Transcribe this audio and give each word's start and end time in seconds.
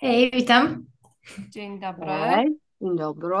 Hej, 0.00 0.30
witam. 0.30 0.86
Dzień 1.48 1.80
dobry. 1.80 2.06
Hej, 2.06 2.58
dzień 2.80 2.96
dobry. 2.96 3.36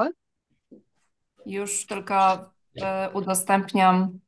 Już 1.46 1.86
tylko 1.86 2.50
e, 2.82 3.10
udostępniam 3.12 4.18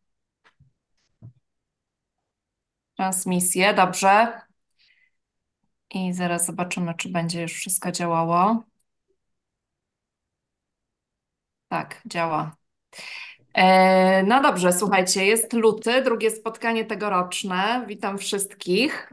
transmisję. 2.97 3.75
Dobrze. 3.75 4.41
I 5.95 6.13
zaraz 6.13 6.47
zobaczymy, 6.47 6.95
czy 6.95 7.09
będzie 7.09 7.43
już 7.43 7.53
wszystko 7.53 7.93
działało. 7.93 8.63
Tak, 11.69 12.03
działa. 12.07 12.57
E, 13.55 14.23
No 14.23 14.43
dobrze, 14.43 14.73
słuchajcie, 14.73 15.27
jest 15.27 15.53
luty, 15.53 16.03
drugie 16.03 16.31
spotkanie 16.31 16.85
tegoroczne. 16.85 17.85
Witam 17.89 18.19
wszystkich. 18.19 19.13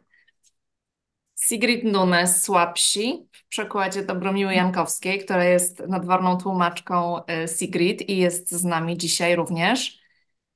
Sigrid 1.47 1.83
Nunes 1.83 2.43
Słabsi 2.43 3.27
w 3.31 3.47
przekładzie 3.47 4.03
Dobromiły 4.03 4.53
Jankowskiej, 4.53 5.19
która 5.19 5.43
jest 5.43 5.79
nadworną 5.87 6.37
tłumaczką 6.37 7.25
e, 7.25 7.47
Sigrid 7.47 8.09
i 8.09 8.17
jest 8.17 8.51
z 8.51 8.63
nami 8.63 8.97
dzisiaj 8.97 9.35
również. 9.35 9.99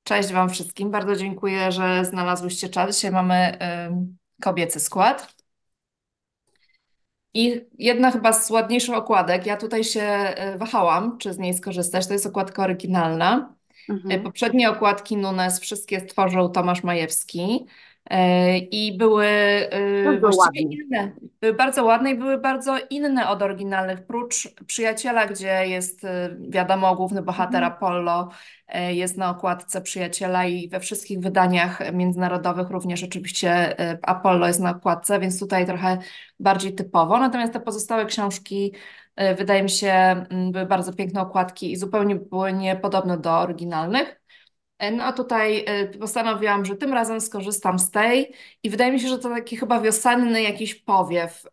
Cześć 0.04 0.34
Wam 0.34 0.50
wszystkim, 0.50 0.92
bardzo 0.92 1.16
dziękuję, 1.16 1.72
że 1.72 2.06
znalazłyście 2.06 2.70
czas. 2.70 2.96
Dzisiaj 2.96 3.12
mamy 3.12 3.58
ym, 3.88 4.18
kobiecy 4.42 4.80
skład. 4.80 5.36
I 7.34 7.62
jedna 7.78 8.12
chyba 8.12 8.34
z 8.34 8.52
ładniejszych 8.52 8.96
okładek, 8.96 9.46
ja 9.46 9.58
tutaj 9.58 9.84
się 9.84 10.36
y, 10.56 10.58
wahałam, 10.58 11.18
czy 11.18 11.34
z 11.34 11.38
niej 11.38 11.54
skorzystać, 11.54 12.08
to 12.08 12.14
jest 12.14 12.26
okładka 12.26 12.64
oryginalna. 12.64 13.54
Y, 13.90 13.94
Mhm. 13.94 14.24
Poprzednie 14.24 14.70
okładki 14.70 15.18
Nunes 15.18 15.60
wszystkie 15.60 16.00
stworzył 16.00 16.50
Tomasz 16.50 16.84
Majewski 16.84 17.66
y, 17.66 17.68
i 18.72 18.98
były 18.98 19.26
y, 19.26 20.20
Bardzo 20.22 20.38
ładnie. 20.38 20.62
inne. 20.62 21.12
Były 21.42 21.54
bardzo 21.54 21.84
ładne 21.86 22.12
i 22.12 22.16
były 22.16 22.38
bardzo 22.38 22.76
inne 22.90 23.30
od 23.30 23.42
oryginalnych, 23.42 24.06
prócz 24.06 24.48
Przyjaciela, 24.68 25.26
gdzie 25.28 25.68
jest 25.68 26.04
y, 26.04 26.08
wiadomo 26.50 26.96
główny 26.96 27.22
bohater 27.22 27.64
Mhm. 27.64 27.74
Apollo 27.74 28.30
jest 28.90 29.18
na 29.18 29.30
okładce 29.30 29.82
Przyjaciela 29.82 30.46
i 30.46 30.70
we 30.70 30.80
wszystkich 30.80 31.20
wydaniach 31.20 31.94
międzynarodowych 31.94 32.70
również 32.70 33.04
oczywiście 33.04 33.76
Apollo 34.02 34.48
jest 34.48 34.60
na 34.60 34.72
okładce, 34.72 35.20
więc 35.20 35.40
tutaj 35.40 35.66
trochę 35.66 35.98
bardziej 36.40 36.76
typowo. 36.76 37.20
Natomiast 37.20 37.54
te 37.54 37.60
pozostałe 37.60 38.06
książki 38.06 38.74
wydaje 39.38 39.64
mi 39.64 39.70
się 39.70 40.26
były 40.52 40.66
bardzo 40.66 40.94
piękne 40.94 41.22
okładki 41.22 41.72
i 41.72 41.76
zupełnie 41.78 42.16
były 42.16 42.54
niepodobne 42.54 43.18
do 43.18 43.40
oryginalnych. 43.40 44.22
E, 44.80 44.92
No 44.92 45.04
a 45.04 45.14
tutaj 45.14 45.66
y, 45.94 45.98
postanowiłam, 46.00 46.66
że 46.66 46.76
tym 46.76 46.94
razem 46.94 47.22
skorzystam 47.22 47.80
z 47.80 47.92
tej 47.92 48.34
i 48.64 48.70
wydaje 48.70 48.92
mi 48.92 49.00
się, 49.00 49.08
że 49.08 49.20
to 49.20 49.30
taki 49.30 49.58
chyba 49.58 49.82
wiosenny 49.82 50.42
jakiś 50.42 50.76
powiew 50.76 51.44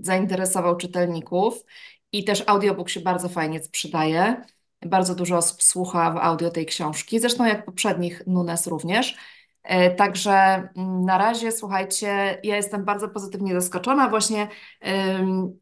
zainteresował 0.00 0.76
czytelników 0.76 1.64
i 2.12 2.24
też 2.24 2.44
audiobook 2.46 2.88
się 2.88 3.00
bardzo 3.00 3.28
fajnie 3.28 3.62
sprzedaje. 3.62 4.42
Bardzo 4.86 5.14
dużo 5.14 5.36
osób 5.36 5.62
słucha 5.62 6.10
w 6.10 6.16
audio 6.16 6.50
tej 6.50 6.66
książki, 6.66 7.20
zresztą 7.20 7.44
jak 7.44 7.64
poprzednich 7.64 8.22
Nunes 8.26 8.66
również. 8.66 9.16
E, 9.62 9.90
Także 9.90 10.32
mm, 10.76 11.04
na 11.04 11.18
razie, 11.18 11.52
słuchajcie, 11.52 12.40
ja 12.44 12.56
jestem 12.56 12.84
bardzo 12.84 13.08
pozytywnie 13.08 13.54
zaskoczona. 13.54 14.08
Właśnie 14.08 14.48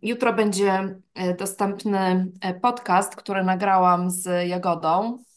jutro 0.02 0.32
będzie 0.32 0.98
e, 1.14 1.34
dostępny 1.34 2.32
e, 2.40 2.54
podcast, 2.54 3.16
który 3.16 3.44
nagrałam 3.44 4.10
z 4.10 4.48
Jagodą 4.48 5.18
e, 5.18 5.27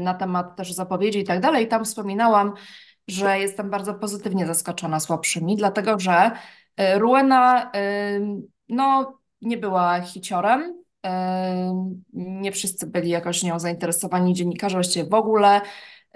na 0.00 0.14
temat 0.14 0.56
też 0.56 0.72
zapowiedzi 0.72 1.18
i 1.18 1.24
tak 1.24 1.40
dalej. 1.40 1.68
Tam 1.68 1.84
wspominałam, 1.84 2.52
że 3.08 3.38
jestem 3.38 3.70
bardzo 3.70 3.94
pozytywnie 3.94 4.46
zaskoczona 4.46 5.00
słabszymi, 5.00 5.56
dlatego 5.56 5.98
że 5.98 6.30
e, 6.76 6.98
Rowena 6.98 7.72
ym, 8.16 8.42
no, 8.68 9.18
nie 9.42 9.56
była 9.56 10.00
hiciorem. 10.00 10.80
Nie 12.12 12.52
wszyscy 12.52 12.86
byli 12.86 13.10
jakoś 13.10 13.42
nią 13.42 13.58
zainteresowani, 13.58 14.34
dziennikarze 14.34 14.76
właściwie 14.76 15.10
w 15.10 15.14
ogóle. 15.14 15.60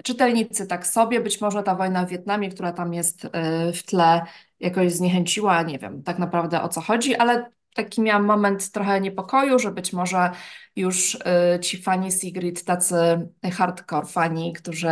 Czytelnicy 0.05 0.67
tak 0.67 0.87
sobie, 0.87 1.21
być 1.21 1.41
może 1.41 1.63
ta 1.63 1.75
wojna 1.75 2.07
w 2.07 2.09
Wietnamie, 2.09 2.51
która 2.51 2.73
tam 2.73 2.95
jest 2.95 3.25
y, 3.25 3.29
w 3.73 3.83
tle, 3.83 4.23
jakoś 4.61 4.93
zniechęciła, 4.93 5.63
nie 5.63 5.79
wiem 5.79 6.03
tak 6.03 6.19
naprawdę 6.19 6.63
o 6.63 6.69
co 6.69 6.81
chodzi, 6.81 7.15
ale 7.15 7.51
taki 7.75 8.03
miałam 8.03 8.25
moment 8.25 8.71
trochę 8.71 9.01
niepokoju, 9.01 9.59
że 9.59 9.71
być 9.71 9.93
może 9.93 10.31
już 10.77 11.15
y, 11.15 11.61
ci 11.61 11.83
fani 11.83 12.13
Sigrid, 12.13 12.65
tacy 12.65 12.95
hardcore 13.53 14.07
fani, 14.07 14.53
którzy 14.53 14.89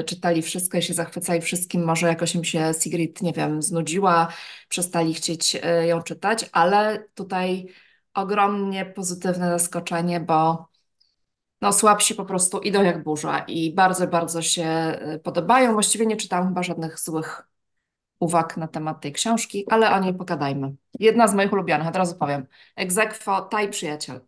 y, 0.00 0.04
czytali 0.04 0.42
wszystko 0.42 0.78
i 0.78 0.82
się 0.82 0.94
zachwycali 0.94 1.40
wszystkim, 1.40 1.84
może 1.84 2.06
jakoś 2.06 2.34
im 2.34 2.44
się 2.44 2.72
Sigrid, 2.82 3.22
nie 3.22 3.32
wiem, 3.32 3.62
znudziła, 3.62 4.28
przestali 4.68 5.14
chcieć 5.14 5.54
y, 5.56 5.86
ją 5.86 6.02
czytać, 6.02 6.50
ale 6.52 7.04
tutaj 7.14 7.66
ogromnie 8.14 8.86
pozytywne 8.86 9.50
zaskoczenie, 9.58 10.20
bo 10.20 10.68
no, 11.60 11.72
słabsi 11.72 12.14
po 12.14 12.24
prostu 12.24 12.58
idą 12.58 12.82
jak 12.82 13.02
burza 13.02 13.38
i 13.38 13.74
bardzo, 13.74 14.06
bardzo 14.06 14.42
się 14.42 14.98
podobają. 15.22 15.72
Właściwie 15.72 16.06
nie 16.06 16.16
czytałam 16.16 16.48
chyba 16.48 16.62
żadnych 16.62 17.00
złych 17.00 17.48
uwag 18.20 18.56
na 18.56 18.68
temat 18.68 19.00
tej 19.00 19.12
książki, 19.12 19.64
ale 19.70 19.90
o 19.90 20.00
niej 20.00 20.14
pogadajmy. 20.14 20.74
Jedna 21.00 21.28
z 21.28 21.34
moich 21.34 21.52
ulubionych, 21.52 21.88
od 21.88 21.96
razu 21.96 22.16
powiem. 22.18 22.46
Egzekwo, 22.76 23.40
Taj 23.40 23.70
Przyjaciel. 23.70 24.20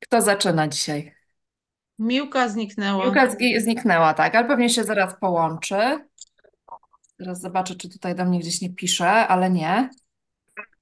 Kto 0.00 0.22
zaczyna 0.22 0.68
dzisiaj? 0.68 1.14
Miłka 1.98 2.48
zniknęła. 2.48 3.04
Piłka 3.04 3.26
zgi- 3.26 3.60
zniknęła, 3.60 4.14
tak, 4.14 4.34
ale 4.34 4.48
pewnie 4.48 4.68
się 4.70 4.84
zaraz 4.84 5.14
połączy. 5.20 6.08
Zaraz 7.18 7.40
zobaczę, 7.40 7.74
czy 7.74 7.88
tutaj 7.88 8.14
do 8.14 8.24
mnie 8.24 8.38
gdzieś 8.40 8.60
nie 8.60 8.74
pisze, 8.74 9.10
ale 9.10 9.50
nie. 9.50 9.90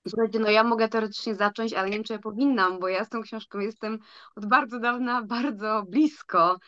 Słuchajcie, 0.08 0.38
no 0.38 0.50
ja 0.50 0.64
mogę 0.64 0.88
teoretycznie 0.88 1.34
zacząć, 1.34 1.72
ale 1.72 1.90
nie 1.90 1.96
wiem, 1.96 2.04
czy 2.04 2.12
ja 2.12 2.18
powinnam, 2.18 2.78
bo 2.78 2.88
ja 2.88 3.04
z 3.04 3.08
tą 3.08 3.22
książką 3.22 3.58
jestem 3.58 3.98
od 4.36 4.46
bardzo 4.46 4.80
dawna 4.80 5.22
bardzo 5.22 5.82
blisko, 5.88 6.58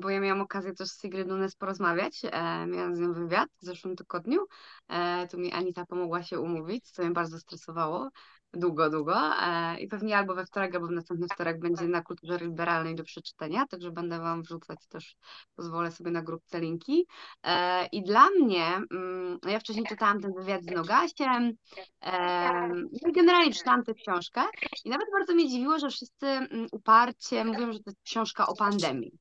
bo 0.00 0.10
ja 0.10 0.20
miałam 0.20 0.40
okazję 0.40 0.72
też 0.74 0.88
z 0.88 1.00
Sigrid 1.00 1.28
Nunes 1.28 1.56
porozmawiać, 1.56 2.20
e, 2.24 2.66
miałam 2.66 2.96
z 2.96 2.98
nią 2.98 3.12
wywiad 3.12 3.48
w 3.62 3.64
zeszłym 3.64 3.96
tygodniu, 3.96 4.46
e, 4.88 5.28
tu 5.28 5.38
mi 5.38 5.52
Anita 5.52 5.86
pomogła 5.86 6.22
się 6.22 6.40
umówić, 6.40 6.90
co 6.90 7.02
mnie 7.02 7.10
bardzo 7.10 7.38
stresowało, 7.38 8.10
długo, 8.54 8.90
długo 8.90 9.14
e, 9.42 9.80
i 9.80 9.88
pewnie 9.88 10.18
albo 10.18 10.34
we 10.34 10.46
wtorek, 10.46 10.74
albo 10.74 10.86
w 10.86 10.90
następny 10.90 11.26
wtorek 11.34 11.60
będzie 11.60 11.88
na 11.88 12.02
kulturze 12.02 12.38
liberalnej 12.38 12.94
do 12.94 13.04
przeczytania, 13.04 13.66
także 13.66 13.90
będę 13.90 14.18
Wam 14.18 14.42
wrzucać 14.42 14.86
też, 14.88 15.16
pozwolę 15.56 15.90
sobie 15.90 16.10
na 16.10 16.22
grupce 16.22 16.60
linki. 16.60 17.06
E, 17.42 17.86
I 17.86 18.02
dla 18.02 18.30
mnie, 18.30 18.66
mm, 18.90 19.38
ja 19.46 19.60
wcześniej 19.60 19.86
czytałam 19.86 20.20
ten 20.20 20.32
wywiad 20.34 20.62
z 20.62 20.70
Nogasiem, 20.70 21.56
Em, 22.02 22.88
No 23.02 23.08
i 23.08 23.12
generalnie 23.12 23.52
czytałam 23.52 23.84
tę 23.84 23.94
książkę 23.94 24.40
i 24.84 24.90
nawet 24.90 25.06
bardzo 25.12 25.34
mnie 25.34 25.48
dziwiło, 25.48 25.78
że 25.78 25.88
wszyscy 25.88 26.26
mm, 26.26 26.66
uparcie 26.72 27.44
mówią, 27.44 27.72
że 27.72 27.78
to 27.78 27.90
jest 27.90 28.02
książka 28.02 28.46
o 28.46 28.56
pandemii. 28.56 29.18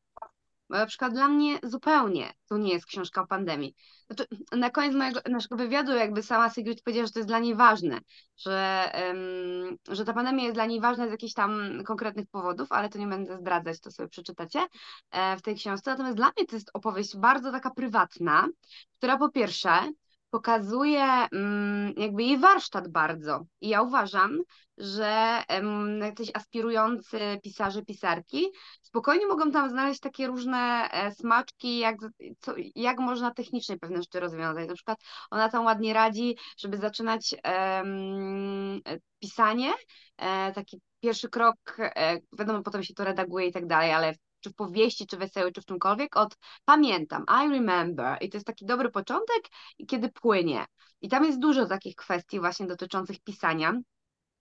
Na 0.71 0.85
przykład 0.85 1.13
dla 1.13 1.27
mnie 1.27 1.59
zupełnie 1.63 2.33
to 2.49 2.57
nie 2.57 2.73
jest 2.73 2.85
książka 2.85 3.21
o 3.21 3.27
pandemii. 3.27 3.75
Znaczy, 4.07 4.25
na 4.51 4.69
koniec 4.69 4.95
mojego, 4.95 5.19
naszego 5.29 5.55
wywiadu 5.55 5.91
jakby 5.91 6.23
sama 6.23 6.49
Sigrid 6.49 6.81
powiedziała, 6.83 7.07
że 7.07 7.13
to 7.13 7.19
jest 7.19 7.29
dla 7.29 7.39
niej 7.39 7.55
ważne, 7.55 7.99
że, 8.37 8.89
em, 8.93 9.77
że 9.89 10.05
ta 10.05 10.13
pandemia 10.13 10.43
jest 10.43 10.55
dla 10.55 10.65
niej 10.65 10.81
ważna 10.81 11.07
z 11.07 11.11
jakichś 11.11 11.33
tam 11.33 11.83
konkretnych 11.85 12.27
powodów, 12.27 12.71
ale 12.71 12.89
to 12.89 12.99
nie 12.99 13.07
będę 13.07 13.37
zdradzać, 13.37 13.79
to 13.79 13.91
sobie 13.91 14.09
przeczytacie 14.09 14.59
e, 15.11 15.37
w 15.37 15.41
tej 15.41 15.55
książce. 15.55 15.91
Natomiast 15.91 16.17
dla 16.17 16.31
mnie 16.37 16.47
to 16.47 16.55
jest 16.55 16.71
opowieść 16.73 17.17
bardzo 17.17 17.51
taka 17.51 17.69
prywatna, 17.69 18.47
która 18.97 19.17
po 19.17 19.29
pierwsze 19.29 19.91
pokazuje 20.31 21.03
mm, 21.03 21.94
jakby 21.97 22.24
jej 22.24 22.38
warsztat 22.38 22.88
bardzo. 22.88 23.46
I 23.62 23.69
ja 23.69 23.81
uważam, 23.81 24.38
że 24.78 25.44
jacyś 26.02 26.31
aspirujący 26.34 27.19
pisarze, 27.44 27.86
pisarki 27.86 28.47
spokojnie 28.81 29.28
mogą 29.28 29.52
tam 29.52 29.69
znaleźć 29.69 30.00
takie 30.00 30.28
różne 30.28 30.90
e, 30.92 31.12
smaczki, 31.12 31.80
jak, 31.80 31.96
co, 32.39 32.54
jak 32.75 33.00
można 33.00 33.33
technicznie 33.33 33.78
pewne 33.78 33.98
rzeczy 34.01 34.19
rozwiązać. 34.19 34.68
Na 34.68 34.75
przykład 34.75 34.98
ona 35.31 35.50
tam 35.50 35.66
ładnie 35.66 35.94
radzi, 35.94 36.38
żeby 36.57 36.77
zaczynać 36.77 37.36
em, 37.44 38.81
pisanie, 39.19 39.74
e, 40.18 40.51
taki 40.54 40.81
pierwszy 41.00 41.30
krok, 41.30 41.56
e, 41.80 42.18
wiadomo, 42.39 42.63
potem 42.63 42.84
się 42.84 42.94
to 42.94 43.04
redaguje 43.04 43.48
i 43.48 43.51
tak 43.51 43.68
dalej, 43.68 43.92
ale 43.92 44.13
czy 44.41 44.49
w 44.49 44.55
powieści, 44.55 45.07
czy 45.07 45.17
wesołej, 45.17 45.53
czy 45.53 45.61
w 45.61 45.65
czymkolwiek, 45.65 46.17
od 46.17 46.38
pamiętam, 46.65 47.25
I 47.45 47.49
remember. 47.49 48.17
I 48.21 48.29
to 48.29 48.38
jest 48.38 48.47
taki 48.47 48.65
dobry 48.65 48.91
początek, 48.91 49.43
kiedy 49.88 50.09
płynie. 50.09 50.65
I 51.01 51.09
tam 51.09 51.25
jest 51.25 51.39
dużo 51.39 51.65
takich 51.65 51.95
kwestii 51.95 52.39
właśnie 52.39 52.67
dotyczących 52.67 53.19
pisania. 53.19 53.73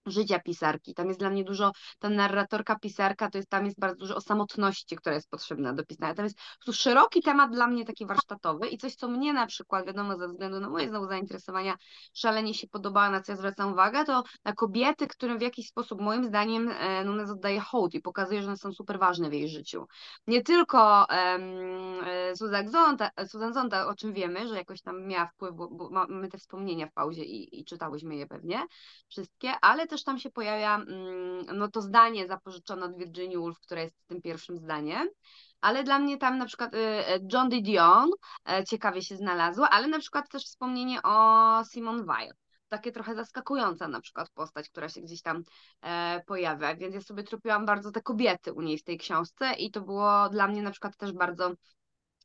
Życia 0.07 0.41
pisarki. 0.41 0.95
Tam 0.95 1.09
jest 1.09 1.21
dla 1.21 1.31
mnie 1.31 1.45
dużo, 1.45 1.73
ta 1.99 2.09
narratorka 2.09 2.79
pisarka, 2.79 3.31
to 3.31 3.39
jest, 3.39 3.51
tam 3.51 3.65
jest 3.65 3.81
bardzo 3.81 3.99
dużo 3.99 4.17
o 4.17 4.21
samotności, 4.21 4.97
która 4.97 5.15
jest 5.15 5.31
potrzebna 5.31 5.73
do 5.73 5.85
pisania. 5.85 6.15
Tam 6.15 6.25
jest 6.25 6.39
prostu 6.65 6.83
szeroki 6.83 7.23
temat 7.23 7.53
dla 7.53 7.67
mnie 7.67 7.85
taki 7.85 8.07
warsztatowy 8.07 8.69
i 8.69 8.79
coś, 8.79 8.95
co 8.95 9.09
mnie 9.09 9.33
na 9.33 9.47
przykład, 9.47 9.87
wiadomo, 9.87 10.17
ze 10.17 10.29
względu 10.29 10.61
na 10.61 10.69
moje 10.69 10.89
znowu 10.89 11.07
zainteresowania, 11.07 11.77
szalenie 12.15 12.55
się 12.55 12.69
podoba, 12.69 13.11
na 13.11 13.21
co 13.21 13.33
ja 13.33 13.37
zwracam 13.37 13.73
uwagę, 13.73 14.05
to 14.05 14.23
na 14.45 14.53
kobiety, 14.53 15.07
którym 15.07 15.39
w 15.39 15.43
jakiś 15.43 15.69
sposób 15.69 16.01
moim 16.01 16.25
zdaniem 16.25 16.69
e, 16.69 17.05
Nunes 17.05 17.31
oddaje 17.31 17.61
hołd 17.61 17.95
i 17.95 18.01
pokazuje, 18.01 18.43
że 18.43 18.49
one 18.49 18.57
są 18.57 18.73
super 18.73 18.99
ważne 18.99 19.31
w 19.31 19.33
jej 19.33 19.49
życiu. 19.49 19.87
Nie 20.27 20.43
tylko 20.43 21.07
um, 21.11 22.37
Susan 22.37 22.69
Zonta, 22.69 23.11
Susan 23.27 23.53
Zonta, 23.55 23.87
o 23.87 23.95
czym 23.95 24.13
wiemy, 24.13 24.49
że 24.49 24.57
jakoś 24.57 24.83
tam 24.83 25.07
miała 25.07 25.27
wpływ, 25.27 25.55
bo, 25.55 25.69
bo 25.69 25.91
mamy 25.91 26.29
te 26.29 26.39
wspomnienia 26.39 26.87
w 26.87 26.93
pauzie 26.93 27.25
i, 27.25 27.61
i 27.61 27.65
czytałyśmy 27.65 28.17
je 28.17 28.27
pewnie 28.27 28.67
wszystkie, 29.09 29.53
ale 29.61 29.87
też 29.91 30.05
tam 30.05 30.19
się 30.19 30.31
pojawia 30.31 30.75
mm, 30.77 31.59
no 31.59 31.69
to 31.69 31.83
zdanie 31.83 32.27
zapożyczone 32.27 32.87
od 32.87 32.97
Virginia 32.97 33.39
Woolf, 33.39 33.59
które 33.61 33.83
jest 33.83 34.07
tym 34.07 34.23
pierwszym 34.23 34.59
zdaniem. 34.59 35.09
Ale 35.61 35.85
dla 35.85 35.99
mnie 35.99 36.19
tam 36.19 36.39
na 36.39 36.47
przykład 36.47 36.75
y, 36.75 36.79
y, 36.79 37.29
John. 37.33 37.49
Dion 37.49 38.11
e, 38.51 38.65
ciekawie 38.65 39.03
się 39.03 39.17
znalazło, 39.17 39.69
ale 39.69 39.89
na 39.89 39.99
przykład 39.99 40.29
też 40.29 40.45
wspomnienie 40.45 41.03
o 41.03 41.65
Simone 41.65 42.05
Weil 42.05 42.33
takie 42.71 42.93
trochę 42.93 43.15
zaskakująca 43.15 43.89
na 43.89 44.01
przykład 44.01 44.31
postać, 44.31 44.69
która 44.69 44.89
się 44.89 45.01
gdzieś 45.01 45.23
tam 45.23 45.43
e, 45.83 46.23
pojawia, 46.27 46.77
więc 46.77 46.95
ja 46.95 47.01
sobie 47.01 47.23
tropiłam 47.23 47.67
bardzo 47.67 47.91
te 47.91 48.03
kobiety 48.03 48.53
u 48.53 48.63
niej 48.63 48.79
w 48.79 48.85
tej 48.85 48.99
książce 48.99 49.53
i 49.53 49.71
to 49.71 49.81
było 49.81 50.29
dla 50.29 50.49
mnie 50.49 50.63
na 50.63 50.71
przykład 50.71 50.97
też 50.97 51.13
bardzo 51.13 51.53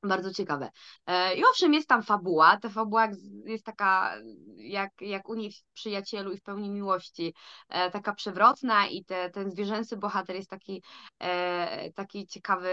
bardzo 0.08 0.34
ciekawe. 0.34 0.70
E, 1.06 1.36
I 1.36 1.46
owszem, 1.46 1.74
jest 1.74 1.90
tam 1.90 2.04
fabuła. 2.04 2.58
Ta 2.58 2.70
fabuła 2.70 3.08
jest 3.46 3.66
taka, 3.66 4.16
jak, 4.58 4.92
jak 5.02 5.30
u 5.30 5.36
niej 5.36 5.52
w 5.52 5.64
przyjacielu 5.74 6.32
i 6.32 6.38
w 6.38 6.42
pełni 6.42 6.70
miłości, 6.70 7.34
e, 7.70 7.92
taka 7.92 8.14
przewrotna, 8.14 8.88
i 8.88 9.06
te, 9.06 9.30
ten 9.30 9.52
zwierzęcy 9.52 9.98
bohater 9.98 10.36
jest 10.36 10.50
taki, 10.50 10.84
e, 11.20 11.92
taki 11.94 12.28
ciekawy 12.28 12.72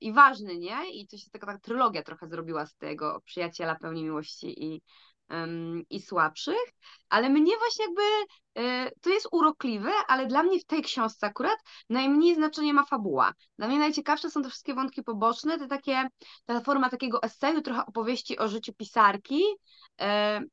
i 0.00 0.12
ważny, 0.12 0.58
nie? 0.58 0.90
I 0.92 1.06
to 1.06 1.16
się 1.16 1.30
taka, 1.30 1.46
taka 1.46 1.58
trylogia 1.58 2.02
trochę 2.02 2.28
zrobiła 2.28 2.66
z 2.66 2.76
tego 2.76 3.20
przyjaciela 3.24 3.74
pełni 3.74 4.04
miłości 4.04 4.64
i, 4.64 4.82
i 5.90 6.02
słabszych, 6.02 6.72
ale 7.08 7.28
mnie 7.28 7.56
właśnie 7.58 7.84
jakby 7.84 8.02
to 9.00 9.10
jest 9.10 9.28
urokliwe, 9.32 9.90
ale 10.08 10.26
dla 10.26 10.42
mnie 10.42 10.60
w 10.60 10.64
tej 10.64 10.82
książce 10.82 11.26
akurat 11.26 11.58
najmniej 11.90 12.34
znaczenie 12.34 12.74
ma 12.74 12.84
fabuła. 12.84 13.32
Dla 13.58 13.68
mnie 13.68 13.78
najciekawsze 13.78 14.30
są 14.30 14.42
te 14.42 14.48
wszystkie 14.48 14.74
wątki 14.74 15.02
poboczne, 15.02 15.58
te 15.58 15.68
takie, 15.68 16.08
ta 16.46 16.60
forma 16.60 16.90
takiego 16.90 17.22
eseju, 17.22 17.62
trochę 17.62 17.86
opowieści 17.86 18.38
o 18.38 18.48
życiu 18.48 18.72
pisarki. 18.72 19.42
Y, 20.02 20.04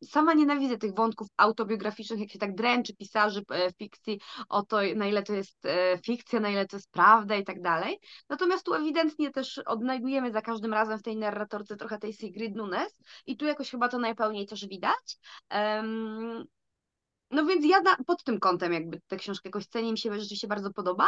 sama 0.08 0.34
nienawidzę 0.34 0.78
tych 0.78 0.96
wątków 0.96 1.28
autobiograficznych, 1.38 2.20
jak 2.20 2.32
się 2.32 2.40
tak 2.40 2.56
dręczy 2.56 2.96
pisarzy 2.96 3.40
y, 3.40 3.72
w 3.72 3.78
fikcji 3.78 4.20
o 4.50 4.64
to, 4.64 4.78
na 4.96 5.08
ile 5.08 5.24
to 5.24 5.34
jest 5.34 5.68
fikcja, 6.06 6.40
na 6.40 6.50
ile 6.50 6.68
to 6.68 6.78
jest 6.78 6.92
prawda 6.92 7.36
i 7.36 7.44
tak 7.44 7.62
dalej. 7.62 8.00
Natomiast 8.30 8.66
tu 8.66 8.74
ewidentnie 8.74 9.32
też 9.32 9.58
odnajdujemy 9.58 10.32
za 10.32 10.42
każdym 10.42 10.74
razem 10.74 11.00
w 11.00 11.04
tej 11.04 11.18
narratorce 11.18 11.76
trochę 11.76 11.98
tej 11.98 12.14
Sigrid 12.14 12.56
Nunes 12.56 12.98
i 13.26 13.38
tu 13.38 13.46
jakoś 13.46 13.72
chyba 13.72 13.88
to 13.88 14.00
najpełniej 14.00 14.48
też 14.48 14.68
widać. 14.68 15.18
No 17.36 17.46
więc 17.46 17.66
ja 17.66 17.82
na, 17.82 17.96
pod 18.08 18.24
tym 18.24 18.40
kątem 18.40 18.74
jakby 18.74 19.02
tę 19.08 19.18
książkę 19.18 19.50
jakoś 19.50 19.66
cenię, 19.68 19.92
mi 19.92 19.98
się 19.98 20.14
rzeczywiście 20.14 20.48
bardzo 20.48 20.74
podoba, 20.74 21.08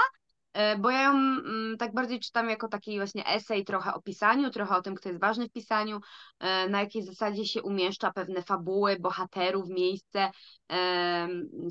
e, 0.54 0.78
bo 0.78 0.90
ja 0.90 1.04
ją 1.04 1.12
mm, 1.12 1.78
tak 1.80 1.94
bardziej 1.94 2.20
czytam 2.20 2.50
jako 2.50 2.68
taki 2.68 2.98
właśnie 2.98 3.28
esej 3.28 3.66
trochę 3.66 3.94
o 3.94 4.02
pisaniu, 4.02 4.50
trochę 4.50 4.76
o 4.76 4.82
tym, 4.82 4.96
kto 4.96 5.10
jest 5.10 5.22
ważny 5.22 5.50
w 5.50 5.52
pisaniu, 5.52 6.00
e, 6.40 6.70
na 6.70 6.80
jakiej 6.80 7.04
zasadzie 7.04 7.46
się 7.46 7.64
umieszcza 7.64 8.12
pewne 8.12 8.42
fabuły, 8.42 9.00
bohaterów, 9.00 9.70
miejsce 9.70 10.32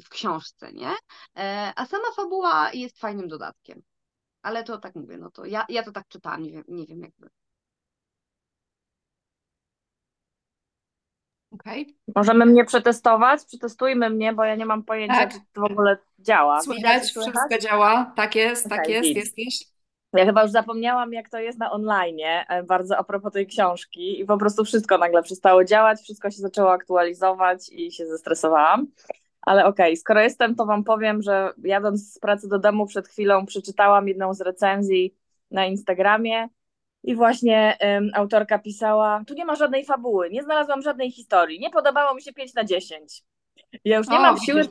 w 0.04 0.08
książce, 0.08 0.72
nie? 0.72 0.94
E, 1.38 1.72
a 1.76 1.86
sama 1.86 2.12
fabuła 2.16 2.70
jest 2.72 2.98
fajnym 2.98 3.28
dodatkiem. 3.28 3.82
Ale 4.42 4.64
to 4.64 4.78
tak 4.78 4.94
mówię, 4.94 5.18
no 5.18 5.30
to 5.30 5.44
ja, 5.44 5.66
ja 5.68 5.82
to 5.82 5.92
tak 5.92 6.08
czytałam, 6.08 6.42
nie 6.42 6.52
wiem, 6.52 6.64
nie 6.68 6.86
wiem 6.86 7.00
jakby. 7.00 7.28
Okay. 11.60 11.84
Możemy 12.16 12.46
mnie 12.46 12.64
przetestować? 12.64 13.44
Przetestujmy 13.44 14.10
mnie, 14.10 14.32
bo 14.32 14.44
ja 14.44 14.54
nie 14.54 14.66
mam 14.66 14.82
pojęcia, 14.82 15.14
tak. 15.14 15.32
czy 15.32 15.38
to 15.52 15.60
w 15.60 15.64
ogóle 15.64 15.98
działa. 16.18 16.60
Słychać, 16.60 17.02
wszystko 17.02 17.58
działa. 17.60 18.12
Tak 18.16 18.34
jest, 18.34 18.66
okay, 18.66 18.78
tak 18.78 18.88
jest, 18.88 19.08
widz. 19.08 19.16
jesteś. 19.16 19.76
Ja 20.12 20.24
chyba 20.24 20.42
już 20.42 20.50
zapomniałam, 20.50 21.12
jak 21.12 21.28
to 21.28 21.38
jest 21.38 21.58
na 21.58 21.70
online, 21.70 22.18
e, 22.48 22.62
bardzo 22.62 22.96
a 22.96 23.04
propos 23.04 23.32
tej 23.32 23.46
książki 23.46 24.20
i 24.20 24.24
po 24.24 24.38
prostu 24.38 24.64
wszystko 24.64 24.98
nagle 24.98 25.22
przestało 25.22 25.64
działać, 25.64 26.00
wszystko 26.00 26.30
się 26.30 26.36
zaczęło 26.36 26.72
aktualizować 26.72 27.68
i 27.72 27.92
się 27.92 28.06
zestresowałam. 28.06 28.86
Ale 29.42 29.66
okej, 29.66 29.86
okay, 29.86 29.96
skoro 29.96 30.20
jestem, 30.20 30.54
to 30.54 30.66
Wam 30.66 30.84
powiem, 30.84 31.22
że 31.22 31.52
jadąc 31.64 32.14
z 32.14 32.18
pracy 32.18 32.48
do 32.48 32.58
domu 32.58 32.86
przed 32.86 33.08
chwilą 33.08 33.46
przeczytałam 33.46 34.08
jedną 34.08 34.34
z 34.34 34.40
recenzji 34.40 35.14
na 35.50 35.66
Instagramie 35.66 36.48
i 37.06 37.14
właśnie 37.14 37.78
autorka 38.14 38.58
pisała, 38.58 39.22
tu 39.26 39.34
nie 39.34 39.44
ma 39.44 39.54
żadnej 39.54 39.84
fabuły, 39.84 40.30
nie 40.30 40.42
znalazłam 40.42 40.82
żadnej 40.82 41.10
historii, 41.10 41.60
nie 41.60 41.70
podobało 41.70 42.14
mi 42.14 42.22
się 42.22 42.32
5 42.32 42.54
na 42.54 42.64
10. 42.64 43.22
Ja 43.84 43.98
już 43.98 44.08
nie 44.08 44.18
o, 44.18 44.20
mam 44.20 44.38
siły 44.38 44.64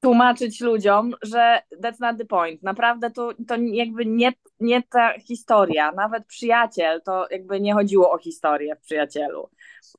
tłumaczyć 0.00 0.60
ludziom, 0.60 1.14
że 1.22 1.62
that's 1.82 2.00
not 2.00 2.18
the 2.18 2.24
point. 2.24 2.62
Naprawdę 2.62 3.10
to, 3.10 3.30
to 3.48 3.56
jakby 3.56 4.06
nie, 4.06 4.32
nie 4.60 4.82
ta 4.82 5.18
historia, 5.20 5.92
nawet 5.92 6.26
przyjaciel, 6.26 7.02
to 7.02 7.26
jakby 7.30 7.60
nie 7.60 7.74
chodziło 7.74 8.12
o 8.12 8.18
historię 8.18 8.76
w 8.76 8.80
przyjacielu. 8.80 9.48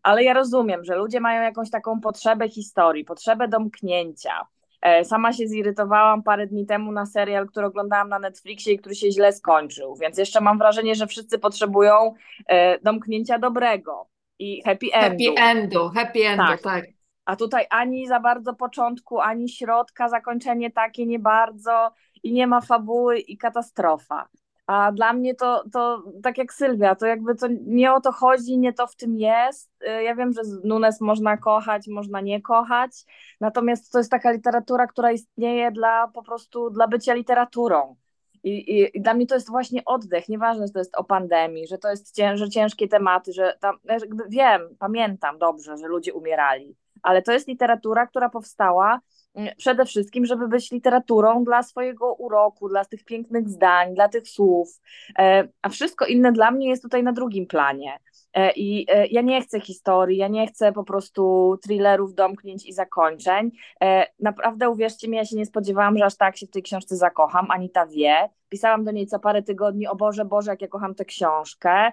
Ale 0.03 0.23
ja 0.23 0.33
rozumiem, 0.33 0.83
że 0.83 0.95
ludzie 0.95 1.19
mają 1.19 1.41
jakąś 1.41 1.69
taką 1.69 2.01
potrzebę 2.01 2.49
historii, 2.49 3.05
potrzebę 3.05 3.47
domknięcia. 3.47 4.47
E, 4.83 5.05
sama 5.05 5.33
się 5.33 5.47
zirytowałam 5.47 6.23
parę 6.23 6.47
dni 6.47 6.65
temu 6.65 6.91
na 6.91 7.05
serial, 7.05 7.47
który 7.47 7.65
oglądałam 7.65 8.09
na 8.09 8.19
Netflixie 8.19 8.73
i 8.73 8.77
który 8.77 8.95
się 8.95 9.11
źle 9.11 9.33
skończył, 9.33 9.95
więc 9.95 10.17
jeszcze 10.17 10.41
mam 10.41 10.57
wrażenie, 10.57 10.95
że 10.95 11.07
wszyscy 11.07 11.39
potrzebują 11.39 12.13
e, 12.47 12.79
domknięcia 12.79 13.39
dobrego 13.39 14.07
i 14.39 14.61
happy 14.61 14.87
endu. 14.93 15.25
Happy 15.25 15.41
endu, 15.41 15.89
happy 15.89 16.27
endu, 16.27 16.45
tak. 16.47 16.61
tak. 16.61 16.85
A 17.25 17.35
tutaj 17.35 17.65
ani 17.69 18.07
za 18.07 18.19
bardzo 18.19 18.53
początku, 18.53 19.19
ani 19.19 19.49
środka, 19.49 20.09
zakończenie 20.09 20.71
takie 20.71 21.05
nie 21.05 21.19
bardzo 21.19 21.91
i 22.23 22.33
nie 22.33 22.47
ma 22.47 22.61
fabuły 22.61 23.19
i 23.19 23.37
katastrofa. 23.37 24.27
A 24.67 24.91
dla 24.91 25.13
mnie 25.13 25.35
to, 25.35 25.63
to 25.73 26.03
tak 26.23 26.37
jak 26.37 26.53
Sylwia, 26.53 26.95
to 26.95 27.05
jakby 27.05 27.35
to 27.35 27.47
nie 27.65 27.93
o 27.93 28.01
to 28.01 28.11
chodzi, 28.11 28.57
nie 28.57 28.73
to 28.73 28.87
w 28.87 28.95
tym 28.95 29.17
jest. 29.17 29.71
Y, 29.87 30.03
ja 30.03 30.15
wiem, 30.15 30.33
że 30.33 30.41
Nunes 30.63 31.01
można 31.01 31.37
kochać, 31.37 31.87
można 31.87 32.21
nie 32.21 32.41
kochać, 32.41 32.91
natomiast 33.41 33.91
to 33.91 33.97
jest 33.97 34.11
taka 34.11 34.31
literatura, 34.31 34.87
która 34.87 35.11
istnieje 35.11 35.71
dla 35.71 36.07
po 36.07 36.23
prostu 36.23 36.69
dla 36.69 36.87
bycia 36.87 37.13
literaturą. 37.13 37.95
I, 38.43 38.49
i, 38.49 38.97
I, 38.97 39.01
dla 39.01 39.13
mnie 39.13 39.27
to 39.27 39.35
jest 39.35 39.49
właśnie 39.49 39.85
oddech, 39.85 40.29
nieważne, 40.29 40.67
że 40.67 40.73
to 40.73 40.79
jest 40.79 40.95
o 40.95 41.03
pandemii, 41.03 41.67
że 41.67 41.77
to 41.77 41.89
jest 41.89 42.15
cięż, 42.15 42.39
że 42.39 42.49
ciężkie 42.49 42.87
tematy, 42.87 43.33
że 43.33 43.57
tam, 43.59 43.75
wiem, 44.29 44.61
pamiętam 44.79 45.37
dobrze, 45.37 45.77
że 45.77 45.87
ludzie 45.87 46.13
umierali, 46.13 46.75
ale 47.01 47.21
to 47.21 47.31
jest 47.31 47.47
literatura, 47.47 48.07
która 48.07 48.29
powstała 48.29 48.99
przede 49.57 49.85
wszystkim, 49.85 50.25
żeby 50.25 50.47
być 50.47 50.71
literaturą 50.71 51.43
dla 51.43 51.63
swojego 51.63 52.13
uroku, 52.13 52.69
dla 52.69 52.85
tych 52.85 53.03
pięknych 53.03 53.49
zdań, 53.49 53.95
dla 53.95 54.09
tych 54.09 54.27
słów, 54.27 54.81
e, 55.19 55.47
a 55.61 55.69
wszystko 55.69 56.05
inne 56.05 56.31
dla 56.31 56.51
mnie 56.51 56.69
jest 56.69 56.83
tutaj 56.83 57.03
na 57.03 57.11
drugim 57.11 57.47
planie. 57.47 57.99
E, 58.33 58.51
I 58.51 58.85
e, 58.89 59.07
ja 59.07 59.21
nie 59.21 59.41
chcę 59.41 59.59
historii, 59.59 60.17
ja 60.17 60.27
nie 60.27 60.47
chcę 60.47 60.71
po 60.71 60.83
prostu 60.83 61.55
thrillerów, 61.63 62.15
domknięć 62.15 62.65
i 62.65 62.73
zakończeń. 62.73 63.51
Naprawdę 64.19 64.69
uwierzcie 64.69 65.07
mi, 65.07 65.17
ja 65.17 65.25
się 65.25 65.35
nie 65.35 65.45
spodziewałam, 65.45 65.97
że 65.97 66.05
aż 66.05 66.17
tak 66.17 66.37
się 66.37 66.47
w 66.47 66.51
tej 66.51 66.63
książce 66.63 66.95
zakocham. 66.95 67.51
Anita 67.51 67.85
wie. 67.87 68.29
Pisałam 68.53 68.83
do 68.83 68.91
niej 68.91 69.07
co 69.07 69.19
parę 69.19 69.43
tygodni, 69.43 69.87
o 69.87 69.95
Boże, 69.95 70.25
Boże, 70.25 70.51
jak 70.51 70.61
ja 70.61 70.67
kocham 70.67 70.95
tę 70.95 71.05
książkę. 71.05 71.91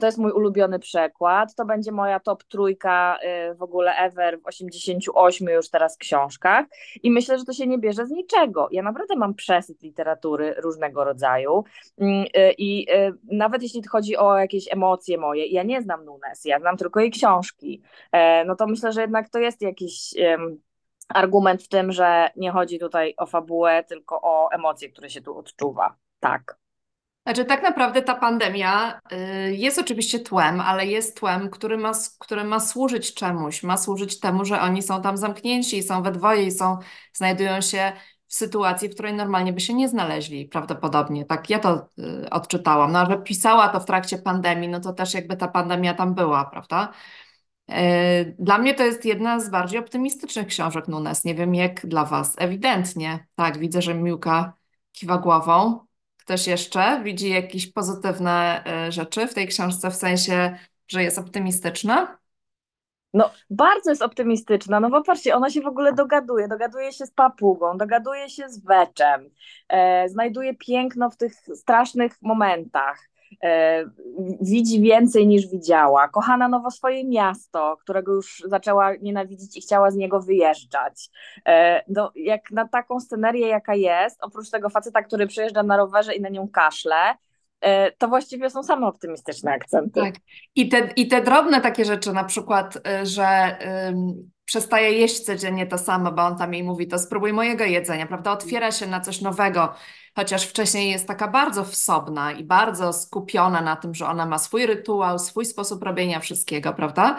To 0.00 0.06
jest 0.06 0.18
mój 0.18 0.32
ulubiony 0.32 0.78
przekład. 0.78 1.54
To 1.54 1.64
będzie 1.64 1.92
moja 1.92 2.20
top 2.20 2.44
trójka 2.44 3.18
w 3.56 3.62
ogóle 3.62 3.96
ever 3.96 4.40
w 4.40 4.46
88 4.46 5.48
już 5.48 5.70
teraz 5.70 5.96
książkach. 5.96 6.66
I 7.02 7.10
myślę, 7.10 7.38
że 7.38 7.44
to 7.44 7.52
się 7.52 7.66
nie 7.66 7.78
bierze 7.78 8.06
z 8.06 8.10
niczego. 8.10 8.68
Ja 8.70 8.82
naprawdę 8.82 9.16
mam 9.16 9.34
przesyt 9.34 9.82
literatury 9.82 10.54
różnego 10.58 11.04
rodzaju 11.04 11.64
mm, 11.98 12.24
y, 12.24 12.52
i 12.58 12.92
y, 12.92 13.12
nawet 13.32 13.62
jeśli 13.62 13.82
chodzi 13.86 14.16
o 14.16 14.38
jakieś 14.38 14.72
emocje 14.72 15.18
moje, 15.18 15.46
ja 15.46 15.62
nie 15.62 15.82
znam 15.82 16.04
Nunes, 16.04 16.44
ja 16.44 16.58
znam 16.58 16.76
tylko 16.76 17.00
jej 17.00 17.10
książki, 17.10 17.82
e, 18.12 18.44
no 18.44 18.56
to 18.56 18.66
myślę, 18.66 18.92
że 18.92 19.00
jednak 19.00 19.28
to 19.28 19.38
jest 19.38 19.62
jakiś 19.62 20.14
argument 21.14 21.62
w 21.62 21.68
tym, 21.68 21.92
że 21.92 22.30
nie 22.36 22.50
chodzi 22.50 22.78
tutaj 22.78 23.14
o 23.16 23.26
fabułę, 23.26 23.84
tylko 23.84 24.20
o 24.22 24.50
emocje, 24.52 24.88
które 24.88 25.10
się 25.10 25.20
tu 25.20 25.38
odczuwa. 25.38 25.96
Tak. 26.20 26.60
Znaczy, 27.26 27.44
tak 27.44 27.62
naprawdę 27.62 28.02
ta 28.02 28.14
pandemia 28.14 29.00
y, 29.12 29.54
jest 29.54 29.78
oczywiście 29.78 30.20
tłem, 30.20 30.60
ale 30.60 30.86
jest 30.86 31.20
tłem, 31.20 31.50
który 31.50 31.78
ma, 31.78 31.92
który 32.18 32.44
ma 32.44 32.60
służyć 32.60 33.14
czemuś. 33.14 33.62
Ma 33.62 33.76
służyć 33.76 34.20
temu, 34.20 34.44
że 34.44 34.60
oni 34.60 34.82
są 34.82 35.02
tam 35.02 35.16
zamknięci 35.16 35.82
są 35.82 36.02
we 36.02 36.12
dwoje 36.12 36.42
i 36.42 36.50
są, 36.50 36.78
znajdują 37.12 37.60
się 37.60 37.92
w 38.26 38.34
sytuacji, 38.34 38.88
w 38.88 38.94
której 38.94 39.14
normalnie 39.14 39.52
by 39.52 39.60
się 39.60 39.74
nie 39.74 39.88
znaleźli 39.88 40.48
prawdopodobnie. 40.48 41.24
Tak 41.24 41.50
ja 41.50 41.58
to 41.58 41.88
y, 41.98 42.30
odczytałam. 42.30 42.92
No, 42.92 42.98
a 42.98 43.10
że 43.10 43.18
pisała 43.18 43.68
to 43.68 43.80
w 43.80 43.84
trakcie 43.84 44.18
pandemii, 44.18 44.68
no 44.68 44.80
to 44.80 44.92
też 44.92 45.14
jakby 45.14 45.36
ta 45.36 45.48
pandemia 45.48 45.94
tam 45.94 46.14
była, 46.14 46.44
prawda? 46.44 46.92
E, 47.70 48.24
Dla 48.38 48.58
mnie 48.58 48.74
to 48.74 48.84
jest 48.84 49.04
jedna 49.04 49.40
z 49.40 49.50
bardziej 49.50 49.80
optymistycznych 49.80 50.46
książek 50.46 50.88
Nunes. 50.88 51.24
Nie 51.24 51.34
wiem 51.34 51.54
jak 51.54 51.86
dla 51.86 52.04
Was. 52.04 52.34
Ewidentnie. 52.38 53.26
Tak, 53.34 53.58
widzę, 53.58 53.82
że 53.82 53.94
Miłka 53.94 54.52
kiwa 54.92 55.18
głową. 55.18 55.86
Ktoś 56.16 56.46
jeszcze 56.46 57.02
widzi 57.04 57.30
jakieś 57.30 57.72
pozytywne 57.72 58.64
e, 58.66 58.92
rzeczy 58.92 59.26
w 59.26 59.34
tej 59.34 59.48
książce, 59.48 59.90
w 59.90 59.96
sensie, 59.96 60.56
że 60.88 61.02
jest 61.02 61.18
optymistyczna? 61.18 62.18
No, 63.14 63.30
bardzo 63.50 63.90
jest 63.90 64.02
optymistyczna, 64.02 64.80
no 64.80 64.90
bo 64.90 65.02
patrzcie, 65.02 65.36
ona 65.36 65.50
się 65.50 65.60
w 65.60 65.66
ogóle 65.66 65.92
dogaduje, 65.92 66.48
dogaduje 66.48 66.92
się 66.92 67.06
z 67.06 67.10
papugą, 67.10 67.76
dogaduje 67.78 68.28
się 68.28 68.48
z 68.48 68.64
weczem, 68.64 69.30
e, 69.68 70.08
znajduje 70.08 70.54
piękno 70.54 71.10
w 71.10 71.16
tych 71.16 71.34
strasznych 71.34 72.22
momentach, 72.22 72.98
widzi 74.40 74.80
więcej 74.80 75.26
niż 75.26 75.46
widziała, 75.46 76.08
kocha 76.08 76.36
na 76.36 76.48
nowo 76.48 76.70
swoje 76.70 77.04
miasto, 77.04 77.76
którego 77.80 78.12
już 78.12 78.42
zaczęła 78.46 78.94
nienawidzić 78.96 79.56
i 79.56 79.60
chciała 79.60 79.90
z 79.90 79.96
niego 79.96 80.20
wyjeżdżać. 80.20 81.10
E, 81.46 81.84
no, 81.88 82.12
jak 82.14 82.50
na 82.50 82.68
taką 82.68 83.00
scenerię, 83.00 83.48
jaka 83.48 83.74
jest, 83.74 84.18
oprócz 84.20 84.50
tego 84.50 84.68
faceta, 84.68 85.02
który 85.02 85.26
przyjeżdża 85.26 85.62
na 85.62 85.76
rowerze 85.76 86.14
i 86.14 86.20
na 86.20 86.28
nią 86.28 86.48
kaszle, 86.48 87.14
e, 87.60 87.92
to 87.92 88.08
właściwie 88.08 88.50
są 88.50 88.62
same 88.62 88.86
optymistyczne 88.86 89.52
akcenty. 89.52 90.00
Tak. 90.00 90.14
I 90.54 90.68
te, 90.68 90.88
I 90.96 91.08
te 91.08 91.22
drobne 91.22 91.60
takie 91.60 91.84
rzeczy, 91.84 92.12
na 92.12 92.24
przykład, 92.24 92.78
że 93.02 93.56
przestaje 94.50 94.92
jeść 94.92 95.20
codziennie 95.20 95.66
to 95.66 95.78
samo, 95.78 96.12
bo 96.12 96.22
on 96.22 96.38
tam 96.38 96.54
jej 96.54 96.64
mówi, 96.64 96.88
to 96.88 96.98
spróbuj 96.98 97.32
mojego 97.32 97.64
jedzenia, 97.64 98.06
prawda? 98.06 98.32
Otwiera 98.32 98.72
się 98.72 98.86
na 98.86 99.00
coś 99.00 99.20
nowego, 99.20 99.74
chociaż 100.16 100.46
wcześniej 100.46 100.90
jest 100.90 101.06
taka 101.06 101.28
bardzo 101.28 101.64
wsobna 101.64 102.32
i 102.32 102.44
bardzo 102.44 102.92
skupiona 102.92 103.60
na 103.60 103.76
tym, 103.76 103.94
że 103.94 104.06
ona 104.06 104.26
ma 104.26 104.38
swój 104.38 104.66
rytuał, 104.66 105.18
swój 105.18 105.44
sposób 105.44 105.82
robienia 105.82 106.20
wszystkiego, 106.20 106.72
prawda? 106.72 107.16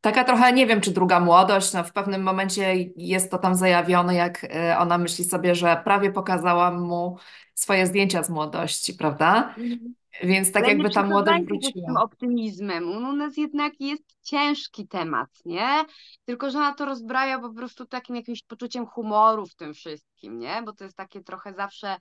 Taka 0.00 0.24
trochę, 0.24 0.52
nie 0.52 0.66
wiem, 0.66 0.80
czy 0.80 0.90
druga 0.90 1.20
młodość, 1.20 1.72
no 1.72 1.84
w 1.84 1.92
pewnym 1.92 2.22
momencie 2.22 2.74
jest 2.96 3.30
to 3.30 3.38
tam 3.38 3.54
zajawione, 3.54 4.14
jak 4.14 4.44
y, 4.44 4.76
ona 4.78 4.98
myśli 4.98 5.24
sobie, 5.24 5.54
że 5.54 5.80
prawie 5.84 6.12
pokazałam 6.12 6.80
mu 6.80 7.18
swoje 7.54 7.86
zdjęcia 7.86 8.22
z 8.22 8.30
młodości, 8.30 8.94
prawda? 8.94 9.54
Więc 10.22 10.52
tak 10.52 10.62
Ale 10.64 10.72
jakby 10.72 10.90
ta 10.90 11.02
młodość 11.02 11.44
z 11.44 11.46
tym 11.46 11.46
wróciła. 11.46 12.02
optymizmem. 12.02 12.90
U 12.90 13.12
nas 13.12 13.36
jednak 13.36 13.72
jest 13.80 14.02
ciężki 14.22 14.88
temat, 14.88 15.28
nie? 15.44 15.84
Tylko, 16.24 16.50
że 16.50 16.58
ona 16.58 16.74
to 16.74 16.84
rozbraja 16.84 17.38
po 17.38 17.52
prostu 17.54 17.86
takim 17.86 18.16
jakimś 18.16 18.42
poczuciem 18.42 18.86
humoru 18.86 19.46
w 19.46 19.54
tym 19.54 19.74
wszystkim, 19.74 20.38
nie? 20.38 20.62
Bo 20.66 20.72
to 20.72 20.84
jest 20.84 20.96
takie 20.96 21.20
trochę 21.22 21.54
zawsze 21.54 21.96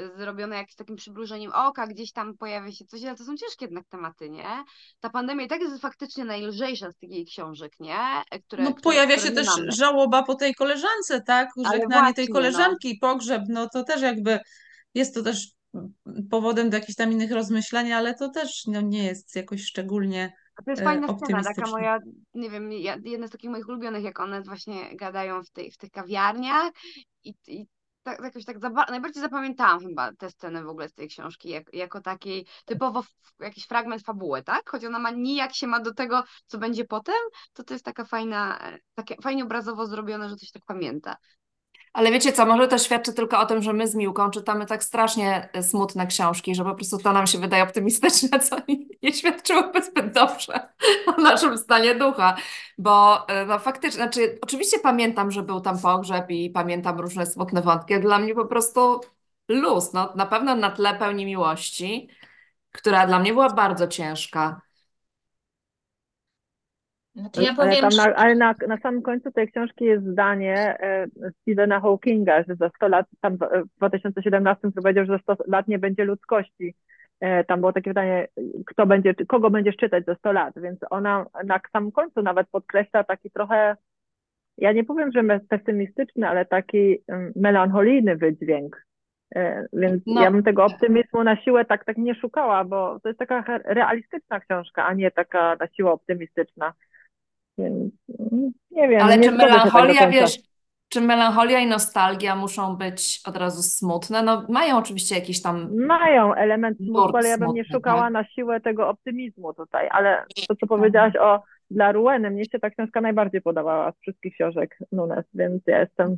y, 0.00 0.10
zrobione 0.16 0.56
jak 0.56 0.70
z 0.70 0.76
takim 0.76 0.96
przybrużeniem 0.96 1.52
oka, 1.54 1.86
gdzieś 1.86 2.12
tam 2.12 2.36
pojawia 2.36 2.72
się 2.72 2.84
coś, 2.84 3.04
ale 3.04 3.16
to 3.16 3.24
są 3.24 3.36
ciężkie 3.36 3.64
jednak 3.64 3.84
tematy, 3.88 4.30
nie? 4.30 4.64
Ta 5.00 5.10
pandemia 5.10 5.44
i 5.44 5.48
tak 5.48 5.60
jest 5.60 5.82
faktycznie 5.82 6.24
najlżejsza 6.24 6.90
z 6.92 6.96
tych 6.96 7.10
jej 7.10 7.24
książek, 7.26 7.72
nie? 7.80 7.98
E, 8.30 8.38
Które, 8.40 8.62
No 8.62 8.70
które, 8.70 8.82
pojawia 8.82 9.16
które 9.16 9.28
się 9.28 9.34
też 9.34 9.46
mamy. 9.46 9.72
żałoba 9.72 10.22
po 10.22 10.34
tej 10.34 10.54
koleżance, 10.54 11.20
tak? 11.26 11.48
Żegnanie 11.72 12.14
tej 12.14 12.26
no. 12.28 12.34
koleżanki, 12.34 12.98
pogrzeb, 13.00 13.42
no 13.48 13.68
to 13.68 13.84
też 13.84 14.02
jakby 14.02 14.38
jest 14.94 15.14
to 15.14 15.22
też 15.22 15.48
powodem 16.30 16.70
do 16.70 16.76
jakichś 16.76 16.96
tam 16.96 17.12
innych 17.12 17.32
rozmyślań, 17.32 17.92
ale 17.92 18.14
to 18.14 18.28
też 18.28 18.66
no, 18.66 18.80
nie 18.80 19.04
jest 19.04 19.36
jakoś 19.36 19.62
szczególnie 19.62 20.32
A 20.56 20.62
to 20.62 20.70
jest 20.70 20.82
e, 20.82 20.84
fajna 20.84 21.08
scena, 21.18 21.42
taka 21.42 21.70
moja, 21.70 21.98
nie 22.34 22.50
wiem, 22.50 22.72
jedna 23.04 23.26
z 23.26 23.30
takich 23.30 23.50
moich 23.50 23.68
ulubionych, 23.68 24.04
jak 24.04 24.20
one 24.20 24.42
właśnie 24.42 24.96
gadają 24.96 25.42
w, 25.42 25.50
tej, 25.50 25.70
w 25.70 25.76
tych 25.76 25.90
kawiarniach 25.90 26.72
i, 27.24 27.34
i 27.46 27.66
tak, 28.06 28.20
jakoś 28.22 28.44
tak 28.44 28.58
zaba- 28.58 28.90
najbardziej 28.90 29.22
zapamiętałam 29.22 29.80
chyba 29.80 30.12
tę 30.12 30.30
scenę 30.30 30.64
w 30.64 30.68
ogóle 30.68 30.88
z 30.88 30.94
tej 30.94 31.08
książki, 31.08 31.48
jak, 31.48 31.74
jako 31.74 32.00
takiej 32.00 32.46
typowo 32.64 33.04
jakiś 33.40 33.66
fragment 33.66 34.02
fabuły, 34.02 34.42
tak? 34.42 34.70
Choć 34.70 34.84
ona 34.84 34.98
ma 34.98 35.10
nijak 35.10 35.54
się 35.54 35.66
ma 35.66 35.80
do 35.80 35.94
tego, 35.94 36.22
co 36.46 36.58
będzie 36.58 36.84
potem, 36.84 37.14
to 37.52 37.64
to 37.64 37.74
jest 37.74 37.84
taka 37.84 38.04
fajna, 38.04 38.58
e, 38.58 38.78
takie 38.94 39.16
fajnie 39.22 39.44
obrazowo 39.44 39.86
zrobione, 39.86 40.28
że 40.28 40.36
coś 40.36 40.50
tak 40.50 40.64
pamięta. 40.66 41.16
Ale 41.96 42.10
wiecie 42.12 42.32
co, 42.32 42.46
może 42.46 42.68
to 42.68 42.78
świadczy 42.78 43.12
tylko 43.12 43.40
o 43.40 43.46
tym, 43.46 43.62
że 43.62 43.72
my 43.72 43.88
z 43.88 43.94
Miłką 43.94 44.30
czytamy 44.30 44.66
tak 44.66 44.84
strasznie 44.84 45.48
e, 45.52 45.62
smutne 45.62 46.06
książki, 46.06 46.54
że 46.54 46.64
po 46.64 46.74
prostu 46.74 46.98
to 46.98 47.12
nam 47.12 47.26
się 47.26 47.38
wydaje 47.38 47.62
optymistyczne, 47.62 48.40
co 48.48 48.56
nie, 49.02 49.12
świadczyłoby 49.12 49.82
zbyt 49.82 50.12
dobrze 50.12 50.68
o 51.16 51.20
naszym 51.20 51.58
stanie 51.58 51.94
ducha. 51.94 52.36
Bo 52.78 53.28
e, 53.28 53.46
no 53.46 53.58
faktycznie, 53.58 54.02
znaczy 54.02 54.38
oczywiście 54.42 54.78
pamiętam, 54.78 55.30
że 55.30 55.42
był 55.42 55.60
tam 55.60 55.78
pogrzeb 55.78 56.30
i 56.30 56.50
pamiętam 56.50 57.00
różne 57.00 57.26
smutne 57.26 57.62
wątki, 57.62 58.00
dla 58.00 58.18
mnie 58.18 58.34
po 58.34 58.46
prostu 58.46 59.00
luz, 59.48 59.92
no 59.92 60.12
na 60.16 60.26
pewno 60.26 60.54
na 60.56 60.70
tle 60.70 60.94
pełni 60.94 61.26
miłości, 61.26 62.08
która 62.72 63.06
dla 63.06 63.18
mnie 63.18 63.32
była 63.32 63.50
bardzo 63.50 63.86
ciężka. 63.86 64.60
Znaczy 67.16 67.42
ja 67.42 67.48
Ale, 67.48 67.56
powiem, 67.56 67.80
tam 67.80 68.06
na, 68.06 68.14
ale 68.16 68.34
na, 68.34 68.54
na 68.68 68.78
samym 68.78 69.02
końcu 69.02 69.32
tej 69.32 69.50
książki 69.50 69.84
jest 69.84 70.04
zdanie 70.04 70.80
e, 70.80 71.06
Stephena 71.40 71.80
Hawkinga, 71.80 72.42
że 72.42 72.56
za 72.56 72.68
100 72.68 72.88
lat, 72.88 73.06
tam 73.20 73.36
w 73.36 73.42
e, 73.42 73.62
w 73.64 73.76
2017 73.76 74.70
powiedział, 74.72 75.06
że 75.06 75.12
za 75.12 75.34
100 75.34 75.44
lat 75.46 75.68
nie 75.68 75.78
będzie 75.78 76.04
ludzkości. 76.04 76.74
E, 77.20 77.44
Tam 77.44 77.60
było 77.60 77.72
takie 77.72 77.90
pytanie, 77.90 78.28
kto 78.66 78.86
będzie, 78.86 79.14
kogo 79.14 79.50
będziesz 79.50 79.76
czytać 79.76 80.04
za 80.04 80.14
100 80.14 80.32
lat, 80.32 80.54
więc 80.56 80.78
ona 80.90 81.26
na 81.44 81.60
samym 81.72 81.92
końcu 81.92 82.22
nawet 82.22 82.48
podkreśla 82.48 83.04
taki 83.04 83.30
trochę, 83.30 83.76
ja 84.58 84.72
nie 84.72 84.84
powiem, 84.84 85.12
że 85.12 85.40
pesymistyczny, 85.48 86.28
ale 86.28 86.44
taki 86.46 86.98
em, 87.08 87.32
melancholijny 87.36 88.16
wydźwięk. 88.16 88.86
E, 89.34 89.66
Więc 89.72 90.02
No. 90.06 90.22
ja 90.22 90.30
bym 90.30 90.42
tego 90.42 90.64
optymizmu 90.64 91.24
na 91.24 91.36
siłę 91.36 91.64
tak, 91.64 91.84
tak 91.84 91.96
nie 91.96 92.14
szukała, 92.14 92.64
bo 92.64 93.00
to 93.00 93.08
jest 93.08 93.18
taka 93.18 93.44
realistyczna 93.64 94.40
książka, 94.40 94.86
a 94.86 94.94
nie 94.94 95.10
taka 95.10 95.56
na 95.60 95.66
siłę 95.66 95.90
optymistyczna. 95.90 96.72
Więc 97.58 97.94
mm, 98.32 98.50
nie 98.70 98.88
wiem, 98.88 99.02
Ale 99.02 99.18
nie 99.18 99.30
czy 99.30 99.36
tak 99.36 99.48
melancholia, 99.48 100.08
wiesz, 100.10 100.38
czy 100.88 101.00
melancholia 101.00 101.58
i 101.58 101.66
nostalgia 101.66 102.36
muszą 102.36 102.76
być 102.76 103.20
od 103.26 103.36
razu 103.36 103.62
smutne? 103.62 104.22
No 104.22 104.46
mają 104.48 104.78
oczywiście 104.78 105.14
jakiś 105.14 105.42
tam 105.42 105.86
Mają 105.86 106.34
element 106.34 106.78
smutku, 106.78 107.16
ale 107.16 107.28
ja 107.28 107.38
bym 107.38 107.48
nie 107.48 107.64
smutny, 107.64 107.76
szukała 107.76 108.02
tak. 108.02 108.12
na 108.12 108.24
siłę 108.24 108.60
tego 108.60 108.88
optymizmu 108.88 109.54
tutaj, 109.54 109.88
ale 109.90 110.24
to, 110.48 110.56
co 110.56 110.66
powiedziałaś 110.66 111.16
o 111.16 111.42
dla 111.70 111.92
Rueny, 111.92 112.30
mnie 112.30 112.44
się 112.44 112.58
ta 112.58 112.70
książka 112.70 113.00
najbardziej 113.00 113.42
podobała 113.42 113.92
z 113.92 114.00
wszystkich 114.00 114.34
książek 114.34 114.78
Nunes, 114.92 115.24
więc 115.34 115.62
ja 115.66 115.80
jestem 115.80 116.16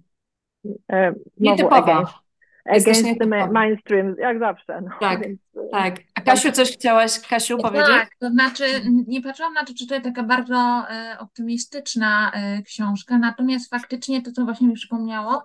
e, 0.92 1.14
nietypowa. 1.36 2.27
Against, 2.68 3.20
the 3.20 3.26
mainstream, 3.52 4.16
jak 4.18 4.38
zawsze. 4.38 4.80
No, 4.80 4.90
Tak, 5.00 5.22
więc, 5.22 5.40
Tak. 5.72 6.00
A 6.14 6.20
Kasiu, 6.20 6.52
coś 6.52 6.72
chciałaś, 6.72 7.20
Kasiu, 7.20 7.58
powiedzieć? 7.58 7.88
Tak, 7.88 8.10
to 8.20 8.30
znaczy 8.30 8.64
nie 9.06 9.22
patrzyłam 9.22 9.52
na 9.54 9.64
to, 9.64 9.74
czy 9.78 9.86
to 9.86 9.94
jest 9.94 10.06
taka 10.06 10.22
bardzo 10.22 10.84
e, 10.90 11.16
optymistyczna 11.18 12.32
e, 12.34 12.62
książka, 12.62 13.18
natomiast 13.18 13.70
faktycznie 13.70 14.22
to, 14.22 14.32
co 14.32 14.44
właśnie 14.44 14.68
mi 14.68 14.74
przypomniało, 14.74 15.44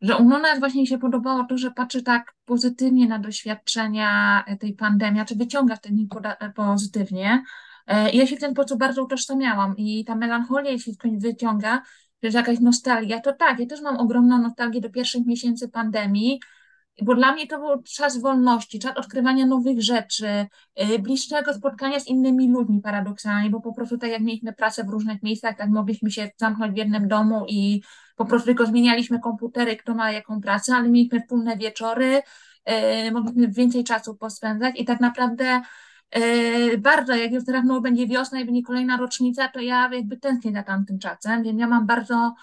że 0.00 0.16
u 0.16 0.24
Nunes 0.24 0.58
właśnie 0.58 0.86
się 0.86 0.98
podobało 0.98 1.44
to, 1.44 1.58
że 1.58 1.70
patrzy 1.70 2.02
tak 2.02 2.34
pozytywnie 2.44 3.08
na 3.08 3.18
doświadczenia 3.18 4.44
e, 4.46 4.56
tej 4.56 4.72
pandemii, 4.74 5.24
czy 5.26 5.34
wyciąga 5.34 5.76
z 5.76 5.90
nich 5.90 6.08
poda- 6.08 6.36
e, 6.40 6.50
pozytywnie. 6.50 7.42
E, 7.86 8.10
I 8.10 8.16
ja 8.16 8.26
się 8.26 8.36
w 8.36 8.40
ten 8.40 8.52
sposób 8.52 8.78
bardzo 8.78 9.04
utożsamiałam 9.04 9.76
i 9.76 10.04
ta 10.04 10.14
melancholia, 10.14 10.70
jeśli 10.70 10.96
ktoś 10.96 11.10
wyciąga, 11.18 11.82
że 12.22 12.26
jest 12.26 12.36
jakaś 12.36 12.60
nostalgia, 12.60 13.20
to 13.20 13.32
tak, 13.32 13.58
ja 13.58 13.66
też 13.66 13.80
mam 13.80 13.96
ogromną 13.96 14.38
nostalgię 14.38 14.80
do 14.80 14.90
pierwszych 14.90 15.26
miesięcy 15.26 15.68
pandemii, 15.68 16.40
bo 17.02 17.14
dla 17.14 17.32
mnie 17.32 17.46
to 17.46 17.58
był 17.58 17.82
czas 17.82 18.20
wolności, 18.20 18.78
czas 18.78 18.96
odkrywania 18.96 19.46
nowych 19.46 19.82
rzeczy, 19.82 20.46
y, 20.94 20.98
bliższego 20.98 21.54
spotkania 21.54 22.00
z 22.00 22.06
innymi 22.06 22.48
ludźmi 22.48 22.80
paradoksalnie, 22.80 23.50
bo 23.50 23.60
po 23.60 23.74
prostu 23.74 23.98
tak 23.98 24.10
jak 24.10 24.20
mieliśmy 24.20 24.52
pracę 24.52 24.84
w 24.84 24.88
różnych 24.88 25.22
miejscach, 25.22 25.56
tak 25.56 25.70
mogliśmy 25.70 26.10
się 26.10 26.30
zamknąć 26.36 26.74
w 26.74 26.76
jednym 26.76 27.08
domu 27.08 27.44
i 27.48 27.82
po 28.16 28.24
prostu 28.24 28.46
tylko 28.46 28.66
zmienialiśmy 28.66 29.20
komputery, 29.20 29.76
kto 29.76 29.94
ma 29.94 30.12
jaką 30.12 30.40
pracę, 30.40 30.74
ale 30.74 30.88
mieliśmy 30.88 31.20
wspólne 31.20 31.56
wieczory, 31.56 32.22
y, 33.08 33.12
mogliśmy 33.12 33.48
więcej 33.48 33.84
czasu 33.84 34.16
pospędzać 34.16 34.80
i 34.80 34.84
tak 34.84 35.00
naprawdę 35.00 35.62
y, 36.16 36.78
bardzo, 36.78 37.14
jak 37.14 37.32
już 37.32 37.44
teraz 37.44 37.64
no, 37.66 37.80
będzie 37.80 38.06
wiosna 38.06 38.40
i 38.40 38.44
będzie 38.44 38.62
kolejna 38.62 38.96
rocznica, 38.96 39.48
to 39.48 39.60
ja 39.60 39.90
jakby 39.92 40.16
tęsknię 40.16 40.52
za 40.52 40.62
tamtym 40.62 40.98
czasem, 40.98 41.42
więc 41.42 41.60
ja 41.60 41.66
mam 41.66 41.86
bardzo 41.86 42.34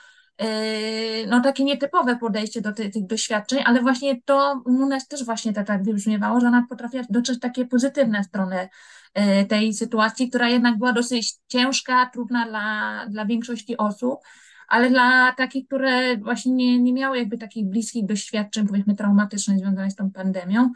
no 1.27 1.41
takie 1.41 1.63
nietypowe 1.63 2.15
podejście 2.17 2.61
do 2.61 2.71
ty, 2.73 2.89
tych 2.89 3.05
doświadczeń, 3.05 3.59
ale 3.65 3.81
właśnie 3.81 4.21
to 4.21 4.61
u 4.65 4.89
też 5.09 5.25
właśnie 5.25 5.53
tak, 5.53 5.67
tak 5.67 5.83
wybrzmiewało, 5.83 6.39
że 6.39 6.47
ona 6.47 6.65
potrafiła 6.69 7.03
dotrzeć 7.09 7.39
takie 7.39 7.65
pozytywne 7.65 8.23
strony 8.23 8.69
yy, 9.15 9.45
tej 9.45 9.73
sytuacji, 9.73 10.29
która 10.29 10.49
jednak 10.49 10.77
była 10.77 10.93
dosyć 10.93 11.33
ciężka, 11.47 12.09
trudna 12.13 12.47
dla, 12.47 13.05
dla 13.09 13.25
większości 13.25 13.77
osób, 13.77 14.19
ale 14.67 14.89
dla 14.89 15.31
takich, 15.31 15.65
które 15.65 16.17
właśnie 16.17 16.53
nie, 16.53 16.79
nie 16.79 16.93
miały 16.93 17.17
jakby 17.17 17.37
takich 17.37 17.65
bliskich 17.65 18.05
doświadczeń, 18.05 18.67
powiedzmy 18.67 18.95
traumatycznych 18.95 19.59
związanych 19.59 19.91
z 19.91 19.95
tą 19.95 20.11
pandemią, 20.11 20.71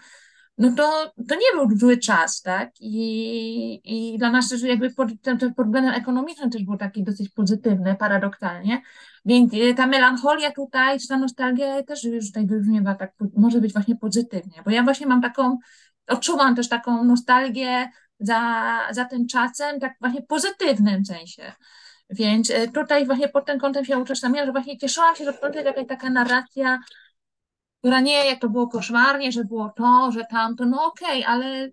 no 0.59 0.73
to, 0.77 1.13
to 1.29 1.35
nie 1.35 1.51
był 1.55 1.77
zły 1.77 1.97
czas, 1.97 2.41
tak? 2.41 2.69
I, 2.79 3.81
i 3.83 4.17
dla 4.17 4.31
nas 4.31 4.49
też 4.49 4.61
jakby 4.61 4.89
pod, 4.89 5.09
ten, 5.21 5.37
ten 5.37 5.53
pod 5.53 5.65
względem 5.65 5.93
ekonomicznym 5.93 6.49
też 6.49 6.63
był 6.63 6.77
taki 6.77 7.03
dosyć 7.03 7.29
pozytywny, 7.29 7.95
paradoksalnie. 7.95 8.81
Więc 9.25 9.53
y, 9.53 9.73
ta 9.73 9.87
melancholia 9.87 10.51
tutaj, 10.51 10.99
czy 10.99 11.07
ta 11.07 11.17
nostalgia 11.17 11.83
też 11.83 12.03
już 12.03 12.27
tutaj 12.27 12.47
wybrzmiewa 12.47 12.95
tak, 12.95 13.13
może 13.37 13.61
być 13.61 13.73
właśnie 13.73 13.95
pozytywnie, 13.95 14.61
bo 14.65 14.71
ja 14.71 14.83
właśnie 14.83 15.07
mam 15.07 15.21
taką, 15.21 15.57
odczuwam 16.07 16.55
też 16.55 16.69
taką 16.69 17.03
nostalgię 17.03 17.89
za, 18.19 18.63
za 18.91 19.05
tym 19.05 19.27
czasem, 19.27 19.79
tak 19.79 19.93
właśnie 20.01 20.21
pozytywnym 20.21 21.05
sensie. 21.05 21.51
Więc 22.09 22.51
e, 22.51 22.67
tutaj 22.67 23.05
właśnie 23.05 23.29
pod 23.29 23.45
tym 23.45 23.59
kątem 23.59 23.85
się 23.85 23.97
utożsamiałam, 23.97 24.45
że 24.45 24.51
właśnie 24.51 24.77
cieszyłam 24.77 25.15
się, 25.15 25.25
że 25.25 25.33
końcu 25.33 25.59
jakaś 25.59 25.87
taka 25.87 26.09
narracja, 26.09 26.79
która 27.79 27.99
nie, 27.99 28.25
jak 28.25 28.39
to 28.39 28.49
było 28.49 28.67
koszmarnie, 28.67 29.31
że 29.31 29.43
było 29.43 29.69
to, 29.69 30.11
że 30.11 30.25
tamto, 30.25 30.65
no 30.65 30.85
okej, 30.85 31.25
ale 31.25 31.69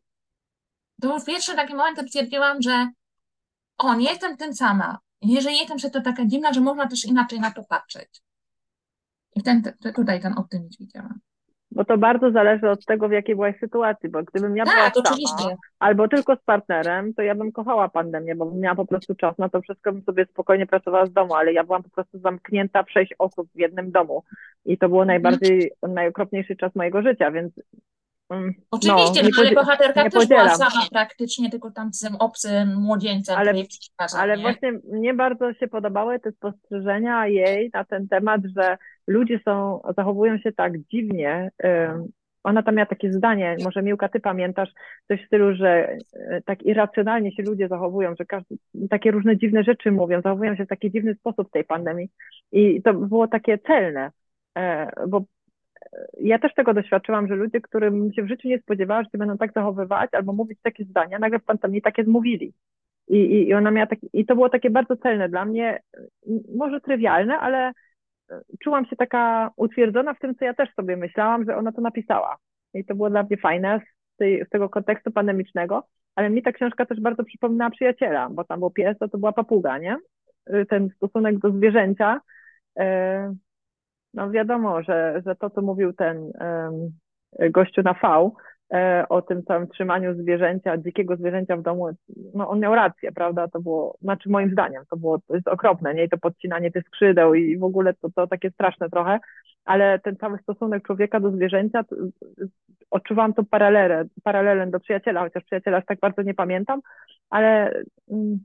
to 1.00 1.14
już 1.14 1.24
pierwszy 1.24 1.56
taki 1.56 1.74
moment, 1.74 2.08
stwierdziłam, 2.08 2.62
że 2.62 2.90
o, 3.78 3.94
nie 3.94 4.10
jestem 4.10 4.36
tym 4.36 4.54
sama. 4.54 4.98
Jeżeli 5.22 5.58
jestem, 5.58 5.78
że 5.78 5.90
to 5.90 6.00
taka 6.00 6.26
dziwna, 6.26 6.52
że 6.52 6.60
można 6.60 6.88
też 6.88 7.04
inaczej 7.04 7.40
na 7.40 7.50
to 7.50 7.64
patrzeć. 7.64 8.22
I 9.34 9.42
ten, 9.42 9.62
te- 9.62 9.92
tutaj 9.92 10.20
ten 10.20 10.38
optymizm 10.38 10.76
widziałam. 10.80 11.20
Bo 11.76 11.84
to 11.84 11.98
bardzo 11.98 12.30
zależy 12.30 12.70
od 12.70 12.84
tego, 12.84 13.08
w 13.08 13.12
jakiej 13.12 13.34
byłaś 13.34 13.58
sytuacji, 13.60 14.08
bo 14.08 14.22
gdybym 14.22 14.56
ja 14.56 14.64
była 14.64 14.76
Tak, 14.76 14.94
sama, 14.94 15.08
oczywiście. 15.10 15.56
albo 15.78 16.08
tylko 16.08 16.36
z 16.36 16.42
partnerem, 16.44 17.14
to 17.14 17.22
ja 17.22 17.34
bym 17.34 17.52
kochała 17.52 17.88
pandemię, 17.88 18.34
bo 18.34 18.50
miała 18.50 18.74
po 18.74 18.86
prostu 18.86 19.14
czas 19.14 19.38
na 19.38 19.48
to 19.48 19.60
wszystko, 19.62 19.92
bym 19.92 20.02
sobie 20.02 20.26
spokojnie 20.26 20.66
pracowała 20.66 21.06
z 21.06 21.12
domu, 21.12 21.34
ale 21.34 21.52
ja 21.52 21.64
byłam 21.64 21.82
po 21.82 21.90
prostu 21.90 22.18
zamknięta 22.18 22.82
w 22.82 22.90
sześć 22.90 23.14
osób 23.18 23.48
w 23.54 23.58
jednym 23.58 23.90
domu 23.90 24.22
i 24.64 24.78
to 24.78 24.88
było 24.88 25.02
Mhm. 25.02 25.22
najbardziej, 25.22 25.70
najokropniejszy 25.88 26.56
czas 26.56 26.74
mojego 26.74 27.02
życia, 27.02 27.30
więc 27.30 27.52
Oczywiście, 28.70 29.22
no, 29.22 29.28
no, 29.36 29.42
ale 29.42 29.52
bohaterka 29.54 30.02
też 30.02 30.12
była 30.12 30.22
podzielam. 30.22 30.56
sama 30.56 30.86
praktycznie, 30.92 31.50
tylko 31.50 31.70
tam 31.70 31.92
z 31.92 32.00
tym 32.00 32.16
obcym 32.16 32.74
młodzieńcem, 32.76 33.36
Ale- 33.38 33.52
Ale 34.18 34.36
nie? 34.36 34.42
właśnie 34.42 34.72
mnie 34.92 35.14
bardzo 35.14 35.54
się 35.54 35.68
podobały 35.68 36.20
te 36.20 36.32
spostrzeżenia 36.32 37.26
jej 37.26 37.70
na 37.74 37.84
ten 37.84 38.08
temat, 38.08 38.40
że 38.56 38.78
ludzie 39.06 39.40
są, 39.44 39.80
zachowują 39.96 40.38
się 40.38 40.52
tak 40.52 40.78
dziwnie. 40.78 41.50
Ona 42.44 42.62
tam 42.62 42.74
miała 42.74 42.86
takie 42.86 43.12
zdanie, 43.12 43.56
może 43.64 43.82
Miłka, 43.82 44.08
ty 44.08 44.20
pamiętasz, 44.20 44.68
coś 45.08 45.22
w 45.22 45.26
stylu, 45.26 45.54
że 45.54 45.92
y, 45.92 46.42
tak 46.44 46.62
irracjonalnie 46.62 47.32
się 47.32 47.42
ludzie 47.42 47.68
zachowują, 47.68 48.14
że 48.18 48.24
każdy, 48.24 48.56
takie 48.90 49.10
różne 49.10 49.36
dziwne 49.36 49.64
rzeczy 49.64 49.92
mówią, 49.92 50.20
zachowują 50.22 50.56
się 50.56 50.64
w 50.64 50.68
taki 50.68 50.90
dziwny 50.90 51.14
sposób 51.14 51.48
w 51.48 51.50
tej 51.50 51.64
pandemii. 51.64 52.08
I 52.52 52.82
to 52.82 52.94
było 52.94 53.28
takie 53.28 53.58
celne, 53.58 54.10
e, 54.58 54.90
bo 55.08 55.24
ja 56.20 56.38
też 56.38 56.54
tego 56.54 56.74
doświadczyłam, 56.74 57.28
że 57.28 57.34
ludzie, 57.34 57.60
którym 57.60 58.12
się 58.12 58.22
w 58.22 58.28
życiu 58.28 58.48
nie 58.48 58.58
spodziewała, 58.58 59.02
że 59.02 59.10
się 59.10 59.18
będą 59.18 59.38
tak 59.38 59.52
zachowywać 59.52 60.10
albo 60.14 60.32
mówić 60.32 60.58
takie 60.62 60.84
zdania, 60.84 61.18
nagle 61.18 61.38
w 61.38 61.44
pandemii 61.44 61.82
takie 61.82 62.04
zmówili. 62.04 62.52
I, 63.08 63.16
i, 63.16 63.48
I 63.48 63.54
ona 63.54 63.70
miała 63.70 63.86
taki, 63.86 64.08
i 64.12 64.26
to 64.26 64.34
było 64.34 64.48
takie 64.48 64.70
bardzo 64.70 64.96
celne 64.96 65.28
dla 65.28 65.44
mnie, 65.44 65.80
może 66.56 66.80
trywialne, 66.80 67.38
ale 67.38 67.72
czułam 68.60 68.86
się 68.86 68.96
taka 68.96 69.50
utwierdzona 69.56 70.14
w 70.14 70.18
tym, 70.18 70.34
co 70.34 70.44
ja 70.44 70.54
też 70.54 70.74
sobie 70.74 70.96
myślałam, 70.96 71.44
że 71.44 71.56
ona 71.56 71.72
to 71.72 71.80
napisała. 71.80 72.36
I 72.74 72.84
to 72.84 72.94
było 72.94 73.10
dla 73.10 73.22
mnie 73.22 73.36
fajne 73.36 73.80
z, 74.14 74.16
tej, 74.16 74.44
z 74.44 74.48
tego 74.48 74.68
kontekstu 74.68 75.10
pandemicznego, 75.10 75.86
ale 76.14 76.30
mi 76.30 76.42
ta 76.42 76.52
książka 76.52 76.86
też 76.86 77.00
bardzo 77.00 77.24
przypominała 77.24 77.70
przyjaciela, 77.70 78.28
bo 78.30 78.44
tam 78.44 78.60
był 78.60 78.70
pies, 78.70 78.98
to 78.98 79.08
to 79.08 79.18
była 79.18 79.32
papuga, 79.32 79.78
nie? 79.78 79.96
Y, 80.54 80.66
Ten 80.66 80.88
stosunek 80.96 81.38
do 81.38 81.50
zwierzęcia. 81.50 82.20
No 84.16 84.30
wiadomo, 84.30 84.82
że, 84.82 85.22
że 85.26 85.36
to, 85.36 85.50
co 85.50 85.62
mówił 85.62 85.92
ten 85.92 86.32
gościu 87.50 87.82
na 87.82 87.94
V 88.02 88.30
e, 88.72 89.04
o 89.08 89.22
tym 89.22 89.42
całym 89.42 89.68
trzymaniu 89.68 90.14
zwierzęcia, 90.14 90.76
dzikiego 90.76 91.16
zwierzęcia 91.16 91.56
w 91.56 91.62
domu, 91.62 91.88
no 92.34 92.48
on 92.48 92.60
miał 92.60 92.74
rację, 92.74 93.12
prawda? 93.12 93.48
To 93.48 93.60
było, 93.60 93.96
znaczy 94.02 94.30
moim 94.30 94.50
zdaniem, 94.50 94.82
to 94.90 94.96
było, 94.96 95.18
to 95.18 95.34
jest 95.34 95.48
okropne, 95.48 95.94
nie? 95.94 96.04
I 96.04 96.08
to 96.08 96.18
podcinanie 96.18 96.70
tych 96.70 96.84
skrzydeł 96.84 97.34
i 97.34 97.58
w 97.58 97.64
ogóle 97.64 97.94
to, 97.94 98.08
to 98.10 98.26
takie 98.26 98.50
straszne 98.50 98.90
trochę, 98.90 99.18
ale 99.64 99.98
ten 99.98 100.16
cały 100.16 100.38
stosunek 100.38 100.86
człowieka 100.86 101.20
do 101.20 101.30
zwierzęcia, 101.30 101.84
to, 101.84 101.96
odczuwam 102.90 103.34
to 103.34 103.44
paralelę, 103.44 104.04
paralelem 104.24 104.70
do 104.70 104.80
przyjaciela, 104.80 105.20
chociaż 105.20 105.44
przyjaciela 105.44 105.78
aż 105.78 105.84
tak 105.84 106.00
bardzo 106.00 106.22
nie 106.22 106.34
pamiętam, 106.34 106.80
ale 107.30 107.72
mm, 108.10 108.38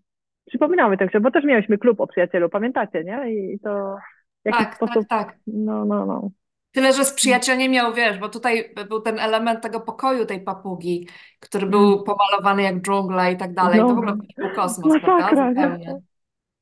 przypominały 0.46 0.98
także, 0.98 1.20
bo 1.20 1.32
też 1.32 1.44
mieliśmy 1.44 1.78
klub 1.78 2.02
o 2.02 2.08
przyjacielu, 2.08 2.50
pamiętacie, 2.50 3.04
nie? 3.04 3.34
I 3.34 3.60
to 3.60 3.98
w 4.44 4.46
jakiś 4.46 4.66
Tak, 4.66 4.76
sposób, 4.76 5.08
tak, 5.08 5.28
tak. 5.28 5.38
no, 5.48 5.86
no, 5.86 6.06
no. 6.06 6.30
Tyle, 6.72 6.94
że 6.94 7.06
z 7.06 7.14
przyjaciel 7.14 7.58
nie 7.58 7.70
miał, 7.70 7.94
wiesz, 7.94 8.20
bo 8.20 8.30
tutaj 8.30 8.74
był 8.90 9.02
ten 9.02 9.20
element 9.20 9.62
tego 9.62 9.80
pokoju 9.80 10.26
tej 10.26 10.42
papugi, 10.42 11.08
który 11.40 11.68
był 11.68 11.92
Mm. 11.94 12.04
pomalowany 12.04 12.64
jak 12.64 12.82
dżungla 12.82 13.30
i 13.30 13.38
tak 13.38 13.54
dalej. 13.54 13.80
To 13.80 13.86
w 13.88 13.90
No. 13.90 13.94
ogóle 13.94 14.14
był 14.38 14.50
kosmos, 14.56 14.94
Masakra, 14.94 15.18
prawda? 15.18 15.50
nie? 15.50 15.54
Zupełnie. 15.56 16.02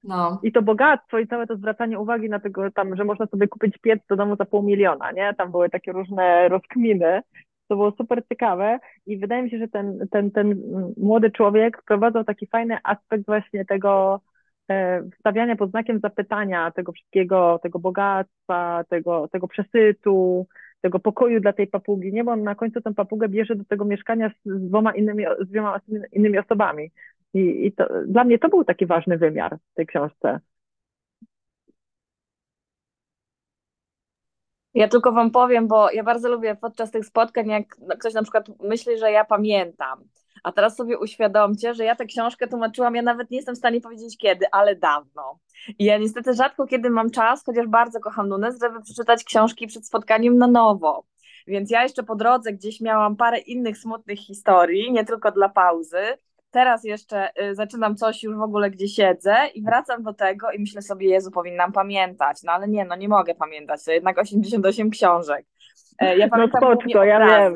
No. 0.04 0.40
I 0.44 0.52
to 0.52 0.62
bogactwo 0.62 1.20
i 1.20 1.28
całe 1.28 1.48
to 1.48 1.56
zwracanie 1.58 2.00
uwagi 2.00 2.30
na 2.30 2.40
tego 2.40 2.72
tam, 2.72 2.96
że 2.96 3.04
można 3.04 3.26
sobie 3.26 3.48
kupić 3.48 3.78
piec 3.78 4.00
do 4.10 4.16
domu 4.16 4.36
za 4.36 4.46
pół 4.46 4.64
miliona, 4.64 5.12
nie? 5.12 5.34
Tam 5.38 5.52
były 5.52 5.70
takie 5.70 5.92
różne 5.92 6.50
rozkminy. 6.50 7.22
To 7.68 7.76
było 7.76 7.92
super 7.92 8.24
ciekawe 8.30 8.80
i 9.06 9.18
wydaje 9.18 9.44
mi 9.44 9.50
się, 9.50 9.58
że 9.60 9.68
ten, 9.68 10.08
ten, 10.12 10.32
ten 10.32 10.62
młody 10.98 11.32
człowiek 11.32 11.82
wprowadzał 11.82 12.24
taki 12.24 12.48
fajny 12.48 12.78
aspekt 12.84 13.26
właśnie 13.26 13.66
tego 13.66 14.22
stawiania 15.20 15.56
pod 15.56 15.70
znakiem 15.70 16.00
zapytania 16.00 16.72
tego 16.72 16.92
wszystkiego, 16.92 17.60
tego 17.64 17.80
bogactwa, 17.80 18.84
tego, 18.90 19.28
tego 19.28 19.48
przesytu, 19.48 20.48
tego 20.82 21.00
pokoju 21.00 21.40
dla 21.40 21.54
tej 21.54 21.68
papugi, 21.68 22.14
nie? 22.14 22.24
Bo 22.24 22.32
on 22.32 22.44
na 22.44 22.56
końcu 22.56 22.82
tę 22.82 22.94
papugę 22.94 23.30
bierze 23.30 23.56
do 23.56 23.66
tego 23.66 23.86
mieszkania 23.86 24.30
z, 24.30 24.50
z 24.50 24.68
dwoma 24.68 24.92
innymi, 24.96 25.26
z 25.40 25.50
dwiema 25.50 25.80
innymi 26.12 26.40
osobami. 26.40 26.92
I, 27.34 27.66
i 27.66 27.72
to, 27.72 27.88
dla 28.08 28.24
mnie 28.24 28.40
to 28.40 28.50
był 28.50 28.64
taki 28.64 28.86
ważny 28.86 29.18
wymiar 29.18 29.58
w 29.72 29.76
tej 29.76 29.86
książce. 29.86 30.40
Ja 34.74 34.88
tylko 34.88 35.12
wam 35.12 35.32
powiem, 35.32 35.68
bo 35.68 35.92
ja 35.92 36.04
bardzo 36.04 36.30
lubię 36.30 36.56
podczas 36.56 36.92
tych 36.92 37.06
spotkań, 37.06 37.48
jak 37.48 37.66
ktoś 38.00 38.14
na 38.14 38.22
przykład 38.24 38.48
myśli, 38.60 38.98
że 38.98 39.12
ja 39.12 39.26
pamiętam. 39.26 40.04
A 40.44 40.52
teraz 40.52 40.76
sobie 40.76 41.00
uświadomcie, 41.00 41.74
że 41.74 41.84
ja 41.84 41.96
tę 41.96 42.06
książkę 42.06 42.48
tłumaczyłam, 42.48 42.96
ja 42.96 43.02
nawet 43.02 43.32
nie 43.32 43.38
jestem 43.38 43.56
w 43.56 43.58
stanie 43.58 43.82
powiedzieć 43.82 44.18
kiedy, 44.18 44.46
ale 44.52 44.76
dawno. 44.76 45.40
I 45.80 45.86
ja 45.86 45.98
niestety 45.98 46.34
rzadko 46.34 46.68
kiedy 46.68 46.90
mam 46.90 47.12
czas, 47.12 47.46
chociaż 47.46 47.68
bardzo 47.68 48.00
kocham 48.00 48.30
Nunes, 48.30 48.60
żeby 48.62 48.82
przeczytać 48.82 49.24
książki 49.24 49.68
przed 49.68 49.88
spotkaniem 49.88 50.38
na 50.38 50.48
nowo. 50.48 51.04
Więc 51.48 51.72
ja 51.72 51.84
jeszcze 51.84 52.04
po 52.04 52.16
drodze 52.16 52.54
gdzieś 52.54 52.82
miałam 52.82 53.16
parę 53.16 53.40
innych 53.40 53.78
smutnych 53.78 54.20
historii, 54.20 54.92
nie 54.92 55.06
tylko 55.06 55.32
dla 55.32 55.50
pauzy. 55.50 55.98
Teraz 56.52 56.84
jeszcze 56.84 57.30
y, 57.44 57.56
zaczynam 57.56 57.96
coś 57.96 58.24
już 58.24 58.36
w 58.36 58.42
ogóle, 58.42 58.72
gdzie 58.72 58.88
siedzę 58.88 59.36
i 59.54 59.64
wracam 59.64 60.04
do 60.04 60.14
tego 60.14 60.52
i 60.52 60.60
myślę 60.60 60.82
sobie, 60.82 61.10
Jezu, 61.10 61.32
powinnam 61.32 61.72
pamiętać. 61.72 62.38
No 62.44 62.52
ale 62.52 62.68
nie, 62.68 62.86
no 62.86 62.96
nie 62.96 63.10
mogę 63.10 63.36
pamiętać, 63.36 63.84
to 63.84 63.92
jednak 63.92 64.18
88 64.18 64.90
książek. 64.90 65.46
E, 66.00 66.18
Ja 66.18 66.26
No 66.26 66.32
pamiętam 66.32 66.62
spoczko, 66.62 66.84
głównie 66.94 67.06
ja 67.10 67.20
wiem. 67.20 67.56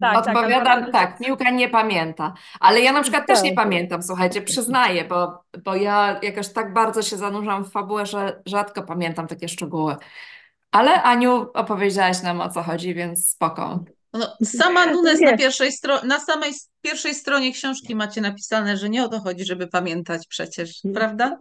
Tak, 0.00 0.24
tak, 0.24 0.36
Odpowiadam, 0.36 0.64
bardzo- 0.80 0.92
tak, 0.92 1.20
Miłka 1.20 1.50
nie 1.50 1.68
pamięta. 1.68 2.34
Ale 2.60 2.80
ja 2.80 2.92
na 2.92 3.02
przykład 3.02 3.26
też 3.26 3.42
nie 3.42 3.54
Tak. 3.54 3.64
pamiętam, 3.64 4.02
słuchajcie, 4.02 4.42
przyznaję, 4.42 5.04
bo, 5.04 5.42
bo 5.64 5.74
ja 5.74 6.20
jakoś 6.22 6.48
tak 6.52 6.72
bardzo 6.72 7.02
się 7.02 7.16
zanurzam 7.16 7.64
w 7.64 7.70
fabułę, 7.72 8.06
że 8.06 8.42
rzadko 8.46 8.82
pamiętam 8.82 9.26
takie 9.26 9.48
szczegóły. 9.48 9.96
Ale 10.72 11.02
Aniu, 11.02 11.46
opowiedziałaś 11.54 12.22
nam 12.22 12.40
o 12.40 12.48
co 12.48 12.62
chodzi, 12.62 12.94
więc 12.94 13.28
spoko. 13.30 13.78
No, 14.12 14.26
sama 14.44 14.86
Nunes 14.86 15.20
na 15.20 15.36
pierwszej 15.36 15.70
stro- 15.70 16.06
na 16.06 16.18
samej 16.18 16.50
pierwszej 16.82 17.14
stronie 17.14 17.52
książki 17.52 17.94
macie 17.94 18.20
napisane, 18.20 18.76
że 18.76 18.88
nie 18.88 19.04
o 19.04 19.08
to 19.08 19.18
chodzi, 19.20 19.44
żeby 19.44 19.66
pamiętać 19.66 20.26
przecież, 20.28 20.80
prawda? 20.94 21.38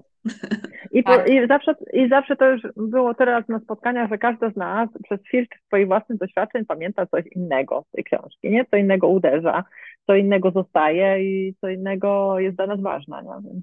I, 0.91 1.03
po, 1.03 1.17
Tak. 1.17 1.29
i, 1.29 1.47
zawsze, 1.47 1.75
I 1.93 2.09
zawsze 2.09 2.35
to 2.35 2.49
już 2.49 2.61
było 2.75 3.13
teraz 3.13 3.47
na 3.47 3.59
spotkaniach, 3.59 4.09
że 4.09 4.17
każdy 4.17 4.51
z 4.51 4.55
nas 4.55 4.89
przez 5.03 5.19
filtr 5.31 5.57
swoich 5.65 5.87
własnych 5.87 6.17
doświadczeń 6.17 6.65
pamięta 6.65 7.05
coś 7.05 7.25
innego 7.35 7.85
z 7.89 7.91
tej 7.91 8.03
książki, 8.03 8.51
nie? 8.51 8.65
Co 8.65 8.77
innego 8.77 9.07
uderza, 9.07 9.63
co 10.07 10.15
innego 10.15 10.51
zostaje 10.51 11.23
i 11.23 11.55
co 11.61 11.69
innego 11.69 12.39
jest 12.39 12.55
dla 12.55 12.67
nas 12.67 12.81
ważne, 12.81 13.23
nie? 13.23 13.61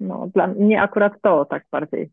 No, 0.00 0.28
dla 0.34 0.46
mnie 0.46 0.82
akurat 0.82 1.12
to 1.22 1.44
tak 1.44 1.64
bardziej 1.72 2.10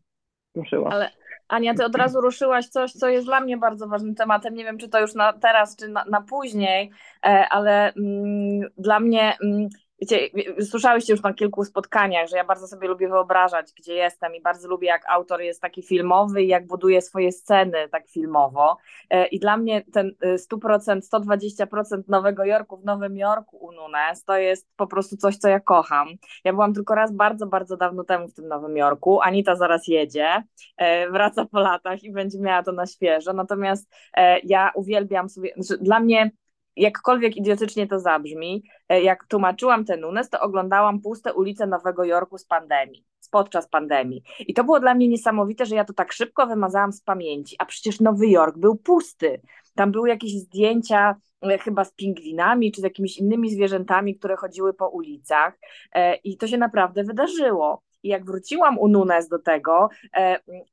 ruszyło. 0.54 0.92
Ale 0.92 1.10
Ania, 1.48 1.74
ty 1.74 1.84
od 1.84 1.96
razu 1.96 2.20
ruszyłaś 2.20 2.66
coś, 2.66 2.92
co 2.92 3.08
jest 3.08 3.26
dla 3.26 3.40
mnie 3.40 3.56
bardzo 3.56 3.88
ważnym 3.88 4.14
tematem. 4.14 4.54
Nie 4.54 4.64
wiem, 4.64 4.78
czy 4.78 4.88
to 4.88 5.00
już 5.00 5.14
na 5.14 5.32
teraz, 5.32 5.76
czy 5.76 5.88
na, 5.88 6.04
na 6.04 6.20
później, 6.22 6.90
e, 7.26 7.48
ale 7.50 7.92
mm, 7.92 8.70
dla 8.78 9.00
mnie, 9.00 9.36
mm, 9.42 9.68
wiecie, 10.00 10.30
słyszałyście 10.64 11.12
już 11.12 11.22
na 11.22 11.34
kilku 11.34 11.64
spotkaniach, 11.64 12.28
że 12.28 12.36
ja 12.36 12.44
bardzo 12.44 12.66
sobie 12.66 12.88
lubię 12.88 13.08
wyobrażać, 13.08 13.72
gdzie 13.78 13.94
jestem 13.94 14.34
i 14.34 14.40
bardzo 14.40 14.68
lubię, 14.68 14.86
jak 14.86 15.02
autor 15.08 15.40
jest 15.40 15.62
taki 15.62 15.82
filmowy 15.82 16.42
i 16.42 16.48
jak 16.48 16.66
buduje 16.66 17.02
swoje 17.02 17.32
sceny 17.32 17.88
tak 17.88 18.08
filmowo. 18.08 18.76
E, 19.10 19.26
I 19.26 19.38
dla 19.38 19.56
mnie 19.56 19.84
ten 19.92 20.12
y, 20.24 20.36
100%, 20.52 21.00
120% 21.12 22.02
Nowego 22.08 22.44
Jorku 22.44 22.76
w 22.76 22.84
Nowym 22.84 23.16
Jorku 23.16 23.56
u 23.56 23.72
Nunes 23.72 24.24
to 24.24 24.36
jest 24.36 24.68
po 24.76 24.86
prostu 24.86 25.16
coś, 25.16 25.36
co 25.36 25.48
ja 25.48 25.60
kocham. 25.60 26.08
Ja 26.44 26.52
byłam 26.52 26.74
tylko 26.74 26.94
raz 26.94 27.12
bardzo, 27.12 27.46
bardzo 27.46 27.76
dawno 27.76 28.04
temu 28.04 28.28
w 28.28 28.34
tym 28.34 28.48
Nowym 28.48 28.76
Jorku. 28.76 29.20
Anita 29.20 29.56
zaraz 29.56 29.88
jedzie, 29.88 30.42
e, 30.76 31.10
wraca 31.10 31.44
po 31.44 31.60
latach 31.60 32.04
i 32.04 32.12
będzie 32.12 32.40
miała 32.40 32.62
to 32.62 32.72
na 32.72 32.86
świeżo. 32.86 33.32
Natomiast 33.32 33.94
e, 34.16 34.38
ja 34.38 34.70
uwielbiam 34.74 35.28
sobie, 35.28 35.52
znaczy 35.56 35.82
dla 35.82 36.00
mnie 36.00 36.30
jakkolwiek 36.76 37.36
idiotycznie 37.36 37.86
to 37.86 38.00
zabrzmi, 38.00 38.62
e, 38.88 39.02
jak 39.02 39.24
tłumaczyłam 39.24 39.84
ten 39.84 40.00
Nunes, 40.00 40.30
to 40.30 40.40
oglądałam 40.40 41.00
puste 41.00 41.34
ulice 41.34 41.66
Nowego 41.66 42.04
Jorku 42.04 42.38
z 42.38 42.44
pandemii, 42.44 43.04
podczas 43.30 43.68
pandemii. 43.68 44.22
I 44.40 44.54
to 44.54 44.64
było 44.64 44.80
dla 44.80 44.94
mnie 44.94 45.08
niesamowite, 45.08 45.66
że 45.66 45.74
ja 45.74 45.84
to 45.84 45.92
tak 45.92 46.12
szybko 46.12 46.46
wymazałam 46.46 46.92
z 46.92 47.02
pamięci, 47.02 47.56
a 47.58 47.64
przecież 47.64 48.00
Nowy 48.00 48.28
Jork 48.28 48.58
był 48.58 48.76
pusty. 48.76 49.40
Tam 49.74 49.92
były 49.92 50.08
jakieś 50.08 50.32
zdjęcia 50.32 51.16
e, 51.42 51.58
chyba 51.58 51.84
z 51.84 51.92
pingwinami, 51.92 52.72
czy 52.72 52.80
z 52.80 52.84
jakimiś 52.84 53.18
innymi 53.18 53.50
zwierzętami, 53.50 54.18
które 54.18 54.36
chodziły 54.36 54.74
po 54.74 54.88
ulicach 54.88 55.58
e, 55.92 56.14
i 56.14 56.36
to 56.36 56.46
się 56.46 56.58
naprawdę 56.58 57.04
wydarzyło. 57.04 57.82
I 58.02 58.08
jak 58.08 58.24
wróciłam 58.24 58.78
u 58.78 58.88
Nunes 58.88 59.28
do 59.28 59.38
tego, 59.38 59.88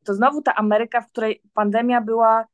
to 0.05 0.13
znowu 0.13 0.41
ta 0.41 0.55
Ameryka, 0.55 1.01
w 1.01 1.09
której 1.11 1.41
pandemia 1.53 2.01
była 2.01 2.45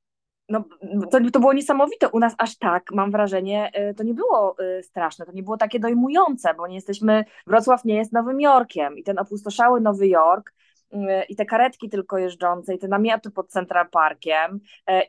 no, 0.49 0.63
to, 1.11 1.19
to 1.33 1.39
było 1.39 1.53
niesamowite. 1.53 2.09
U 2.09 2.19
nas 2.19 2.35
aż 2.37 2.57
tak, 2.57 2.91
mam 2.91 3.11
wrażenie, 3.11 3.71
e, 3.73 3.93
to 3.93 4.03
nie 4.03 4.13
było 4.13 4.55
e, 4.59 4.83
straszne, 4.83 5.25
to 5.25 5.31
nie 5.31 5.43
było 5.43 5.57
takie 5.57 5.79
dojmujące, 5.79 6.53
bo 6.53 6.67
nie 6.67 6.75
jesteśmy, 6.75 7.25
Wrocław 7.47 7.85
nie 7.85 7.95
jest 7.95 8.11
Nowym 8.11 8.41
Jorkiem 8.41 8.97
i 8.97 9.03
ten 9.03 9.19
opustoszały 9.19 9.81
Nowy 9.81 10.07
Jork 10.07 10.53
e, 10.91 11.23
i 11.23 11.35
te 11.35 11.45
karetki 11.45 11.89
tylko 11.89 12.17
jeżdżące, 12.17 12.75
i 12.75 12.79
te 12.79 12.87
namioty 12.87 13.31
pod 13.31 13.49
Central 13.49 13.89
Parkiem, 13.89 14.59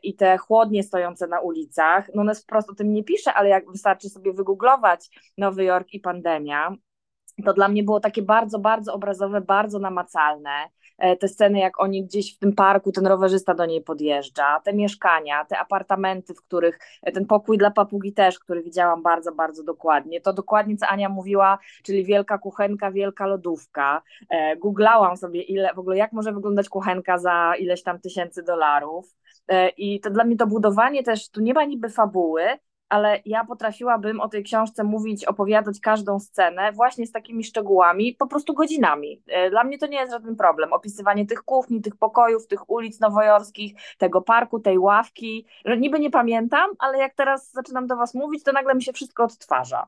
i 0.03 0.15
te 0.15 0.37
chłodnie 0.37 0.83
stojące 0.83 1.27
na 1.27 1.39
ulicach, 1.39 2.09
no 2.15 2.21
one 2.21 2.35
wprost 2.35 2.69
o 2.69 2.75
tym 2.75 2.93
nie 2.93 3.03
pisze, 3.03 3.33
ale 3.33 3.49
jak 3.49 3.71
wystarczy 3.71 4.09
sobie 4.09 4.33
wygooglować 4.33 5.09
Nowy 5.37 5.63
Jork 5.63 5.93
i 5.93 5.99
pandemia, 5.99 6.75
to 7.41 7.53
dla 7.53 7.67
mnie 7.67 7.83
było 7.83 7.99
takie 7.99 8.21
bardzo, 8.21 8.59
bardzo 8.59 8.93
obrazowe, 8.93 9.41
bardzo 9.41 9.79
namacalne. 9.79 10.69
E, 11.01 11.17
te 11.17 11.27
sceny, 11.27 11.59
jak 11.59 11.81
oni 11.81 12.03
gdzieś 12.03 12.35
w 12.35 12.39
tym 12.39 12.53
parku, 12.53 12.91
ten 12.91 13.07
rowerzysta 13.07 13.53
do 13.53 13.65
niej 13.65 13.81
podjeżdża, 13.81 14.59
te 14.63 14.73
mieszkania, 14.73 15.45
te 15.45 15.57
apartamenty, 15.57 16.33
w 16.33 16.41
których 16.41 16.79
e, 17.01 17.11
ten 17.11 17.25
pokój 17.25 17.57
dla 17.57 17.71
papugi 17.71 18.13
też, 18.13 18.39
który 18.39 18.63
widziałam 18.63 19.03
bardzo, 19.03 19.31
bardzo 19.31 19.63
dokładnie. 19.63 20.21
To 20.21 20.33
dokładnie, 20.33 20.77
co 20.77 20.87
Ania 20.87 21.09
mówiła, 21.09 21.59
czyli 21.83 22.05
wielka 22.05 22.37
kuchenka, 22.37 22.91
wielka 22.91 23.27
lodówka. 23.27 24.01
E, 24.29 24.57
googlałam 24.57 25.17
sobie, 25.17 25.41
ile 25.41 25.73
w 25.73 25.79
ogóle, 25.79 25.97
jak 25.97 26.11
może 26.11 26.33
wyglądać 26.33 26.69
kuchenka 26.69 27.17
za 27.17 27.53
ileś 27.59 27.83
tam 27.83 27.99
tysięcy 27.99 28.43
dolarów. 28.43 29.15
I 29.77 29.99
to 29.99 30.09
dla 30.09 30.23
mnie 30.23 30.37
to 30.37 30.47
budowanie 30.47 31.03
też, 31.03 31.29
tu 31.29 31.41
nie 31.41 31.53
ma 31.53 31.65
niby 31.65 31.89
fabuły, 31.89 32.43
ale 32.91 33.19
ja 33.25 33.45
potrafiłabym 33.45 34.21
o 34.21 34.29
tej 34.29 34.43
książce 34.43 34.83
mówić, 34.83 35.25
opowiadać 35.25 35.79
każdą 35.79 36.19
scenę 36.19 36.71
właśnie 36.71 37.07
z 37.07 37.11
takimi 37.11 37.43
szczegółami, 37.43 38.15
po 38.19 38.27
prostu 38.27 38.53
godzinami. 38.53 39.21
E, 39.27 39.49
dla 39.49 39.63
mnie 39.63 39.77
to 39.77 39.87
nie 39.87 39.97
jest 39.97 40.11
żaden 40.11 40.35
problem. 40.35 40.73
Opisywanie 40.73 41.25
tych 41.25 41.43
kuchni, 41.43 41.81
tych 41.81 41.95
pokojów, 41.95 42.47
tych 42.47 42.69
ulic 42.69 42.99
nowojorskich, 42.99 43.73
tego 43.97 44.21
parku, 44.21 44.59
tej 44.59 44.79
ławki. 44.79 45.45
Niby 45.77 45.99
nie 45.99 46.11
pamiętam, 46.11 46.69
ale 46.79 46.97
jak 46.97 47.13
teraz 47.15 47.51
zaczynam 47.51 47.87
do 47.87 47.95
Was 47.95 48.13
mówić, 48.13 48.43
to 48.43 48.51
nagle 48.51 48.75
mi 48.75 48.83
się 48.83 48.93
wszystko 48.93 49.23
odtwarza. 49.23 49.87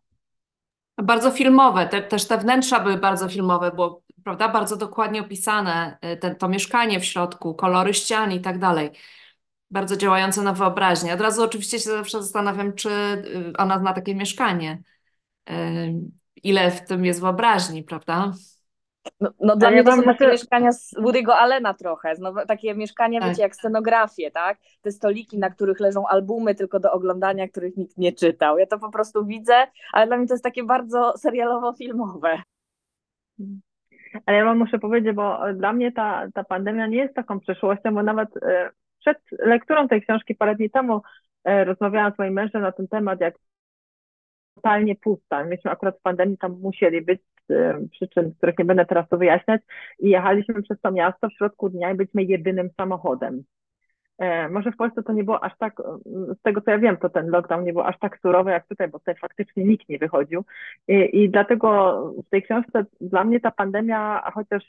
Bardzo 0.98 1.32
filmowe, 1.32 1.88
te, 1.88 2.02
też 2.02 2.28
te 2.28 2.38
wnętrza 2.38 2.80
były 2.80 2.98
bardzo 2.98 3.30
filmowe, 3.30 3.72
bo 3.76 4.02
prawda, 4.24 4.50
bardzo 4.50 4.78
dokładnie 4.78 5.22
opisane, 5.22 5.98
e, 6.02 6.18
te, 6.18 6.36
to 6.36 6.48
mieszkanie 6.50 7.00
w 7.00 7.06
środku, 7.06 7.56
kolory 7.56 7.94
ścian 7.94 8.32
i 8.32 8.42
tak 8.42 8.60
dalej 8.60 8.92
bardzo 9.74 9.98
działające 9.98 10.42
na 10.42 10.54
wyobraźnię. 10.54 11.14
Od 11.14 11.22
razu 11.22 11.44
oczywiście 11.44 11.80
się 11.80 11.90
zawsze 11.90 12.22
zastanawiam, 12.22 12.74
czy 12.74 12.90
y, 12.90 13.54
ona 13.58 13.80
zna 13.80 13.94
takie 13.94 14.16
mieszkanie. 14.16 14.82
Y, 15.50 15.54
ile 16.44 16.72
w 16.72 16.88
tym 16.88 17.06
jest 17.06 17.22
wyobraźni, 17.22 17.84
prawda? 17.84 18.34
No, 19.20 19.30
no 19.40 19.56
dla 19.56 19.72
mnie 19.72 19.84
to 19.84 19.96
są 19.96 20.04
takie 20.04 20.28
mieszkania 20.28 20.72
z 20.72 20.96
Woody'ego 20.96 21.32
Allena 21.32 21.74
trochę, 21.74 22.16
Znowu, 22.16 22.40
takie 22.48 22.76
mieszkania, 22.76 23.20
tak. 23.20 23.30
wiecie, 23.30 23.42
jak 23.42 23.56
scenografie, 23.56 24.32
tak? 24.32 24.58
Te 24.82 24.92
stoliki, 24.92 25.38
na 25.38 25.50
których 25.50 25.80
leżą 25.80 26.08
albumy 26.08 26.56
tylko 26.56 26.80
do 26.80 26.92
oglądania, 26.92 27.48
których 27.48 27.78
nikt 27.78 27.98
nie 27.98 28.14
czytał. 28.14 28.58
Ja 28.58 28.66
to 28.68 28.80
po 28.80 28.92
prostu 28.92 29.26
widzę, 29.26 29.68
ale 29.94 30.08
dla 30.08 30.18
mnie 30.18 30.28
to 30.28 30.34
jest 30.34 30.44
takie 30.44 30.64
bardzo 30.64 31.14
serialowo-filmowe. 31.18 32.42
Ale 34.26 34.38
ja 34.38 34.46
wam 34.46 34.58
muszę 34.58 34.80
powiedzieć, 34.80 35.16
bo 35.16 35.40
dla 35.54 35.74
mnie 35.74 35.92
ta, 35.92 36.28
ta 36.34 36.44
pandemia 36.44 36.88
nie 36.88 36.98
jest 36.98 37.14
taką 37.14 37.40
przeszłością, 37.40 37.94
bo 37.94 38.04
nawet 38.04 38.38
y, 38.38 38.70
przed 39.04 39.18
lekturą 39.40 39.88
tej 39.88 40.02
książki 40.02 40.36
parę 40.36 40.56
dni 40.56 40.70
temu 40.70 41.02
e, 41.44 41.64
rozmawiałam 41.64 42.14
z 42.14 42.18
moim 42.18 42.34
mężem 42.34 42.62
na 42.62 42.72
ten 42.72 42.88
temat, 42.88 43.22
jak 43.22 43.36
totalnie 44.56 44.96
pusta. 44.96 45.44
Myśmy 45.44 45.72
akurat 45.72 46.00
w 46.00 46.02
pandemii 46.02 46.38
tam 46.38 46.60
musieli 46.62 47.02
być 47.02 47.22
z 47.50 47.52
e, 47.52 47.88
przyczyn, 47.92 48.34
których 48.38 48.60
nie 48.60 48.66
będę 48.66 48.86
teraz 48.86 49.10
tu 49.10 49.18
wyjaśniać 49.18 49.62
i 50.00 50.10
jechaliśmy 50.10 50.64
przez 50.64 50.82
to 50.82 50.92
miasto 50.92 51.30
w 51.30 51.34
środku 51.34 51.70
dnia 51.70 51.92
i 51.92 51.96
byliśmy 51.96 52.24
jedynym 52.24 52.70
samochodem. 52.78 53.44
E, 54.20 54.50
może 54.50 54.72
w 54.72 54.78
Polsce 54.78 55.04
to 55.04 55.14
nie 55.14 55.24
było 55.24 55.44
aż 55.44 55.58
tak, 55.58 55.74
z 56.40 56.42
tego 56.42 56.62
co 56.62 56.72
ja 56.72 56.78
wiem, 56.78 56.98
to 56.98 57.10
ten 57.10 57.30
lockdown 57.30 57.64
nie 57.64 57.74
był 57.74 57.82
aż 57.82 58.00
tak 58.00 58.20
surowy 58.20 58.52
jak 58.52 58.68
tutaj, 58.68 58.88
bo 58.88 59.00
tutaj 59.00 59.16
faktycznie 59.16 59.64
nikt 59.64 59.90
nie 59.90 59.98
wychodził. 59.98 60.46
I, 60.88 61.24
i 61.24 61.30
dlatego 61.30 61.94
w 62.28 62.30
tej 62.30 62.44
książce 62.44 62.86
dla 63.02 63.24
mnie 63.24 63.40
ta 63.40 63.52
pandemia, 63.52 64.22
a 64.24 64.32
chociaż 64.32 64.64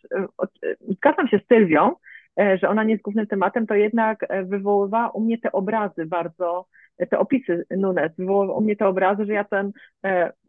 zgadzam 0.88 1.28
się 1.28 1.38
z 1.38 1.46
Sylwią, 1.48 1.94
że 2.36 2.68
ona 2.68 2.84
nie 2.84 2.92
jest 2.92 3.04
głównym 3.04 3.26
tematem, 3.26 3.66
to 3.66 3.74
jednak 3.74 4.24
e, 4.28 4.44
wywoływa 4.44 5.08
u 5.08 5.20
mnie 5.20 5.38
te 5.38 5.52
obrazy 5.52 6.06
bardzo, 6.06 6.66
e, 6.98 7.06
te 7.06 7.18
opisy 7.18 7.64
Nunes, 7.70 8.12
wywoływa 8.18 8.52
u 8.52 8.60
mnie 8.60 8.76
te 8.76 8.86
obrazy, 8.86 9.24
że 9.26 9.32
ja 9.32 9.44
ten, 9.44 9.72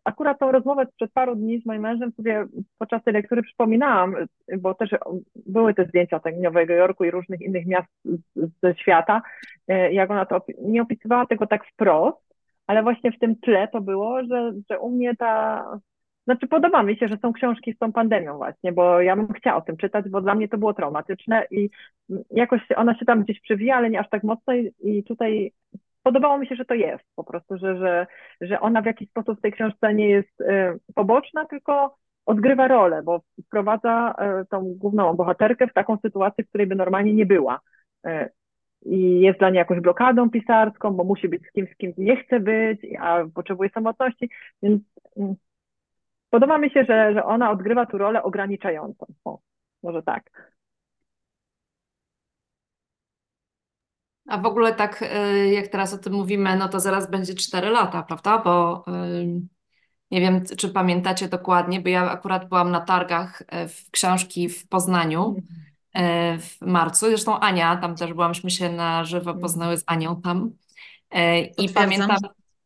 akurat 0.04 0.40
tą 0.40 0.52
rozmowę 0.52 0.86
sprzed 0.86 1.12
paru 1.14 1.36
dni 1.36 1.62
z 1.62 1.66
moim 1.66 1.82
mężem 1.82 2.12
sobie 2.12 2.46
podczas 2.80 3.04
tej 3.04 3.14
lektury 3.14 3.44
przypominałam, 3.44 4.16
bo 4.58 4.74
też 4.74 4.90
były 5.36 5.74
te 5.74 5.86
zdjęcia 5.86 6.20
tak, 6.20 6.38
Nowego 6.38 6.74
Jorku 6.74 7.04
i 7.04 7.12
różnych 7.12 7.42
innych 7.42 7.66
miast 7.66 7.88
ze 8.64 8.76
świata, 8.76 9.22
jak 9.92 10.12
ona 10.12 10.26
to, 10.26 10.42
nie 10.62 10.82
opisywała 10.82 11.26
tego 11.26 11.48
tak 11.48 11.66
wprost, 11.66 12.36
ale 12.68 12.84
właśnie 12.84 13.12
w 13.12 13.20
tym 13.20 13.36
tle 13.36 13.68
to 13.68 13.82
było, 13.82 14.24
że, 14.24 14.54
że 14.70 14.80
u 14.80 14.92
mnie 14.92 15.16
ta 15.16 15.64
znaczy 16.26 16.48
podoba 16.48 16.84
mi 16.84 16.98
się, 16.98 17.08
że 17.08 17.18
są 17.18 17.34
książki 17.34 17.74
z 17.74 17.78
tą 17.78 17.92
pandemią 17.94 18.38
właśnie, 18.38 18.72
bo 18.72 19.02
ja 19.02 19.16
bym 19.16 19.34
chciała 19.34 19.58
o 19.58 19.62
tym 19.62 19.78
czytać, 19.78 20.10
bo 20.10 20.22
dla 20.22 20.36
mnie 20.36 20.48
to 20.48 20.58
było 20.58 20.74
traumatyczne 20.74 21.48
i 21.52 21.70
jakoś 22.32 22.62
ona 22.76 23.00
się 23.00 23.06
tam 23.06 23.24
gdzieś 23.24 23.42
przewija, 23.42 23.76
ale 23.76 23.90
nie 23.90 24.00
aż 24.00 24.10
tak 24.10 24.24
mocno 24.24 24.54
i, 24.54 24.74
i 24.84 25.04
tutaj 25.04 25.52
podobało 26.04 26.38
mi 26.38 26.48
się, 26.48 26.56
że 26.56 26.66
to 26.66 26.74
jest 26.74 27.04
po 27.16 27.24
prostu, 27.24 27.58
że, 27.58 27.78
że, 27.78 28.08
że 28.42 28.60
ona 28.60 28.82
w 28.82 28.86
jakiś 28.86 29.10
sposób 29.10 29.38
w 29.38 29.42
tej 29.42 29.52
książce 29.52 29.94
nie 29.94 30.10
jest 30.10 30.42
y, 30.42 30.46
poboczna, 30.96 31.46
tylko 31.46 31.96
odgrywa 32.26 32.68
rolę, 32.68 33.04
bo 33.04 33.22
wprowadza 33.48 34.16
y, 34.42 34.46
tą 34.46 34.74
główną 34.78 35.14
bohaterkę 35.14 35.68
w 35.68 35.74
taką 35.74 35.98
sytuację, 35.98 36.44
w 36.44 36.50
której 36.50 36.68
by 36.68 36.76
normalnie 36.76 37.14
nie 37.14 37.26
była. 37.26 37.60
Y, 38.08 38.30
i 38.86 39.20
jest 39.22 39.40
dla 39.40 39.50
niej 39.50 39.58
jakąś 39.58 39.80
blokadą 39.80 40.30
pisarską, 40.30 40.92
bo 40.92 41.04
musi 41.04 41.30
być 41.30 41.48
z 41.48 41.52
kimś, 41.52 41.72
z 41.72 41.78
kim 41.78 41.94
nie 41.98 42.18
chce 42.18 42.40
być, 42.40 42.80
a 43.00 43.24
potrzebuje 43.36 43.70
samotności, 43.70 44.30
więc 44.64 44.82
mm, 45.18 45.36
Podoba 46.36 46.58
mi 46.58 46.70
się, 46.70 46.86
że, 46.90 47.14
że 47.14 47.26
ona 47.26 47.52
odgrywa 47.52 47.86
tu 47.86 47.98
rolę 47.98 48.24
ograniczającą. 48.24 49.06
O, 49.26 49.40
może 49.84 50.04
tak. 50.04 50.54
A 54.28 54.38
w 54.38 54.46
ogóle 54.46 54.74
tak, 54.74 55.02
y, 55.02 55.48
jak 55.48 55.68
teraz 55.68 55.94
o 55.94 55.98
tym 55.98 56.14
mówimy, 56.14 56.56
no 56.56 56.70
to 56.70 56.80
zaraz 56.80 57.12
będzie 57.12 57.36
4 57.36 57.70
lata, 57.70 58.04
prawda? 58.04 58.38
Bo 58.38 58.86
y, 58.88 59.42
nie 60.12 60.22
wiem, 60.22 60.44
czy 60.58 60.70
pamiętacie 60.70 61.28
dokładnie, 61.28 61.82
bo 61.82 61.90
ja 61.90 62.12
akurat 62.12 62.50
byłam 62.50 62.72
na 62.72 62.82
targach 62.82 63.42
y, 63.42 63.68
w 63.68 63.92
książki 63.92 64.50
w 64.50 64.68
Poznaniu 64.68 65.36
w 66.40 66.62
marcu. 66.62 67.06
Zresztą 67.06 67.40
Ania, 67.40 67.76
tam 67.76 67.96
też 67.96 68.14
byłam, 68.14 68.30
myśmy 68.30 68.52
się 68.52 68.70
na 68.70 69.04
żywo 69.04 69.32
mhm. 69.32 69.40
poznały 69.40 69.78
z 69.78 69.84
Anią 69.88 70.22
tam. 70.22 70.52
I 71.58 71.70
pamiętam, 71.70 72.18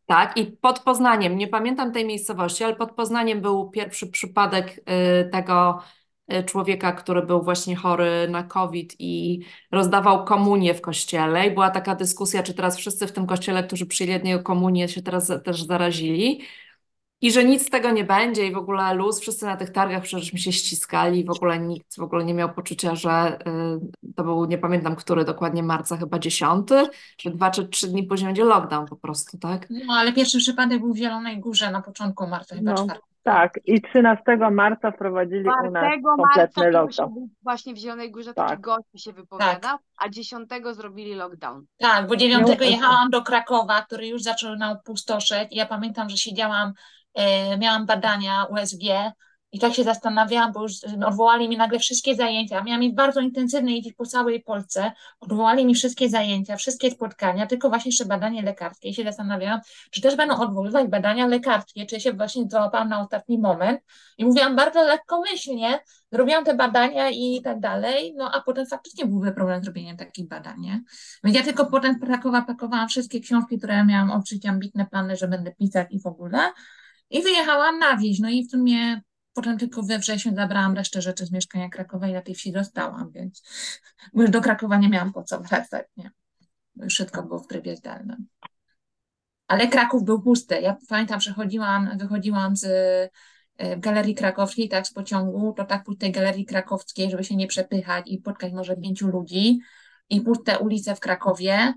tak, 0.10 0.38
i 0.38 0.46
pod 0.46 0.80
Poznaniem, 0.80 1.38
nie 1.38 1.48
pamiętam 1.48 1.92
tej 1.92 2.06
miejscowości, 2.06 2.64
ale 2.64 2.76
pod 2.76 2.92
Poznaniem 2.92 3.42
był 3.42 3.70
pierwszy 3.70 4.08
przypadek 4.08 4.78
y, 4.80 5.30
tego 5.30 5.80
y, 6.34 6.44
człowieka, 6.44 6.92
który 6.92 7.22
był 7.26 7.42
właśnie 7.44 7.76
chory 7.76 8.28
na 8.30 8.44
COVID 8.44 8.96
i 9.00 9.40
rozdawał 9.72 10.26
komunię 10.26 10.74
w 10.74 10.82
kościele. 10.82 11.48
I 11.48 11.52
była 11.52 11.70
taka 11.70 11.96
dyskusja, 11.96 12.44
czy 12.44 12.54
teraz 12.54 12.78
wszyscy 12.78 13.08
w 13.08 13.12
tym 13.12 13.28
kościele, 13.28 13.64
którzy 13.64 13.86
przyjęli 13.86 14.44
komunię, 14.44 14.88
się 14.88 15.02
teraz 15.02 15.32
też 15.44 15.64
zarazili. 15.64 16.42
I 17.22 17.32
że 17.32 17.44
nic 17.44 17.68
z 17.68 17.70
tego 17.70 17.92
nie 17.92 18.04
będzie 18.04 18.48
i 18.48 18.52
w 18.52 18.58
ogóle 18.58 18.94
luz, 18.94 19.20
wszyscy 19.20 19.46
na 19.46 19.58
tych 19.58 19.70
targach 19.70 20.04
przecież 20.04 20.34
mi 20.34 20.40
się 20.40 20.52
ściskali, 20.52 21.26
w 21.26 21.30
ogóle 21.30 21.60
nikt 21.60 21.96
w 21.98 22.04
ogóle 22.04 22.26
nie 22.26 22.34
miał 22.34 22.54
poczucia, 22.54 22.96
że 22.96 23.40
y, 24.08 24.14
to 24.16 24.24
był, 24.24 24.46
nie 24.46 24.58
pamiętam, 24.58 24.96
który 24.96 25.26
dokładnie 25.26 25.64
marca, 25.64 25.98
chyba 25.98 26.20
dziesiąty, 26.20 26.88
że 27.22 27.32
dwa 27.32 27.52
czy 27.52 27.68
trzy 27.68 27.88
dni 27.88 28.04
później 28.04 28.28
będzie 28.28 28.44
lockdown 28.44 28.86
po 28.86 28.96
prostu, 28.96 29.38
tak? 29.38 29.68
No, 29.70 29.94
ale 29.94 30.14
pierwszy 30.14 30.38
przypadek 30.38 30.80
był 30.80 30.94
w 30.94 30.98
Zielonej 30.98 31.40
Górze 31.40 31.72
na 31.72 31.82
początku 31.82 32.28
marca, 32.28 32.56
chyba 32.56 32.74
no, 32.74 32.88
Tak, 33.24 33.60
i 33.66 33.82
13 33.82 34.24
marca 34.52 34.92
wprowadzili 34.92 35.50
u 35.68 35.72
nas 35.72 35.84
kompletny 36.04 36.72
lockdown. 36.72 37.14
Był 37.14 37.30
właśnie 37.44 37.74
w 37.74 37.78
Zielonej 37.78 38.12
Górze 38.12 38.34
tak. 38.34 38.50
taki 38.50 38.62
gość 38.62 39.04
się 39.04 39.14
wypowiada, 39.14 39.60
tak. 39.60 39.80
a 39.98 40.10
10 40.10 40.50
zrobili 40.72 41.16
lockdown. 41.16 41.66
Tak, 41.78 42.08
bo 42.08 42.16
9 42.16 42.48
jechałam 42.62 43.10
do 43.10 43.22
Krakowa, 43.22 43.82
który 43.82 44.08
już 44.08 44.22
zaczął 44.22 44.56
nam 44.56 44.78
pustoszeć 44.86 45.52
i 45.52 45.56
ja 45.56 45.66
pamiętam, 45.66 46.10
że 46.10 46.18
siedziałam 46.18 46.74
miałam 47.60 47.86
badania 47.86 48.46
USG 48.46 48.84
i 49.52 49.60
tak 49.60 49.74
się 49.74 49.84
zastanawiałam, 49.84 50.52
bo 50.52 50.62
już 50.62 50.74
odwołali 51.08 51.50
mi 51.50 51.58
nagle 51.58 51.80
wszystkie 51.80 52.16
zajęcia. 52.16 52.64
Miałam 52.64 52.82
mieć 52.82 52.96
bardzo 52.96 53.20
intensywne 53.20 53.72
jeździć 53.72 53.94
po 53.94 54.06
całej 54.06 54.44
Polsce. 54.44 54.92
Odwołali 55.20 55.66
mi 55.66 55.76
wszystkie 55.76 56.10
zajęcia, 56.10 56.56
wszystkie 56.56 56.92
spotkania, 56.92 57.48
tylko 57.48 57.70
właśnie 57.70 57.90
jeszcze 57.90 58.06
badanie 58.06 58.42
lekarskie. 58.42 58.90
I 58.90 58.94
się 58.94 59.04
zastanawiałam, 59.04 59.60
czy 59.92 60.02
też 60.02 60.16
będą 60.16 60.40
odwoływać 60.40 60.88
badania 60.88 61.28
lekarskie, 61.28 61.86
czy 61.86 62.00
się 62.00 62.14
właśnie 62.14 62.44
załapałam 62.50 62.90
na 62.90 63.02
ostatni 63.02 63.40
moment. 63.40 63.82
I 64.18 64.26
mówiłam 64.26 64.56
bardzo 64.56 64.84
lekkomyślnie, 64.84 65.80
zrobiłam 66.12 66.46
te 66.46 66.54
badania 66.54 67.10
i 67.10 67.42
tak 67.44 67.60
dalej, 67.60 68.14
no 68.18 68.32
a 68.34 68.42
potem 68.42 68.66
faktycznie 68.66 69.06
byłby 69.06 69.32
problem 69.32 69.62
z 69.62 69.64
zrobieniem 69.64 69.98
takich 69.98 70.28
badań, 70.28 70.60
nie? 70.60 70.84
Więc 71.24 71.38
ja 71.38 71.44
tylko 71.44 71.66
potem 71.66 71.96
z 71.96 72.00
pakowałam 72.48 72.88
wszystkie 72.88 73.20
książki, 73.20 73.58
które 73.58 73.86
miałam 73.86 74.12
odczyć 74.12 74.46
ambitne 74.46 74.86
plany, 74.86 75.16
że 75.16 75.28
będę 75.28 75.52
pisać 75.52 75.88
i 75.92 76.00
w 76.02 76.06
ogóle. 76.06 76.40
I 77.10 77.24
wyjechałam 77.24 77.80
na 77.80 77.98
wieś. 77.98 78.20
No 78.20 78.30
i 78.30 78.48
w 78.48 78.52
sumie 78.52 79.02
potem 79.34 79.58
tylko 79.58 79.84
we 79.84 80.00
wrześniu 80.00 80.36
zabrałam 80.36 80.76
resztę 80.76 81.02
rzeczy 81.02 81.26
z 81.26 81.32
mieszkania 81.32 81.70
Krakowa 81.70 82.08
i 82.08 82.14
na 82.14 82.22
tej 82.22 82.36
wsi 82.36 82.52
dostałam, 82.52 83.12
więc 83.12 83.44
bo 84.14 84.22
już 84.22 84.32
do 84.32 84.42
Krakowa 84.42 84.78
nie 84.78 84.90
miałam 84.90 85.14
po 85.14 85.24
co 85.24 85.40
wracać, 85.40 85.86
nie. 85.98 86.12
Już 86.76 86.94
wszystko 86.94 87.24
było 87.24 87.40
w 87.40 87.48
trybie 87.48 87.76
zdalnym. 87.76 88.28
Ale 89.48 89.68
Kraków 89.68 90.04
był 90.04 90.22
pusty. 90.22 90.62
Ja 90.62 90.78
pamiętam, 90.90 91.20
przechodziłam, 91.20 91.98
wychodziłam 91.98 92.56
z 92.56 92.66
e, 93.58 93.78
Galerii 93.78 94.16
Krakowskiej, 94.16 94.70
tak 94.70 94.88
z 94.88 94.94
pociągu, 94.94 95.54
to 95.58 95.66
tak 95.66 95.84
pustej 95.84 96.12
Galerii 96.12 96.46
Krakowskiej, 96.46 97.12
żeby 97.12 97.24
się 97.24 97.36
nie 97.36 97.48
przepychać 97.48 98.08
i 98.08 98.20
spotkać 98.20 98.54
może 98.54 98.78
pięciu 98.78 99.08
ludzi 99.08 99.60
i 100.10 100.22
puste 100.22 100.60
ulice 100.60 100.96
w 100.96 101.00
Krakowie, 101.00 101.74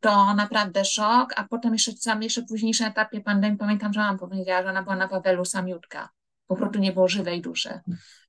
to 0.00 0.34
naprawdę 0.34 0.84
szok, 0.84 1.32
a 1.36 1.44
potem 1.48 1.72
jeszcze 1.72 1.92
sam 1.92 2.22
jeszcze 2.22 2.42
późniejszym 2.42 2.86
etapie 2.86 3.20
pandemii 3.20 3.58
pamiętam, 3.58 3.92
że 3.92 4.00
mam 4.00 4.18
powiedziała, 4.18 4.62
że 4.62 4.68
ona 4.68 4.82
była 4.82 4.96
na 4.96 5.08
Wawelu 5.08 5.44
samiutka. 5.44 6.08
Po 6.46 6.56
prostu 6.56 6.78
nie 6.78 6.92
było 6.92 7.08
żywej 7.08 7.42
duszy. 7.42 7.80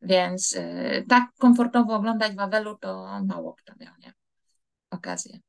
Więc 0.01 0.55
e, 0.57 1.03
tak 1.09 1.23
komfortowo 1.37 1.95
oglądać 1.95 2.35
Wawelu 2.35 2.77
to 2.77 3.19
mało 3.25 3.53
kto 3.53 3.73
miał, 3.79 3.93
nie? 3.99 4.13
Okazję. 4.91 5.39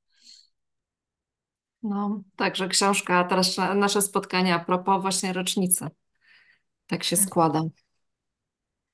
No, 1.83 2.21
także 2.37 2.69
książka, 2.69 3.25
teraz 3.25 3.57
nasze 3.75 4.03
spotkania 4.03 4.57
a 4.57 4.65
propos 4.65 5.03
właśnie 5.03 5.33
rocznicy. 5.33 5.87
Tak 6.87 7.05
się 7.05 7.17
Tak. 7.17 7.27
składa. 7.27 7.62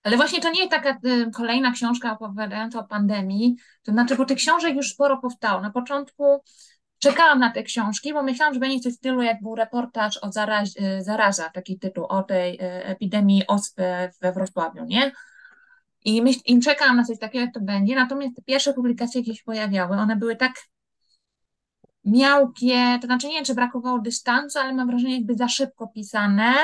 Ale 0.03 0.17
właśnie 0.17 0.41
to 0.41 0.51
nie 0.51 0.61
jest 0.61 0.71
taka 0.71 0.99
y, 1.05 1.31
kolejna 1.35 1.73
książka 1.73 2.13
opowiadająca 2.13 2.79
o 2.79 2.85
pandemii, 2.85 3.57
to 3.83 3.93
znaczy, 3.93 4.17
bo 4.17 4.25
tych 4.25 4.39
książek 4.39 4.75
już 4.77 4.89
sporo 4.89 5.19
powstało. 5.19 5.61
Na 5.61 5.71
początku 5.71 6.43
czekałam 7.03 7.39
na 7.39 7.51
te 7.51 7.63
książki, 7.63 8.13
bo 8.13 8.23
myślałam, 8.23 8.55
że 8.55 8.61
będzie 8.61 8.81
coś 8.81 8.93
w 8.93 8.97
stylu, 8.97 9.23
jak 9.23 9.43
był 9.43 9.55
reportaż 9.55 10.19
o 10.23 10.33
zaraz, 10.33 10.77
y, 10.77 11.03
zaraza, 11.03 11.51
taki 11.51 11.79
tytuł, 11.79 12.05
o 12.05 12.23
tej 12.23 12.55
y, 12.55 12.85
epidemii 12.85 13.47
ospy 13.47 14.11
we 14.21 14.33
Wrocławiu, 14.33 14.85
nie? 14.85 15.13
I, 16.05 16.23
myśl, 16.23 16.41
I 16.47 16.61
czekałam 16.61 16.97
na 16.97 17.05
coś 17.05 17.19
takiego, 17.19 17.45
jak 17.45 17.55
to 17.55 17.61
będzie. 17.61 17.95
Natomiast 17.95 18.37
te 18.37 18.43
pierwsze 18.43 18.75
publikacje, 18.75 19.21
jakie 19.21 19.35
się 19.35 19.45
pojawiały, 19.45 19.97
one 19.97 20.17
były 20.17 20.37
tak 20.37 20.53
miałkie, 22.05 22.99
to 23.01 23.07
znaczy 23.07 23.27
nie 23.27 23.35
wiem, 23.35 23.45
czy 23.45 23.55
brakowało 23.55 23.99
dystansu, 23.99 24.59
ale 24.59 24.73
mam 24.73 24.87
wrażenie, 24.87 25.17
jakby 25.17 25.35
za 25.35 25.49
szybko 25.49 25.87
pisane. 25.87 26.55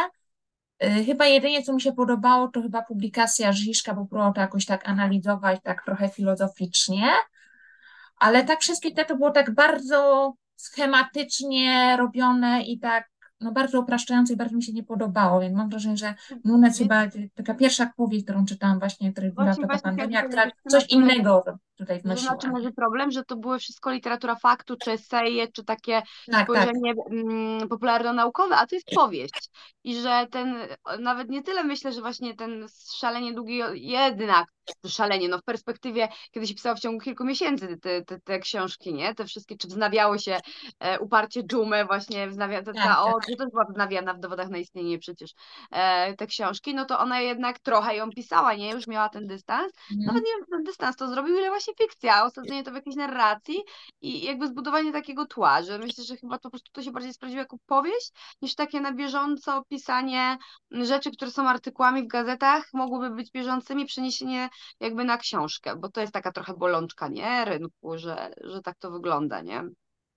Chyba 1.07 1.27
jedynie, 1.27 1.62
co 1.62 1.72
mi 1.72 1.81
się 1.81 1.92
podobało, 1.92 2.48
to 2.48 2.62
chyba 2.62 2.83
publikacja 2.83 3.53
Żiszka, 3.53 3.94
bo 3.94 4.07
próbował 4.07 4.33
to 4.33 4.40
jakoś 4.40 4.66
tak 4.66 4.88
analizować, 4.88 5.61
tak 5.62 5.85
trochę 5.85 6.09
filozoficznie, 6.09 7.03
ale 8.21 8.45
tak 8.45 8.61
wszystkie 8.61 8.91
te 8.95 9.05
to 9.05 9.17
było 9.17 9.31
tak 9.31 9.55
bardzo 9.55 10.33
schematycznie 10.57 11.97
robione 11.99 12.63
i 12.63 12.79
tak 12.79 13.09
no 13.41 13.53
bardzo 13.53 13.81
upraszczające 13.81 14.33
i 14.33 14.37
bardzo 14.37 14.57
mi 14.57 14.63
się 14.63 14.73
nie 14.73 14.83
podobało, 14.83 15.41
więc 15.41 15.57
mam 15.57 15.69
wrażenie, 15.69 15.97
że 15.97 16.15
Nunes 16.45 16.79
chyba 16.79 17.07
taka 17.35 17.55
pierwsza 17.55 17.93
powieść, 17.97 18.25
którą 18.25 18.45
czytałam 18.47 18.79
właśnie, 18.79 19.13
której 19.13 19.33
była 19.33 19.57
taka 19.57 19.79
pandemia, 19.79 20.23
która 20.23 20.51
coś 20.69 20.87
innego 20.91 21.45
tutaj 21.79 21.97
Że 21.97 22.03
wnosiła. 22.03 22.33
na 22.33 22.38
czym 22.38 22.53
leży 22.57 22.73
problem, 22.73 23.11
że 23.11 23.25
to 23.25 23.37
były 23.37 23.59
wszystko 23.59 23.91
literatura 23.91 24.37
faktu, 24.37 24.77
czy 24.77 24.91
eseje, 24.93 25.53
czy 25.53 25.64
takie 25.64 25.93
Tak, 25.93 26.07
tak. 26.33 26.45
spojrzenie 26.45 26.95
mm, 27.11 27.69
popularno-naukowe, 27.69 28.57
a 28.57 28.67
to 28.67 28.75
jest 28.75 28.88
powieść. 28.95 29.51
I 29.85 29.95
że 30.01 30.27
ten, 30.31 30.57
nawet 31.01 31.29
nie 31.29 31.43
tyle 31.43 31.64
myślę, 31.64 31.93
że 31.93 32.01
właśnie 32.01 32.35
ten 32.37 32.67
szalenie 32.97 33.33
długi, 33.35 33.61
jednak 33.75 34.47
to 34.83 34.88
szalenie, 34.88 35.29
no 35.29 35.38
w 35.38 35.43
perspektywie, 35.45 36.09
kiedy 36.31 36.47
się 36.47 36.55
pisało 36.55 36.77
w 36.77 36.81
ciągu 36.81 37.01
kilku 37.01 37.25
miesięcy 37.25 37.77
te, 37.83 38.03
te, 38.05 38.21
te 38.21 38.38
książki, 38.38 38.95
nie? 38.95 39.14
Te 39.14 39.25
wszystkie, 39.25 39.57
czy 39.57 39.69
wznawiało 39.69 40.19
się 40.19 40.41
e, 40.81 40.99
uparcie 40.99 41.43
dżumę, 41.43 41.85
właśnie 41.85 42.29
wznawia, 42.29 42.62
ta, 42.62 42.73
Tak, 42.73 42.85
ta, 42.85 43.03
o, 43.05 43.12
tak. 43.12 43.27
też 43.38 43.49
była 43.51 43.64
wznawiana 43.64 44.14
w 44.14 44.21
dowodach 44.21 44.49
na 44.49 44.59
istnienie 44.59 44.99
przecież 44.99 45.31
e, 45.71 46.14
te 46.14 46.27
książki, 46.27 46.75
no 46.75 46.85
to 46.85 46.99
ona 46.99 47.21
jednak 47.21 47.59
trochę 47.59 47.97
ją 47.97 48.11
pisała, 48.11 48.55
nie? 48.55 48.71
Już 48.71 48.87
miała 48.87 49.09
ten 49.09 49.27
dystans, 49.27 49.73
Mhm. 49.91 50.07
nawet 50.07 50.25
nie 50.25 50.33
wiem, 50.33 50.45
czy 50.45 50.51
ten 50.51 50.62
dystans 50.64 50.97
to 50.97 51.09
zrobił, 51.09 51.38
ile 51.38 51.49
właśnie 51.49 51.68
fikcja, 51.79 52.15
a 52.15 52.25
osadzenie 52.25 52.63
to 52.63 52.71
w 52.71 52.75
jakiejś 52.75 52.97
narracji 52.97 53.65
i 54.01 54.25
jakby 54.25 54.47
zbudowanie 54.47 54.93
takiego 54.93 55.27
tła, 55.27 55.63
że 55.63 55.79
myślę, 55.79 56.05
że 56.05 56.17
chyba 56.17 56.39
to 56.39 56.43
po 56.43 56.51
prostu 56.51 56.71
to 56.73 56.83
się 56.83 56.91
bardziej 56.91 57.13
sprawdziło 57.13 57.41
jako 57.41 57.57
powieść, 57.67 58.13
niż 58.43 58.55
takie 58.55 58.81
na 58.81 58.93
bieżąco 58.93 59.65
pisanie 59.69 60.39
rzeczy, 60.71 61.11
które 61.11 61.31
są 61.31 61.49
artykułami 61.49 62.03
w 62.03 62.07
gazetach, 62.07 62.69
mogłyby 62.73 63.17
być 63.17 63.31
bieżącymi, 63.31 63.87
przeniesienie 63.87 64.49
jakby 64.81 65.05
na 65.05 65.19
książkę, 65.19 65.77
bo 65.77 65.89
to 65.89 66.01
jest 66.01 66.13
taka 66.13 66.33
trochę 66.33 66.55
bolączka, 66.55 67.09
nie, 67.09 67.45
rynku, 67.45 67.99
że, 67.99 68.35
że 68.41 68.63
tak 68.63 68.79
to 68.79 68.91
wygląda, 68.91 69.41
nie? 69.41 69.65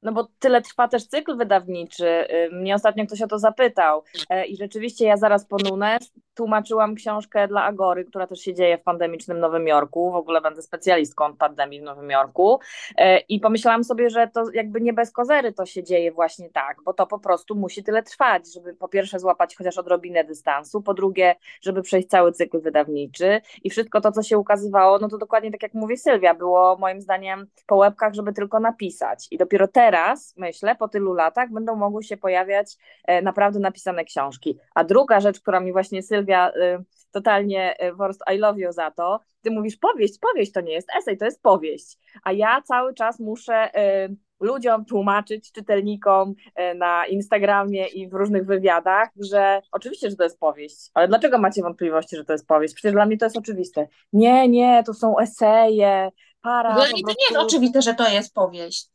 No 0.03 0.11
bo 0.11 0.27
tyle 0.39 0.61
trwa 0.61 0.87
też 0.87 1.07
cykl 1.07 1.37
wydawniczy. 1.37 2.07
Y, 2.07 2.49
Mnie 2.51 2.75
ostatnio 2.75 3.05
ktoś 3.05 3.21
o 3.21 3.27
to 3.27 3.39
zapytał. 3.39 4.03
E, 4.29 4.45
I 4.45 4.57
rzeczywiście 4.57 5.05
ja 5.05 5.17
zaraz 5.17 5.45
po 5.45 5.57
Nunes 5.57 6.11
tłumaczyłam 6.41 6.95
książkę 6.95 7.47
dla 7.47 7.63
Agory, 7.63 8.05
która 8.05 8.27
też 8.27 8.39
się 8.39 8.53
dzieje 8.53 8.77
w 8.77 8.83
pandemicznym 8.83 9.39
Nowym 9.39 9.67
Jorku. 9.67 10.11
W 10.11 10.15
ogóle 10.15 10.41
będę 10.41 10.61
specjalistką 10.61 11.25
od 11.25 11.37
pandemii 11.37 11.81
w 11.81 11.83
Nowym 11.83 12.09
Jorku. 12.09 12.59
E, 12.97 13.19
I 13.19 13.39
pomyślałam 13.39 13.83
sobie, 13.83 14.09
że 14.09 14.27
to 14.27 14.43
jakby 14.53 14.81
nie 14.81 14.93
bez 14.93 15.11
kozery 15.11 15.53
to 15.53 15.65
się 15.65 15.83
dzieje 15.83 16.11
właśnie 16.11 16.49
tak, 16.49 16.77
bo 16.85 16.93
to 16.93 17.07
po 17.07 17.19
prostu 17.19 17.55
musi 17.55 17.83
tyle 17.83 18.03
trwać, 18.03 18.53
żeby 18.53 18.73
po 18.73 18.87
pierwsze 18.87 19.19
złapać 19.19 19.55
chociaż 19.55 19.77
odrobinę 19.77 20.23
dystansu, 20.23 20.81
po 20.81 20.93
drugie, 20.93 21.35
żeby 21.61 21.81
przejść 21.81 22.07
cały 22.07 22.31
cykl 22.31 22.61
wydawniczy 22.61 23.41
i 23.63 23.69
wszystko 23.69 24.01
to, 24.01 24.11
co 24.11 24.23
się 24.23 24.37
ukazywało, 24.37 24.99
no 24.99 25.07
to 25.07 25.17
dokładnie 25.17 25.51
tak 25.51 25.63
jak 25.63 25.73
mówi 25.73 25.97
Sylwia, 25.97 26.33
było 26.33 26.77
moim 26.77 27.01
zdaniem 27.01 27.47
po 27.67 27.75
łebkach, 27.75 28.13
żeby 28.13 28.33
tylko 28.33 28.59
napisać. 28.59 29.27
I 29.31 29.37
dopiero 29.37 29.67
teraz, 29.67 30.33
myślę, 30.37 30.75
po 30.75 30.87
tylu 30.87 31.13
latach 31.13 31.51
będą 31.51 31.75
mogły 31.75 32.03
się 32.03 32.17
pojawiać 32.17 32.77
e, 33.05 33.21
naprawdę 33.21 33.59
napisane 33.59 34.03
książki. 34.03 34.57
A 34.75 34.83
druga 34.83 35.19
rzecz, 35.19 35.39
która 35.39 35.59
mi 35.59 35.71
właśnie 35.71 36.03
Sylwia 36.03 36.30
e, 36.37 36.83
totalnie, 37.11 37.75
e, 37.79 37.91
po 37.91 37.97
prostu 37.97 38.23
I 38.35 38.37
love 38.37 38.59
you 38.59 38.71
za 38.71 38.91
to, 38.91 39.19
ty 39.41 39.51
mówisz 39.51 39.77
powieść, 39.77 40.19
powieść 40.19 40.51
to 40.51 40.61
nie 40.61 40.73
jest 40.73 40.87
esej, 40.99 41.17
to 41.17 41.25
jest 41.25 41.41
powieść. 41.41 41.97
A 42.23 42.31
ja 42.31 42.61
cały 42.61 42.93
czas 42.93 43.19
muszę 43.19 43.75
e, 43.75 44.09
ludziom 44.39 44.85
tłumaczyć, 44.85 45.51
czytelnikom 45.51 46.33
na 46.75 47.05
Instagramie 47.05 47.87
i 47.87 48.09
w 48.09 48.13
różnych 48.13 48.45
wywiadach, 48.45 49.09
że 49.19 49.61
oczywiście, 49.71 50.09
że 50.09 50.15
to 50.15 50.23
jest 50.23 50.39
powieść, 50.39 50.77
ale 50.93 51.07
dlaczego 51.07 51.37
macie 51.37 51.61
wątpliwości, 51.61 52.15
że 52.15 52.25
to 52.25 52.33
jest 52.33 52.47
powieść? 52.47 52.73
Przecież 52.73 52.91
dla 52.91 53.05
mnie 53.05 53.17
to 53.17 53.25
jest 53.25 53.37
oczywiste. 53.37 53.87
Nie, 54.13 54.49
nie, 54.49 54.83
to 54.85 54.93
są 54.93 55.19
eseje, 55.19 56.09
para. 56.41 56.73
Dla 56.73 56.83
mnie 56.83 57.03
to 57.03 57.09
nie 57.09 57.25
jest 57.29 57.37
oczywiste, 57.37 57.81
że 57.81 57.93
to 57.93 58.09
jest 58.09 58.33
powieść. 58.33 58.89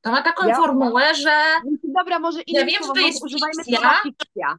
To 0.00 0.10
ma 0.12 0.22
taką 0.22 0.48
Ja- 0.48 0.56
formułę, 0.56 1.14
że 1.14 1.30
Dobra, 1.98 2.18
może 2.18 2.42
innym 2.42 2.66
wiem, 2.66 2.82
że 2.82 2.88
to 2.88 3.06
jest 3.06 3.24
używajmy 3.24 3.64
fikcja. 4.02 4.58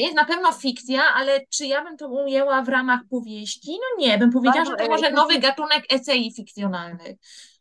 Jest 0.00 0.14
na 0.16 0.24
pewno 0.24 0.52
fikcja, 0.52 1.02
ale 1.14 1.46
czy 1.46 1.66
ja 1.66 1.84
bym 1.84 1.96
to 1.96 2.08
ujęła 2.08 2.62
w 2.62 2.68
ramach 2.68 3.00
powieści? 3.10 3.70
No 3.72 4.06
nie, 4.06 4.18
bym 4.18 4.32
powiedziała, 4.32 4.56
Bardzo, 4.64 4.70
że 4.70 4.76
to 4.76 4.84
e, 4.84 4.88
może 4.88 5.10
to- 5.10 5.16
nowy 5.16 5.38
gatunek 5.38 5.84
esei 5.92 6.32
fikcjonalnych. 6.36 7.16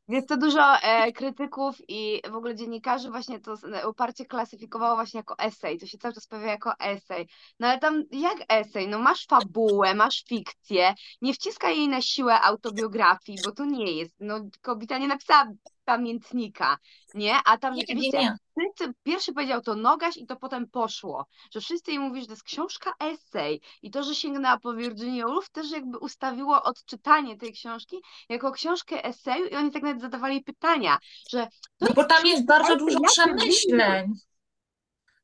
Jest 0.10 0.28
to 0.30 0.38
dużo 0.38 0.76
e, 0.84 1.12
krytyków 1.12 1.76
i 1.88 2.22
w 2.32 2.36
ogóle 2.36 2.56
dziennikarzy 2.56 3.10
właśnie 3.10 3.40
to 3.40 3.56
z- 3.56 3.86
uparcie 3.90 4.26
klasyfikowało 4.26 4.96
właśnie 4.96 5.18
jako 5.18 5.38
esej. 5.40 5.78
To 5.80 5.86
się 5.86 5.98
cały 5.98 6.14
czas 6.14 6.28
pojawia 6.28 6.52
jako 6.52 6.74
esej. 6.80 7.28
No 7.60 7.68
ale 7.68 7.80
tam 7.80 8.04
jak 8.12 8.38
esej? 8.50 8.88
No 8.88 9.00
masz 9.00 9.26
fabułę, 9.26 9.94
masz 9.96 10.24
fikcję, 10.28 10.94
nie 11.22 11.34
wciskaj 11.34 11.78
jej 11.78 11.88
na 11.88 12.02
siłę 12.02 12.42
autobiografii, 12.42 13.38
bo 13.46 13.52
to 13.52 13.66
nie 13.66 13.92
jest. 13.92 14.16
No 14.20 14.40
kobieta 14.62 14.98
nie 14.98 15.08
napisała 15.08 15.48
pamiętnika, 15.88 16.78
nie? 17.14 17.36
A 17.46 17.58
tam 17.58 17.74
Nie, 17.74 17.78
nie, 17.78 17.82
rzeczywiście 17.82 18.18
nie. 18.18 18.36
wszyscy, 18.58 18.94
pierwszy 19.04 19.34
powiedział 19.34 19.62
to 19.62 19.76
Nogaś 19.76 20.18
i 20.18 20.26
to 20.26 20.36
potem 20.36 20.68
poszło, 20.68 21.26
że 21.54 21.62
wszyscy 21.62 21.92
jej 21.92 22.00
mówisz, 22.00 22.22
że 22.22 22.28
to 22.28 22.34
jest 22.34 22.44
książka 22.44 22.94
esej 23.00 23.62
i 23.82 23.92
to, 23.92 24.04
że 24.04 24.16
sięgnęła 24.16 24.60
po 24.60 24.74
Virginia 24.74 25.26
Woolf 25.26 25.50
też 25.50 25.72
jakby 25.72 25.98
ustawiło 25.98 26.64
odczytanie 26.64 27.38
tej 27.38 27.54
książki 27.54 27.98
jako 28.30 28.52
książkę 28.52 29.06
eseju 29.06 29.46
i 29.46 29.56
oni 29.56 29.72
tak 29.72 29.84
nawet 29.84 30.02
zadawali 30.02 30.44
pytania, 30.44 30.98
że 31.30 31.48
No 31.82 31.88
bo 31.96 32.04
tam 32.04 32.26
jest 32.26 32.46
bardzo 32.46 32.74
esej, 32.74 32.88
dużo 32.88 33.00
przemyśleń. 33.00 34.14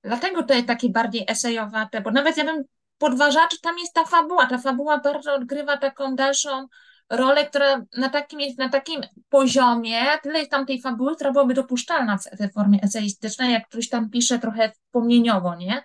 Dlatego 0.03 0.43
to 0.43 0.53
jest 0.53 0.67
takie 0.67 0.89
bardziej 0.89 1.25
esejowate, 1.27 2.01
bo 2.01 2.11
nawet 2.11 2.37
ja 2.37 2.45
bym 2.45 2.63
podważała, 2.97 3.47
czy 3.47 3.61
tam 3.61 3.77
jest 3.79 3.93
ta 3.93 4.05
fabuła. 4.05 4.45
Ta 4.45 4.57
fabuła 4.57 4.97
bardzo 4.97 5.33
odgrywa 5.33 5.77
taką 5.77 6.15
dalszą 6.15 6.67
rolę, 7.09 7.45
która 7.45 7.85
na 7.97 8.09
takim 8.09 8.39
jest, 8.39 8.57
na 8.57 8.69
takim 8.69 9.01
poziomie, 9.29 10.01
tyle 10.23 10.39
jest 10.39 10.51
tam 10.51 10.65
tej 10.65 10.81
fabuły, 10.81 11.15
która 11.15 11.31
byłaby 11.31 11.53
dopuszczalna 11.53 12.17
w 12.17 12.37
tej 12.37 12.51
formie 12.51 12.79
eseistycznej, 12.83 13.51
jak 13.51 13.67
ktoś 13.67 13.89
tam 13.89 14.09
pisze 14.09 14.39
trochę 14.39 14.71
wspomnieniowo, 14.71 15.55
nie? 15.55 15.83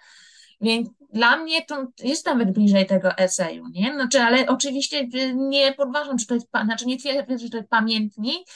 Więc 0.60 0.88
dla 1.12 1.36
mnie 1.36 1.64
to 1.64 1.86
jest 2.02 2.26
nawet 2.26 2.52
bliżej 2.52 2.86
tego 2.86 3.16
eseju, 3.16 3.64
nie? 3.70 3.92
Znaczy, 3.94 4.20
ale 4.20 4.46
oczywiście 4.46 4.98
y, 5.14 5.34
nie 5.34 5.72
podważam, 5.72 6.18
czy 6.18 6.26
to 6.26 6.34
jest, 6.34 6.46
znaczy 6.64 6.86
nie 6.86 6.98
twierdzę, 6.98 7.38
że 7.38 7.50
to 7.50 7.56
jest 7.56 7.68
pamiętnik, 7.68 8.48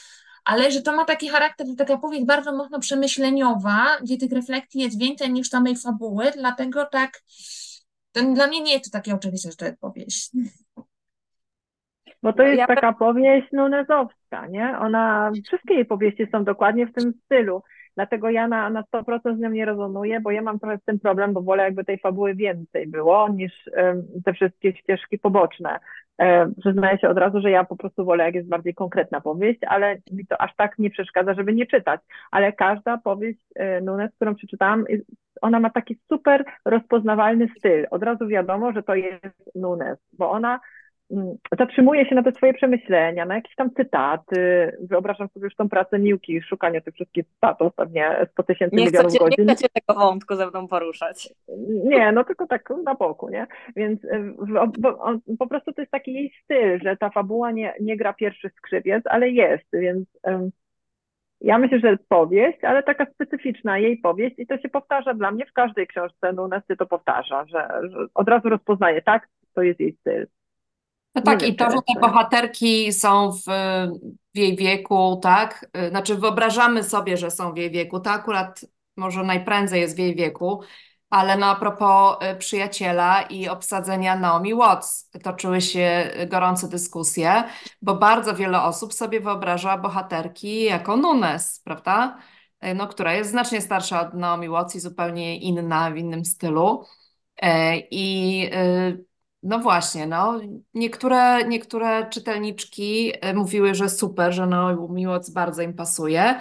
ale 0.45 0.73
że 0.73 0.83
to 0.83 0.97
ma 0.97 1.05
taki 1.05 1.29
charakter, 1.29 1.67
że 1.67 1.75
taka 1.75 1.99
powieść 1.99 2.25
bardzo 2.25 2.53
mocno 2.53 2.81
przemyśleniowa, 2.81 3.99
gdzie 4.03 4.17
tych 4.17 4.33
refleksji 4.33 4.81
jest 4.81 4.99
więcej 4.99 5.33
niż 5.33 5.49
samej 5.49 5.77
fabuły, 5.77 6.31
dlatego 6.37 6.87
tak, 6.87 7.23
to 8.13 8.33
dla 8.35 8.47
mnie 8.47 8.61
nie 8.61 8.73
jest 8.73 8.85
to 8.85 8.91
takie 8.91 9.15
oczywiste, 9.15 9.51
że 9.51 9.57
to 9.57 9.65
jest 9.65 9.81
powieść. 9.81 10.31
Bo 12.23 12.33
to 12.33 12.43
jest 12.43 12.59
Ja- 12.59 12.67
taka 12.67 12.93
powieść 12.93 13.53
nunezowska, 13.53 14.47
nie? 14.47 14.79
Ona, 14.79 15.33
wszystkie 15.47 15.75
jej 15.75 15.85
powieści 15.85 16.27
są 16.33 16.45
dokładnie 16.45 16.87
w 16.87 16.93
tym 16.93 17.13
stylu. 17.25 17.63
Dlatego 17.95 18.31
ja 18.31 18.49
na, 18.49 18.71
na 18.71 18.83
100% 18.83 19.37
z 19.37 19.41
nią 19.41 19.51
nie 19.51 19.65
rezonuję, 19.65 20.21
bo 20.21 20.31
ja 20.31 20.43
mam 20.43 20.59
trochę 20.59 20.79
z 20.79 20.85
tym 20.85 21.01
problem, 21.01 21.33
bo 21.33 21.43
wolę 21.43 21.63
jakby 21.63 21.85
tej 21.85 21.99
fabuły 21.99 22.35
więcej 22.35 22.87
było 22.87 23.29
niż 23.29 23.53
um, 23.77 24.07
te 24.25 24.33
wszystkie 24.33 24.73
ścieżki 24.77 25.19
poboczne. 25.19 25.79
E, 26.19 26.53
przyznaję 26.61 26.99
się 26.99 27.09
od 27.09 27.19
razu, 27.19 27.41
że 27.41 27.51
ja 27.51 27.65
po 27.65 27.77
prostu 27.77 28.05
wolę, 28.05 28.25
jak 28.25 28.35
jest 28.35 28.49
bardziej 28.49 28.75
konkretna 28.75 29.21
powieść, 29.21 29.61
ale 29.67 29.97
mi 30.13 30.27
to 30.27 30.41
aż 30.41 30.57
tak 30.57 30.79
nie 30.79 30.91
przeszkadza, 30.91 31.35
żeby 31.35 31.55
nie 31.55 31.67
czytać. 31.67 32.01
Ale 32.31 32.53
każda 32.53 32.99
powieść 32.99 33.41
e, 33.55 33.81
Nunes, 33.81 34.15
którą 34.17 34.35
przeczytałam, 34.35 34.85
ona 35.43 35.61
ma 35.61 35.71
taki 35.71 35.99
super 36.09 36.45
rozpoznawalny 36.65 37.49
styl. 37.59 37.87
Od 37.91 38.03
razu 38.03 38.27
wiadomo, 38.29 38.73
że 38.73 38.83
to 38.83 38.95
jest 38.95 39.51
Nunes, 39.55 39.99
bo 40.19 40.31
ona 40.31 40.61
mm, 41.13 41.37
zatrzymuje 41.59 42.09
się 42.09 42.15
na 42.15 42.23
te 42.23 42.33
swoje 42.33 42.55
przemyślenia, 42.55 43.25
na 43.25 43.35
jakieś 43.35 43.55
tam 43.55 43.71
cytaty. 43.71 44.73
Wyobrażam 44.81 45.29
sobie 45.29 45.45
już 45.45 45.57
tą 45.57 45.69
pracę 45.69 45.99
Niuki, 45.99 46.43
szukanie 46.43 46.81
tych 46.81 46.95
wszystkich 46.95 47.25
cytatów, 47.35 47.75
pewnie 47.75 48.27
100 48.33 48.43
tysięcy 48.43 48.77
milionów 48.77 49.13
godzin. 49.19 49.47
Nie 49.47 49.55
chcecie 49.55 49.69
tego 49.69 50.01
wątku 50.01 50.37
ze 50.37 50.47
mną 50.47 50.69
poruszać. 50.69 51.35
Nie, 51.85 52.13
no 52.13 52.25
tylko 52.25 52.47
tak 52.47 52.73
na 52.85 52.95
boku, 52.95 53.29
nie? 53.29 53.47
Więc 53.77 54.01
bo, 54.79 54.99
on, 54.99 55.21
po 55.39 55.47
prostu 55.47 55.73
to 55.73 55.83
jest 55.83 55.93
taki 55.93 56.13
jej 56.13 56.33
styl, 56.45 56.81
że 56.83 56.97
ta 56.97 57.11
fabuła 57.11 57.51
nie, 57.51 57.75
nie 57.81 57.97
gra 57.97 58.13
pierwszy 58.13 58.51
skrzypiec, 58.57 59.05
ale 59.07 59.31
jest, 59.31 59.67
więc 59.73 60.09
um, 60.23 60.51
ja 61.43 61.59
myślę, 61.59 61.81
że 61.81 61.99
powieść, 62.09 62.65
ale 62.65 62.83
taka 62.83 63.07
specyficzna 63.07 63.79
jej 63.79 63.97
powieść 63.99 64.39
i 64.39 64.47
to 64.47 64.59
się 64.59 64.69
powtarza 64.69 65.15
dla 65.15 65.31
mnie 65.31 65.47
w 65.47 65.53
każdej 65.53 65.87
książce 65.87 66.33
Nunes 66.33 66.63
się 66.69 66.77
to 66.77 66.87
powtarza, 66.87 67.45
że, 67.45 67.69
że 67.91 68.07
od 68.15 68.29
razu 68.29 68.49
rozpoznaje, 68.49 69.03
tak, 69.03 69.29
to 69.55 69.63
jest 69.63 69.81
jej 69.81 69.97
styl. 70.01 70.27
No 71.15 71.23
tak, 71.23 71.41
Nie 71.43 71.49
i 71.49 71.51
wiem, 71.51 71.57
to, 71.57 71.71
że 71.71 71.77
te 71.95 72.01
bohaterki 72.01 72.93
są 72.93 73.33
w, 73.33 73.43
w 74.35 74.39
jej 74.39 74.57
wieku, 74.57 75.19
tak? 75.23 75.71
Y, 75.77 75.89
Znaczy 75.91 76.15
wyobrażamy 76.15 76.85
sobie, 76.85 77.17
że 77.17 77.31
są 77.31 77.53
w 77.53 77.57
jej 77.57 77.71
wieku. 77.71 78.01
To 78.01 78.11
akurat 78.11 78.61
może 78.97 79.23
najprędzej 79.23 79.81
jest 79.81 79.97
w 79.97 79.99
jej 79.99 80.15
wieku, 80.15 80.63
ale 81.11 81.37
no 81.37 81.47
a 81.47 81.55
propos 81.57 82.17
y, 82.35 82.37
przyjaciela 82.37 83.23
i 83.23 83.49
obsadzenia 83.49 84.17
Naomi 84.17 84.55
Watts, 84.55 85.11
toczyły 85.23 85.61
się 85.61 86.11
y, 86.23 86.27
gorące 86.27 86.69
dyskusje, 86.69 87.45
bo 87.83 87.95
bardzo 87.95 88.35
wiele 88.35 88.63
osób 88.63 88.95
sobie 88.95 89.21
wyobraża 89.21 89.79
bohaterki 89.79 90.63
jako 90.65 90.97
Nunes, 90.97 91.61
prawda? 91.65 92.19
No, 92.75 92.89
która 92.89 93.15
jest 93.15 93.31
znacznie 93.31 93.61
starsza 93.61 94.01
od 94.01 94.15
Naomi 94.15 94.49
Watts 94.49 94.75
i 94.77 94.81
zupełnie 94.81 95.39
inna, 95.39 95.91
w 95.91 95.97
innym 95.97 96.25
stylu. 96.25 96.85
I 97.91 98.51
no 99.43 99.59
właśnie, 99.59 100.07
no, 100.07 100.41
niektóre, 100.75 101.45
niektóre 101.49 102.09
czytelniczki 102.11 103.13
e, 103.21 103.35
mówiły, 103.35 103.75
że 103.75 103.89
super, 103.89 104.33
że 104.33 104.47
no, 104.47 104.89
Watts 105.07 105.31
bardzo 105.31 105.63
im 105.63 105.75
pasuje, 105.75 106.41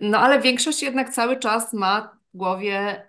no 0.00 0.18
ale 0.18 0.40
większość 0.40 0.82
jednak 0.82 1.10
cały 1.10 1.36
czas 1.36 1.72
ma 1.72 2.18
w 2.34 2.36
głowie 2.36 3.06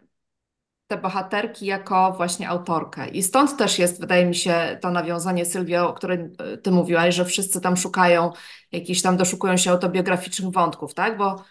te 0.88 0.98
bohaterki 0.98 1.66
jako 1.66 2.14
właśnie 2.18 2.50
autorkę. 2.50 3.10
I 3.10 3.24
stąd 3.24 3.58
też 3.58 3.80
jest, 3.80 4.00
wydaje 4.00 4.26
mi 4.26 4.36
się, 4.36 4.78
to 4.82 4.92
nawiązanie, 4.92 5.46
Sylwio, 5.46 5.90
o 5.90 5.94
którym 5.94 6.34
e, 6.40 6.58
ty 6.58 6.72
mówiłaś, 6.72 7.16
że 7.16 7.26
wszyscy 7.26 7.62
tam 7.62 7.78
szukają, 7.78 8.32
jakiś 8.72 9.02
tam 9.02 9.18
doszukują 9.18 9.58
się 9.58 9.72
autobiograficznych 9.72 10.52
wątków, 10.52 10.94
tak? 10.94 11.18
Bo, 11.18 11.44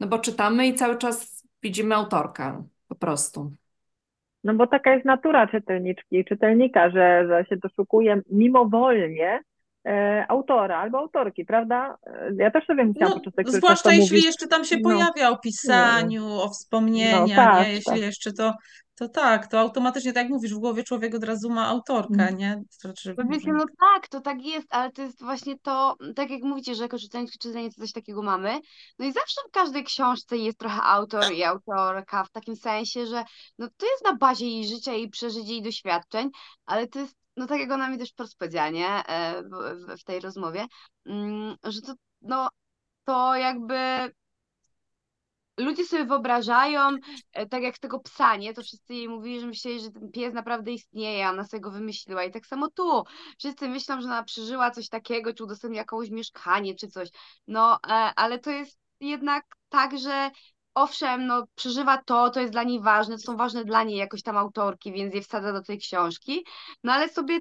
no 0.00 0.06
bo 0.06 0.18
czytamy 0.18 0.66
i 0.66 0.74
cały 0.74 0.98
czas 0.98 1.44
widzimy 1.62 1.94
autorkę, 1.94 2.64
po 2.88 2.94
prostu. 2.94 3.52
No 4.44 4.54
bo 4.54 4.66
taka 4.66 4.94
jest 4.94 5.04
natura 5.04 5.46
czytelniczki 5.46 6.18
i 6.18 6.24
czytelnika, 6.24 6.90
że, 6.90 7.26
że 7.28 7.44
się 7.48 7.56
doszukuje 7.56 8.20
mimowolnie 8.30 9.40
e, 9.86 10.24
autora 10.28 10.78
albo 10.78 10.98
autorki, 10.98 11.44
prawda? 11.44 11.96
E, 12.06 12.30
Ja 12.36 12.50
też 12.50 12.66
sobie 12.66 12.84
musiałam 12.84 13.20
No, 13.24 13.32
podczas 13.34 13.54
zwłaszcza 13.54 13.92
jeśli 13.92 14.04
mówić, 14.04 14.24
jeszcze 14.24 14.46
tam 14.48 14.64
się 14.64 14.76
no, 14.76 14.90
pojawia 14.90 15.30
o 15.30 15.38
pisaniu, 15.38 16.26
o 16.26 16.48
wspomnienia, 16.48 17.20
No, 17.20 17.36
tak? 17.36 17.68
Jeśli 17.68 17.92
tak. 17.92 18.00
jeszcze 18.00 18.32
to, 18.32 18.54
to 19.00 19.08
tak, 19.08 19.46
to 19.46 19.60
automatycznie, 19.60 20.12
tak 20.12 20.22
jak 20.22 20.32
mówisz, 20.32 20.54
w 20.54 20.58
głowie 20.58 20.84
człowiek 20.84 21.14
od 21.14 21.24
razu 21.24 21.50
ma 21.50 21.66
autorkę, 21.66 22.22
Mm. 22.22 22.36
nie? 22.36 22.62
Znaczy, 22.70 23.14
No 23.18 23.24
może- 23.24 23.52
no 23.52 23.64
tak, 23.80 24.08
to 24.08 24.20
tak 24.20 24.42
jest, 24.42 24.66
ale 24.74 24.92
to 24.92 25.02
jest 25.02 25.22
właśnie 25.24 25.58
to, 25.58 25.96
tak 26.16 26.30
jak 26.30 26.42
mówicie, 26.42 26.74
że 26.74 26.82
jako 26.82 26.98
czytelnik 26.98 27.30
czy 27.32 27.38
czytelnicy 27.38 27.80
coś 27.80 27.92
takiego 27.92 28.22
mamy, 28.22 28.60
no 28.98 29.06
i 29.06 29.12
zawsze 29.12 29.40
w 29.48 29.50
każdej 29.50 29.84
książce 29.84 30.36
jest 30.36 30.58
trochę 30.58 30.82
autor 30.82 31.32
i 31.32 31.44
autorka, 31.44 32.24
w 32.24 32.30
takim 32.30 32.56
sensie, 32.56 33.06
że 33.06 33.24
no 33.58 33.68
to 33.76 33.86
jest 33.86 34.04
na 34.04 34.14
bazie 34.16 34.46
jej 34.46 34.66
życia, 34.66 34.92
jej 34.92 35.08
przeżyć, 35.10 35.48
jej 35.48 35.62
doświadczeń, 35.62 36.30
ale 36.66 36.86
to 36.88 36.98
jest, 36.98 37.16
no 37.36 37.46
tak 37.46 37.60
jak 37.60 37.70
ona 37.70 37.88
mi 37.88 37.98
też 37.98 38.12
powiedziała, 38.38 38.68
nie, 38.70 38.88
e, 39.06 39.42
w, 39.42 39.48
w- 39.48 40.00
w 40.00 40.04
tej 40.04 40.20
rozmowie, 40.20 40.66
mm, 41.06 41.56
że 41.64 41.80
to, 41.80 41.92
no, 42.22 42.48
to 43.04 43.34
jakby 43.36 43.76
ludzie 45.60 45.84
sobie 45.84 46.04
wyobrażają, 46.04 46.80
e, 47.32 47.46
tak 47.46 47.62
jak 47.62 47.78
tego 47.78 48.00
psa, 48.00 48.36
nie? 48.36 48.54
To 48.54 48.62
wszyscy 48.62 48.94
jej 48.94 49.08
mówili, 49.08 49.40
że 49.40 49.46
myśleli, 49.46 49.80
że 49.80 49.90
ten 49.90 50.10
pies 50.10 50.34
naprawdę 50.34 50.72
istnieje, 50.72 51.26
a 51.26 51.30
ona 51.30 51.44
sobie 51.44 51.60
go 51.60 51.70
wymyśliła. 51.70 52.24
I 52.24 52.30
tak 52.30 52.46
samo 52.46 52.70
tu. 52.70 53.02
Wszyscy 53.38 53.68
myślą, 53.68 54.00
że 54.00 54.06
ona 54.06 54.22
przeżyła 54.22 54.70
coś 54.70 54.88
takiego, 54.88 55.34
czy 55.34 55.44
udostępniła 55.44 55.84
komuś 55.84 56.10
mieszkanie, 56.10 56.74
czy 56.74 56.88
coś. 56.88 57.08
No, 57.46 57.78
e, 57.86 57.90
ale 58.16 58.38
to 58.38 58.50
jest 58.50 58.78
jednak 59.00 59.44
tak, 59.68 59.98
że 59.98 60.30
owszem, 60.74 61.26
no 61.26 61.44
przeżywa 61.54 62.02
to, 62.02 62.30
to 62.30 62.40
jest 62.40 62.52
dla 62.52 62.62
niej 62.62 62.80
ważne, 62.80 63.16
to 63.16 63.22
są 63.22 63.36
ważne 63.36 63.64
dla 63.64 63.82
niej 63.82 63.96
jakoś 63.98 64.22
tam 64.22 64.36
autorki, 64.36 64.92
więc 64.92 65.14
je 65.14 65.22
wsadza 65.22 65.52
do 65.52 65.62
tej 65.62 65.78
książki, 65.78 66.44
no 66.84 66.92
ale 66.92 67.08
sobie 67.08 67.40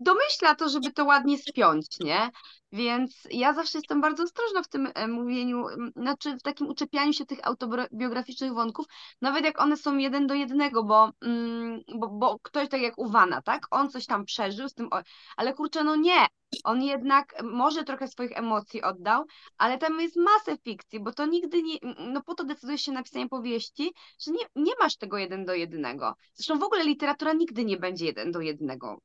domyśla 0.00 0.54
to, 0.54 0.68
żeby 0.68 0.92
to 0.92 1.04
ładnie 1.04 1.38
spiąć, 1.38 1.86
nie? 2.00 2.30
Więc 2.72 3.22
ja 3.30 3.54
zawsze 3.54 3.78
jestem 3.78 4.00
bardzo 4.00 4.22
ostrożna 4.22 4.62
w 4.62 4.68
tym 4.68 4.88
e, 4.94 5.08
mówieniu, 5.08 5.64
znaczy 5.96 6.36
w 6.36 6.42
takim 6.42 6.68
uczepianiu 6.68 7.12
się 7.12 7.26
tych 7.26 7.46
autobiograficznych 7.46 8.54
wątków, 8.54 8.86
nawet 9.20 9.44
jak 9.44 9.60
one 9.60 9.76
są 9.76 9.96
jeden 9.96 10.26
do 10.26 10.34
jednego, 10.34 10.84
bo, 10.84 11.10
mm, 11.22 11.80
bo, 11.94 12.08
bo 12.08 12.38
ktoś 12.42 12.68
tak 12.68 12.80
jak 12.80 12.98
Uwana, 12.98 13.42
tak? 13.42 13.66
On 13.70 13.90
coś 13.90 14.06
tam 14.06 14.24
przeżył 14.24 14.68
z 14.68 14.74
tym, 14.74 14.88
ale 15.36 15.54
kurczę, 15.54 15.84
no 15.84 15.96
nie. 15.96 16.26
On 16.64 16.82
jednak 16.82 17.42
może 17.42 17.84
trochę 17.84 18.08
swoich 18.08 18.38
emocji 18.38 18.82
oddał, 18.82 19.24
ale 19.58 19.78
tam 19.78 20.00
jest 20.00 20.16
masę 20.16 20.58
fikcji, 20.64 21.00
bo 21.00 21.12
to 21.12 21.26
nigdy 21.26 21.62
nie, 21.62 21.78
no 21.98 22.22
po 22.22 22.34
to 22.34 22.44
decydujesz 22.44 22.82
się 22.82 22.92
na 22.92 23.02
pisanie 23.02 23.28
powieści, 23.28 23.92
że 24.20 24.30
nie, 24.32 24.44
nie 24.56 24.72
masz 24.80 24.96
tego 24.96 25.18
jeden 25.18 25.44
do 25.44 25.54
jednego. 25.54 26.14
Zresztą 26.34 26.58
w 26.58 26.62
ogóle 26.62 26.84
literatura 26.84 27.32
nigdy 27.32 27.64
nie 27.64 27.76
będzie 27.76 28.06
jeden 28.06 28.32
do 28.32 28.40
jednego. 28.40 28.98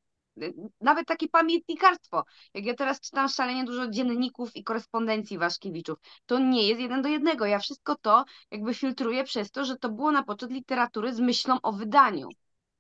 Nawet 0.82 1.08
takie 1.08 1.28
pamiętnikarstwo. 1.28 2.24
Jak 2.54 2.66
ja 2.66 2.74
teraz 2.74 3.00
czytam 3.00 3.30
szalenie 3.30 3.64
dużo 3.64 3.88
dzienników 3.88 4.56
i 4.56 4.64
korespondencji 4.64 5.38
Waszkiewiczów, 5.38 6.00
to 6.26 6.40
nie 6.40 6.68
jest 6.68 6.82
jeden 6.82 7.02
do 7.02 7.10
jednego. 7.10 7.46
Ja 7.46 7.60
wszystko 7.60 7.96
to 8.02 8.26
jakby 8.52 8.74
filtruję 8.74 9.24
przez 9.24 9.52
to, 9.52 9.66
że 9.66 9.78
to 9.78 9.90
było 9.90 10.12
na 10.12 10.24
poczet 10.24 10.52
literatury 10.52 11.14
z 11.14 11.20
myślą 11.20 11.58
o 11.64 11.72
wydaniu. 11.72 12.28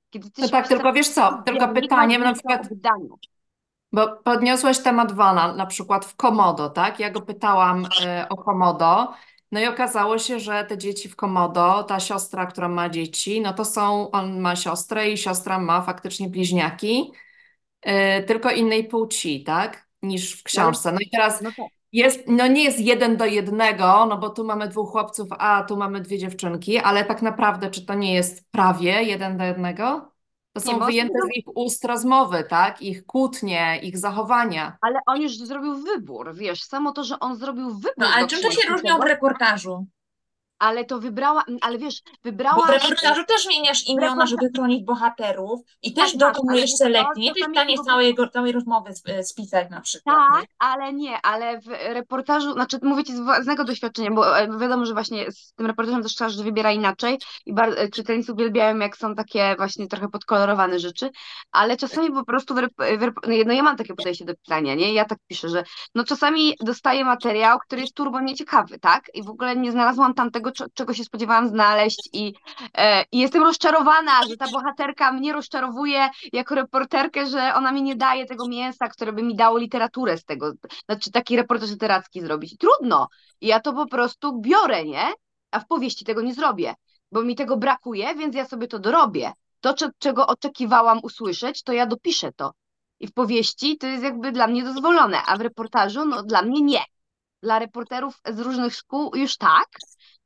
Kiedy 0.09 0.31
ty 0.31 0.41
No 0.41 0.49
tak, 0.49 0.67
tylko 0.67 0.93
wiesz 0.93 1.09
co, 1.09 1.43
tylko 1.45 1.67
pytaniem 1.67 2.21
na 2.21 2.33
przykład, 2.33 2.65
o 2.65 2.69
wydaniu. 2.69 3.19
Bo 3.91 4.07
podniosłeś 4.23 4.79
temat 4.79 5.11
Wana, 5.11 5.53
na 5.53 5.65
przykład 5.65 6.05
w 6.05 6.15
Komodo, 6.15 6.69
tak? 6.69 6.99
Ja 6.99 7.09
go 7.09 7.21
pytałam 7.21 7.85
e, 8.05 8.29
o 8.29 8.35
Komodo, 8.37 9.13
no 9.51 9.59
i 9.59 9.65
okazało 9.67 10.17
się, 10.17 10.39
że 10.39 10.65
te 10.65 10.77
dzieci 10.77 11.09
w 11.09 11.15
Komodo, 11.15 11.83
ta 11.83 11.99
siostra, 11.99 12.45
która 12.45 12.69
ma 12.69 12.89
dzieci, 12.89 13.41
no 13.41 13.53
to 13.53 13.65
są, 13.65 14.11
on 14.11 14.39
ma 14.39 14.55
siostrę 14.55 15.09
i 15.09 15.17
siostra 15.17 15.59
ma 15.59 15.81
faktycznie 15.81 16.29
bliźniaki, 16.29 17.11
e, 17.83 18.23
tylko 18.23 18.51
innej 18.51 18.87
płci, 18.87 19.43
tak? 19.43 19.87
Niż 20.01 20.39
w 20.39 20.43
książce. 20.43 20.91
No 20.91 20.99
i 20.99 21.09
teraz 21.09 21.41
No 21.41 21.49
tak. 21.57 21.65
jest, 21.91 22.23
no 22.27 22.47
nie 22.47 22.63
jest 22.63 22.79
jeden 22.79 23.17
do 23.17 23.25
jednego, 23.25 24.05
no 24.05 24.17
bo 24.17 24.29
tu 24.29 24.43
mamy 24.45 24.67
dwóch 24.67 24.91
chłopców, 24.91 25.27
a 25.31 25.63
tu 25.63 25.77
mamy 25.77 26.01
dwie 26.01 26.17
dziewczynki, 26.17 26.77
ale 26.77 27.05
tak 27.05 27.21
naprawdę, 27.21 27.69
czy 27.69 27.85
to 27.85 27.93
nie 27.93 28.13
jest 28.13 28.51
prawie 28.51 29.03
jeden 29.03 29.37
do 29.37 29.43
jednego? 29.43 30.13
To 30.53 30.59
Nie, 30.59 30.65
są 30.65 30.79
bo 30.79 30.85
wyjęte 30.85 31.19
z 31.33 31.37
ich 31.37 31.45
ust 31.55 31.85
rozmowy, 31.85 32.43
tak? 32.49 32.81
Ich 32.81 33.05
kłótnie, 33.05 33.79
ich 33.83 33.97
zachowania. 33.97 34.77
Ale 34.81 34.99
on 35.05 35.21
już 35.21 35.37
zrobił 35.37 35.75
wybór, 35.75 36.35
wiesz, 36.35 36.63
samo 36.63 36.91
to, 36.91 37.03
że 37.03 37.19
on 37.19 37.35
zrobił 37.35 37.69
wybór 37.69 37.93
No 37.97 38.07
ale 38.15 38.27
czym 38.27 38.41
to 38.41 38.51
się 38.51 38.75
w 38.77 38.81
tego, 38.81 39.03
reportażu? 39.03 39.87
Ale 40.63 40.85
to 40.85 40.99
wybrała, 40.99 41.43
ale 41.61 41.77
wiesz, 41.77 42.01
Bo 42.05 42.11
wybrała... 42.23 42.65
w 42.67 42.69
reportażu 42.69 43.23
też 43.27 43.43
zmieniasz 43.43 43.87
imiona, 43.87 44.25
żeby 44.25 44.49
chronić 44.55 44.83
bohaterów 44.83 45.61
i 45.81 45.93
Tak, 45.93 46.03
też 46.05 46.11
tak, 46.11 46.19
dokonujesz 46.19 46.69
ale 46.69 46.77
selekcji. 46.77 47.21
Nie 47.21 47.27
jesteś 47.27 47.43
w 47.47 47.51
stanie 47.51 47.77
całej, 47.77 48.15
całej 48.33 48.51
rozmowy 48.51 48.89
sp- 48.99 49.23
spisać 49.23 49.69
na 49.69 49.81
przykład. 49.81 50.15
Tak, 50.15 50.41
nie? 50.41 50.47
ale 50.59 50.93
nie, 50.93 51.21
ale 51.21 51.61
w 51.61 51.67
reportażu, 51.67 52.53
znaczy 52.53 52.79
mówię 52.81 53.03
ci 53.03 53.15
z 53.15 53.19
własnego 53.19 53.63
doświadczenia, 53.63 54.11
bo 54.11 54.39
e, 54.39 54.59
wiadomo, 54.59 54.85
że 54.85 54.93
właśnie 54.93 55.31
z 55.31 55.53
tym 55.53 55.65
reportażem 55.65 56.03
też 56.03 56.15
każdy 56.15 56.43
wybiera 56.43 56.71
inaczej 56.71 57.19
i 57.45 57.53
bar- 57.53 57.73
e, 57.77 57.89
czytelnicy 57.89 58.33
uwielbiają, 58.33 58.77
jak 58.77 58.97
są 58.97 59.15
takie 59.15 59.55
właśnie 59.57 59.87
trochę 59.87 60.09
podkolorowane 60.09 60.79
rzeczy, 60.79 61.09
ale 61.51 61.77
czasami 61.77 62.11
po 62.11 62.25
prostu, 62.25 62.55
w 62.55 62.57
rep- 62.57 62.97
w 62.97 63.01
rep- 63.01 63.45
no 63.45 63.53
ja 63.53 63.63
mam 63.63 63.77
takie 63.77 63.93
podejście 63.93 64.25
do 64.25 64.35
pisania, 64.35 64.75
nie? 64.75 64.93
Ja 64.93 65.05
tak 65.05 65.19
piszę, 65.27 65.49
że 65.49 65.63
no 65.95 66.03
czasami 66.03 66.55
dostaję 66.59 67.05
materiał, 67.05 67.59
który 67.59 67.81
jest 67.81 67.93
turbo 67.93 68.19
nieciekawy, 68.19 68.79
tak? 68.79 69.03
I 69.13 69.23
w 69.23 69.29
ogóle 69.29 69.55
nie 69.55 69.71
znalazłam 69.71 70.13
tam 70.13 70.31
tego, 70.31 70.52
czego 70.73 70.93
się 70.93 71.03
spodziewałam 71.03 71.47
znaleźć 71.47 72.09
i, 72.13 72.33
e, 72.77 73.03
i 73.11 73.19
jestem 73.19 73.43
rozczarowana, 73.43 74.11
że 74.29 74.37
ta 74.37 74.47
bohaterka 74.51 75.11
mnie 75.11 75.33
rozczarowuje 75.33 76.09
jako 76.33 76.55
reporterkę, 76.55 77.25
że 77.27 77.53
ona 77.55 77.71
mi 77.71 77.83
nie 77.83 77.95
daje 77.95 78.25
tego 78.25 78.47
mięsa, 78.47 78.87
które 78.87 79.13
by 79.13 79.23
mi 79.23 79.35
dało 79.35 79.57
literaturę 79.57 80.17
z 80.17 80.25
tego, 80.25 80.51
znaczy 80.85 81.11
taki 81.11 81.37
reportaż 81.37 81.69
literacki 81.69 82.21
zrobić. 82.21 82.57
Trudno. 82.57 83.07
Ja 83.41 83.59
to 83.59 83.73
po 83.73 83.87
prostu 83.87 84.41
biorę, 84.41 84.85
nie? 84.85 85.13
a 85.53 85.59
w 85.59 85.67
powieści 85.67 86.05
tego 86.05 86.21
nie 86.21 86.33
zrobię, 86.33 86.73
bo 87.11 87.23
mi 87.23 87.35
tego 87.35 87.57
brakuje, 87.57 88.15
więc 88.15 88.35
ja 88.35 88.45
sobie 88.45 88.67
to 88.67 88.79
dorobię. 88.79 89.31
To, 89.61 89.73
czego 89.99 90.27
oczekiwałam 90.27 90.99
usłyszeć, 91.03 91.63
to 91.63 91.73
ja 91.73 91.85
dopiszę 91.85 92.31
to. 92.35 92.53
I 92.99 93.07
w 93.07 93.13
powieści 93.13 93.77
to 93.77 93.87
jest 93.87 94.03
jakby 94.03 94.31
dla 94.31 94.47
mnie 94.47 94.63
dozwolone, 94.63 95.23
a 95.25 95.37
w 95.37 95.41
reportażu, 95.41 96.05
no 96.05 96.23
dla 96.23 96.41
mnie 96.41 96.61
nie. 96.61 96.83
Dla 97.41 97.59
reporterów 97.59 98.19
z 98.25 98.39
różnych 98.39 98.75
szkół 98.75 99.15
już 99.15 99.37
tak, 99.37 99.67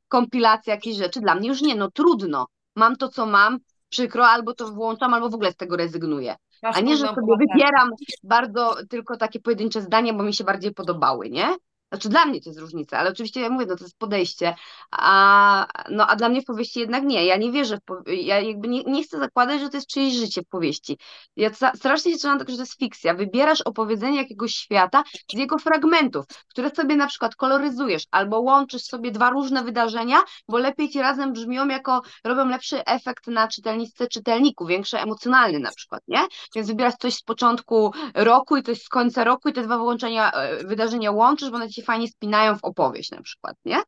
kompilacja 0.08 0.74
jakichś 0.74 0.96
rzeczy, 0.96 1.20
dla 1.20 1.34
mnie 1.34 1.48
już 1.48 1.62
nie, 1.62 1.74
no 1.74 1.90
trudno. 1.90 2.46
Mam 2.76 2.96
to, 2.96 3.08
co 3.08 3.26
mam, 3.26 3.58
przykro, 3.88 4.26
albo 4.26 4.54
to 4.54 4.72
włączam, 4.72 5.14
albo 5.14 5.28
w 5.30 5.34
ogóle 5.34 5.52
z 5.52 5.56
tego 5.56 5.76
rezygnuję. 5.76 6.36
A 6.62 6.80
nie, 6.80 6.96
że 6.96 7.06
sobie 7.06 7.36
wybieram 7.38 7.90
bardzo 8.22 8.76
tylko 8.90 9.16
takie 9.16 9.40
pojedyncze 9.40 9.82
zdania, 9.82 10.14
bo 10.14 10.22
mi 10.22 10.34
się 10.34 10.44
bardziej 10.44 10.74
podobały, 10.74 11.30
nie? 11.30 11.56
Znaczy 11.92 12.08
dla 12.08 12.26
mnie 12.26 12.40
to 12.40 12.50
jest 12.50 12.60
różnica, 12.60 12.98
ale 12.98 13.10
oczywiście 13.10 13.40
ja 13.40 13.50
mówię, 13.50 13.66
no 13.66 13.76
to 13.76 13.84
jest 13.84 13.98
podejście, 13.98 14.54
a, 14.90 15.66
no, 15.90 16.06
a 16.06 16.16
dla 16.16 16.28
mnie 16.28 16.42
w 16.42 16.44
powieści 16.44 16.80
jednak 16.80 17.04
nie, 17.04 17.24
ja 17.26 17.36
nie 17.36 17.52
wierzę 17.52 17.76
w 17.76 17.80
ja 18.06 18.40
jakby 18.40 18.68
nie, 18.68 18.82
nie 18.82 19.02
chcę 19.04 19.18
zakładać, 19.18 19.60
że 19.60 19.68
to 19.68 19.76
jest 19.76 19.86
czyjeś 19.86 20.14
życie 20.14 20.42
w 20.42 20.48
powieści. 20.48 20.98
Ja 21.36 21.50
strasznie 21.74 22.12
się 22.12 22.18
trzymam 22.18 22.38
tego, 22.38 22.50
że 22.50 22.56
to 22.56 22.62
jest 22.62 22.78
fikcja, 22.78 23.14
wybierasz 23.14 23.60
opowiedzenie 23.60 24.18
jakiegoś 24.18 24.54
świata 24.54 25.04
z 25.30 25.38
jego 25.38 25.58
fragmentów, 25.58 26.24
które 26.48 26.70
sobie 26.70 26.96
na 26.96 27.06
przykład 27.06 27.36
koloryzujesz 27.36 28.04
albo 28.10 28.40
łączysz 28.40 28.82
sobie 28.82 29.10
dwa 29.10 29.30
różne 29.30 29.64
wydarzenia, 29.64 30.18
bo 30.48 30.58
lepiej 30.58 30.90
ci 30.90 31.00
razem 31.00 31.32
brzmią 31.32 31.68
jako, 31.68 32.02
robią 32.24 32.48
lepszy 32.48 32.84
efekt 32.84 33.26
na 33.26 33.48
czytelniczce 33.48 34.08
czytelniku, 34.08 34.66
większy 34.66 34.98
emocjonalny 34.98 35.58
na 35.58 35.70
przykład, 35.70 36.02
nie? 36.08 36.20
Więc 36.54 36.68
wybierasz 36.68 36.94
coś 37.00 37.14
z 37.14 37.22
początku 37.22 37.92
roku 38.14 38.56
i 38.56 38.62
coś 38.62 38.82
z 38.82 38.88
końca 38.88 39.24
roku 39.24 39.48
i 39.48 39.52
te 39.52 39.62
dwa 39.62 39.76
wyłączenia, 39.76 40.32
e, 40.32 40.64
wydarzenia 40.64 41.10
łączysz, 41.10 41.50
bo 41.50 41.56
one 41.56 41.68
ci 41.68 41.77
fajnie 41.82 42.08
spinają 42.08 42.58
w 42.58 42.64
opowieść 42.64 43.10
na 43.10 43.22
przykład, 43.22 43.56
nie? 43.64 43.82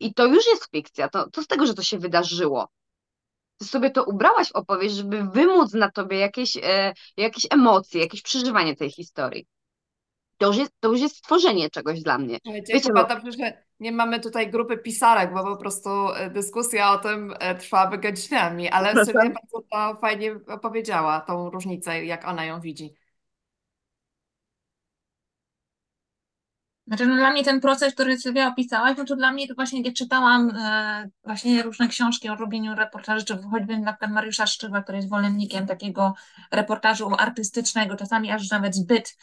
I 0.00 0.14
to 0.14 0.26
już 0.26 0.46
jest 0.46 0.70
fikcja, 0.70 1.08
to, 1.08 1.30
to 1.30 1.42
z 1.42 1.46
tego, 1.46 1.66
że 1.66 1.74
to 1.74 1.82
się 1.82 1.98
wydarzyło. 1.98 2.68
Ty 3.58 3.64
sobie 3.64 3.90
to 3.90 4.04
ubrałaś 4.04 4.48
w 4.48 4.56
opowieść, 4.56 4.94
żeby 4.94 5.24
wymóc 5.24 5.74
na 5.74 5.90
tobie 5.90 6.18
jakieś, 6.18 6.56
e, 6.56 6.92
jakieś 7.16 7.46
emocje, 7.50 8.00
jakieś 8.00 8.22
przeżywanie 8.22 8.76
tej 8.76 8.90
historii. 8.90 9.46
To 10.38 10.46
już 10.46 10.56
jest, 10.56 10.72
to 10.80 10.88
już 10.88 11.00
jest 11.00 11.16
stworzenie 11.16 11.70
czegoś 11.70 12.02
dla 12.02 12.18
mnie. 12.18 12.38
Wiecie, 12.44 12.72
Wiecie, 12.72 12.88
chyba 12.88 13.02
no- 13.02 13.08
dobrze, 13.08 13.32
że 13.32 13.62
nie 13.80 13.92
mamy 13.92 14.20
tutaj 14.20 14.50
grupy 14.50 14.78
pisarek, 14.78 15.34
bo 15.34 15.44
po 15.44 15.56
prostu 15.56 15.90
e, 16.08 16.30
dyskusja 16.30 16.92
o 16.92 16.98
tym 16.98 17.34
e, 17.38 17.54
trwałaby 17.54 17.98
godzinami, 17.98 18.68
ale. 18.68 19.04
Sylwia 19.04 19.30
bardzo 19.30 19.66
to 19.72 20.00
fajnie 20.00 20.40
opowiedziała, 20.48 21.20
tą 21.20 21.50
różnicę, 21.50 22.04
jak 22.04 22.28
ona 22.28 22.44
ją 22.44 22.60
widzi. 22.60 22.94
Znaczy, 26.88 27.06
no 27.06 27.16
dla 27.16 27.30
mnie 27.30 27.44
ten 27.44 27.60
proces, 27.60 27.94
który 27.94 28.18
Sylwia 28.18 28.48
opisałaś, 28.48 28.96
no 28.98 29.04
to 29.04 29.16
dla 29.16 29.32
mnie 29.32 29.48
to 29.48 29.54
właśnie, 29.54 29.82
gdzie 29.82 29.92
czytałam 29.92 30.50
e, 30.50 31.08
właśnie 31.24 31.62
różne 31.62 31.88
książki 31.88 32.28
o 32.28 32.34
robieniu 32.34 32.74
reportaży, 32.74 33.24
czy 33.24 33.38
choćby 33.50 33.78
na 33.78 33.92
przykład 33.92 34.10
Mariusza 34.10 34.46
Szczywa, 34.46 34.82
który 34.82 34.98
jest 34.98 35.08
zwolennikiem 35.08 35.66
takiego 35.66 36.14
reportażu 36.52 37.10
artystycznego, 37.18 37.96
czasami 37.96 38.30
aż 38.30 38.50
nawet 38.50 38.74
zbyt, 38.74 39.16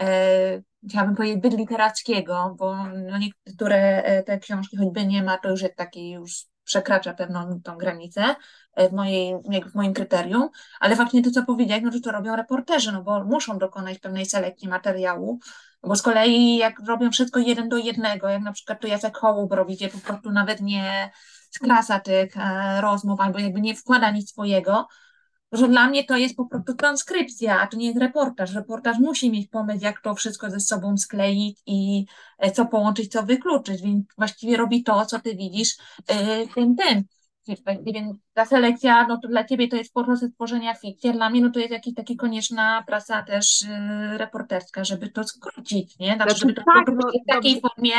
e, 0.00 0.62
chciałabym 0.88 1.16
powiedzieć, 1.16 1.38
zbyt 1.38 1.58
literackiego, 1.58 2.56
bo 2.58 2.76
no 2.86 3.18
niektóre 3.18 4.02
e, 4.02 4.22
te 4.22 4.38
książki, 4.38 4.76
choćby 4.76 5.06
nie 5.06 5.22
ma, 5.22 5.38
to 5.38 5.50
już 5.50 5.62
jest 5.62 5.76
taki, 5.76 6.10
już 6.10 6.46
przekracza 6.64 7.14
pewną 7.14 7.60
tą 7.60 7.76
granicę 7.76 8.34
e, 8.74 8.88
w 8.88 8.92
mojej, 8.92 9.34
w 9.72 9.74
moim 9.74 9.94
kryterium, 9.94 10.48
ale 10.80 10.96
faktycznie 10.96 11.22
to, 11.22 11.30
co 11.30 11.42
powiedziałeś, 11.42 11.82
no 11.84 11.90
to 11.90 12.00
to 12.00 12.12
robią 12.12 12.36
reporterzy, 12.36 12.92
no 12.92 13.02
bo 13.02 13.24
muszą 13.24 13.58
dokonać 13.58 13.98
pewnej 13.98 14.26
selekcji 14.26 14.68
materiału, 14.68 15.38
bo 15.82 15.96
z 15.96 16.02
kolei 16.02 16.56
jak 16.56 16.80
robią 16.86 17.10
wszystko 17.10 17.40
jeden 17.40 17.68
do 17.68 17.76
jednego, 17.76 18.28
jak 18.28 18.42
na 18.42 18.52
przykład 18.52 18.80
to 18.80 18.86
Jacek 18.88 19.16
Hołub 19.16 19.52
robi, 19.52 19.76
gdzie 19.76 19.88
po 19.88 19.98
prostu 19.98 20.30
nawet 20.30 20.60
nie 20.60 21.10
skraca 21.50 22.00
tych 22.00 22.36
e, 22.36 22.80
rozmów 22.80 23.20
albo 23.20 23.38
jakby 23.38 23.60
nie 23.60 23.74
wkłada 23.74 24.10
nic 24.10 24.30
swojego, 24.30 24.88
że 25.52 25.68
dla 25.68 25.88
mnie 25.88 26.04
to 26.04 26.16
jest 26.16 26.36
po 26.36 26.46
prostu 26.46 26.74
transkrypcja, 26.74 27.60
a 27.60 27.66
to 27.66 27.76
nie 27.76 27.86
jest 27.86 27.98
reportaż. 27.98 28.54
Reportaż 28.54 28.98
musi 28.98 29.30
mieć 29.30 29.48
pomysł, 29.48 29.84
jak 29.84 30.00
to 30.00 30.14
wszystko 30.14 30.50
ze 30.50 30.60
sobą 30.60 30.96
skleić 30.96 31.60
i 31.66 32.06
e, 32.38 32.50
co 32.50 32.66
połączyć, 32.66 33.12
co 33.12 33.22
wykluczyć, 33.22 33.82
więc 33.82 34.06
właściwie 34.18 34.56
robi 34.56 34.82
to, 34.82 35.06
co 35.06 35.20
ty 35.20 35.36
widzisz 35.36 35.76
tym, 36.54 36.76
tym. 36.76 37.04
Więc 37.84 38.16
ta 38.34 38.44
selekcja, 38.44 39.06
no 39.06 39.18
to 39.22 39.28
dla 39.28 39.44
ciebie 39.44 39.68
to 39.68 39.76
jest 39.76 39.94
proces 39.94 40.34
tworzenia 40.34 40.74
fikcji, 40.74 41.12
dla 41.12 41.30
mnie 41.30 41.40
no 41.40 41.50
to 41.50 41.60
jest 41.60 41.72
jakaś 41.72 41.94
taka 41.94 42.14
konieczna 42.18 42.84
praca 42.86 43.22
też 43.22 43.62
y, 43.62 43.68
reporterska, 44.18 44.84
żeby 44.84 45.08
to 45.08 45.24
skrócić, 45.24 45.98
nie? 45.98 46.06
Znaczy, 46.06 46.30
Znaczy, 46.30 46.40
żeby 46.40 46.54
to 46.54 46.62
tak, 46.74 46.84
było 46.84 47.10
no, 47.12 47.12
w 47.12 47.34
takiej 47.34 47.60
formie 47.60 47.94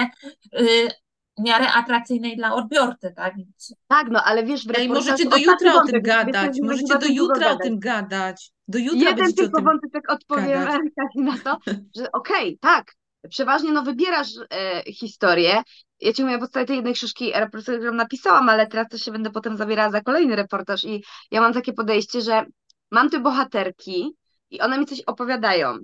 y, 0.59 0.89
w 1.37 1.41
miarę 1.43 1.71
atrakcyjnej 1.73 2.37
dla 2.37 2.53
odbiorcy, 2.53 3.13
tak? 3.15 3.37
Więc 3.37 3.75
Tak, 3.87 4.07
no 4.11 4.23
ale 4.23 4.43
wiesz, 4.43 4.67
w 4.67 4.77
Ej, 4.77 4.89
możecie 4.89 5.29
do 5.29 5.37
jutra 5.37 5.73
o 5.73 5.85
tym 5.87 6.01
gadać. 6.01 6.59
Możecie 6.61 6.97
do 6.97 7.07
jutra 7.07 7.51
o 7.51 7.57
tym 7.57 7.79
gadać. 7.79 8.51
Do 8.67 8.79
jutra 8.79 9.09
Jeden 9.09 9.33
tylko 9.33 9.61
wątek 9.61 10.11
odpowiem 10.11 10.65
gadać. 10.65 10.81
Kasi 10.97 11.19
na 11.19 11.37
to, 11.37 11.57
że 11.95 12.11
okej, 12.11 12.57
tak, 12.61 12.93
przeważnie 13.30 13.71
no 13.71 13.84
wybierasz 13.84 14.30
e, 14.49 14.84
historię. 14.93 15.63
Ja 15.99 16.13
ci 16.13 16.24
mówię 16.24 16.39
podstawie 16.39 16.65
tej 16.65 16.76
jednej 16.76 16.93
książki 16.93 17.32
reportażu, 17.32 17.78
którą 17.78 17.93
napisałam, 17.93 18.49
ale 18.49 18.67
teraz 18.67 18.88
też 18.88 19.01
się 19.01 19.11
będę 19.11 19.32
potem 19.32 19.57
zabierała 19.57 19.91
za 19.91 20.01
kolejny 20.01 20.36
reportaż 20.36 20.84
i 20.84 21.03
ja 21.32 21.41
mam 21.41 21.53
takie 21.53 21.74
podejście, 21.74 22.21
że 22.21 22.45
mam 22.91 23.09
te 23.09 23.19
bohaterki 23.19 24.15
i 24.49 24.61
one 24.61 24.78
mi 24.78 24.86
coś 24.86 25.01
opowiadają. 25.01 25.78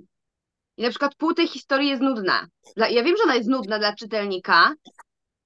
I 0.76 0.82
na 0.82 0.90
przykład 0.90 1.14
pół 1.14 1.34
tej 1.34 1.48
historii 1.48 1.88
jest 1.88 2.02
nudna. 2.02 2.46
Dla, 2.76 2.88
ja 2.88 3.02
wiem, 3.02 3.16
że 3.16 3.24
ona 3.24 3.34
jest 3.34 3.48
nudna 3.48 3.78
dla 3.78 3.94
czytelnika, 3.94 4.74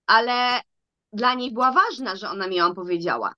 ale 0.06 0.60
dla 1.12 1.34
niej 1.34 1.52
była 1.52 1.72
ważna, 1.72 2.16
że 2.16 2.30
ona 2.30 2.48
mi 2.48 2.56
ją 2.56 2.74
powiedziała. 2.74 3.34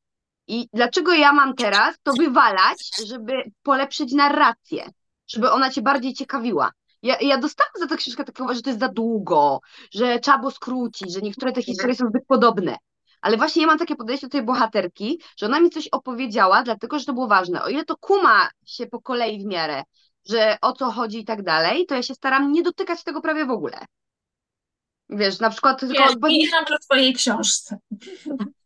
I 0.47 0.69
dlaczego 0.73 1.13
ja 1.13 1.33
mam 1.33 1.55
teraz 1.55 1.97
to 2.03 2.13
wywalać, 2.13 2.79
żeby 3.07 3.33
polepszyć 3.63 4.13
narrację, 4.13 4.91
żeby 5.27 5.51
ona 5.51 5.71
cię 5.71 5.83
bardziej 5.83 6.15
ciekawiła? 6.15 6.71
Ja, 7.03 7.17
ja 7.21 7.39
dostałam 7.39 7.73
za 7.79 7.87
tę 7.87 7.97
książkę 7.97 8.25
taką, 8.25 8.55
że 8.55 8.63
to 8.63 8.71
jest 8.71 8.81
za 8.81 8.89
długo, 8.89 9.61
że 9.95 10.19
trzeba 10.19 10.39
było 10.39 10.51
skrócić, 10.51 11.13
że 11.13 11.21
niektóre 11.21 11.53
te 11.53 11.63
historie 11.63 11.95
są 11.95 12.09
zbyt 12.09 12.27
podobne. 12.27 12.77
Ale 13.21 13.37
właśnie 13.37 13.63
ja 13.63 13.69
mam 13.69 13.79
takie 13.79 13.97
podejście 13.97 14.27
do 14.27 14.31
tej 14.31 14.43
bohaterki, 14.43 15.21
że 15.39 15.47
ona 15.47 15.61
mi 15.61 15.71
coś 15.71 15.89
opowiedziała, 15.89 16.63
dlatego 16.63 16.99
że 16.99 17.05
to 17.05 17.13
było 17.13 17.27
ważne. 17.29 17.63
O 17.63 17.69
ile 17.69 17.85
to 17.85 17.97
kuma 17.97 18.49
się 18.67 18.87
po 18.87 19.01
kolei 19.03 19.43
w 19.43 19.47
miarę, 19.47 19.83
że 20.29 20.57
o 20.63 20.73
co 20.73 20.91
chodzi 20.91 21.19
i 21.19 21.25
tak 21.25 21.43
dalej, 21.43 21.87
to 21.87 21.95
ja 21.95 22.03
się 22.03 22.15
staram 22.15 22.53
nie 22.53 22.63
dotykać 22.63 23.05
tego 23.05 23.21
prawie 23.21 23.47
w 23.47 23.51
ogóle. 23.51 23.79
Wiesz, 25.09 25.39
na 25.39 25.51
przykład 25.51 25.81
tylko. 25.81 25.95
wiesz, 25.95 26.17
bo- 26.17 26.29
nie 26.29 26.51
to 26.51 26.77
w 26.77 26.85
twojej 26.85 27.15
książce. 27.15 27.79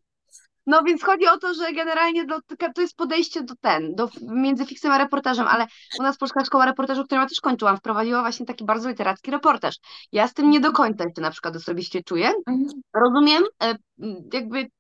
No 0.71 0.83
więc 0.83 1.03
chodzi 1.03 1.27
o 1.27 1.39
to, 1.39 1.55
że 1.55 1.73
generalnie 1.73 2.25
do, 2.25 2.41
to 2.75 2.81
jest 2.81 2.97
podejście 2.97 3.43
do 3.43 3.55
ten, 3.61 3.95
do 3.95 4.09
między 4.23 4.67
fikcją 4.67 4.93
a 4.93 4.99
reportażem, 4.99 5.47
ale 5.49 5.67
u 5.99 6.03
nas 6.03 6.19
Polska 6.19 6.45
Szkoła 6.45 6.67
Reportażu, 6.67 7.05
którą 7.05 7.21
ja 7.21 7.27
też 7.27 7.41
kończyłam, 7.41 7.77
wprowadziła 7.77 8.21
właśnie 8.21 8.47
taki 8.47 8.65
bardzo 8.65 8.89
literacki 8.89 9.31
reportaż. 9.31 9.77
Ja 10.13 10.29
z 10.29 10.35
tym 10.35 10.51
nie 10.51 10.61
do 10.61 10.73
końca 10.73 11.05
się 11.05 11.21
na 11.21 11.31
przykład 11.31 11.57
osobiście 11.57 12.03
czuję. 12.03 12.33
Rozumiem, 12.95 13.43
e, 13.63 13.75
jakby 14.33 14.71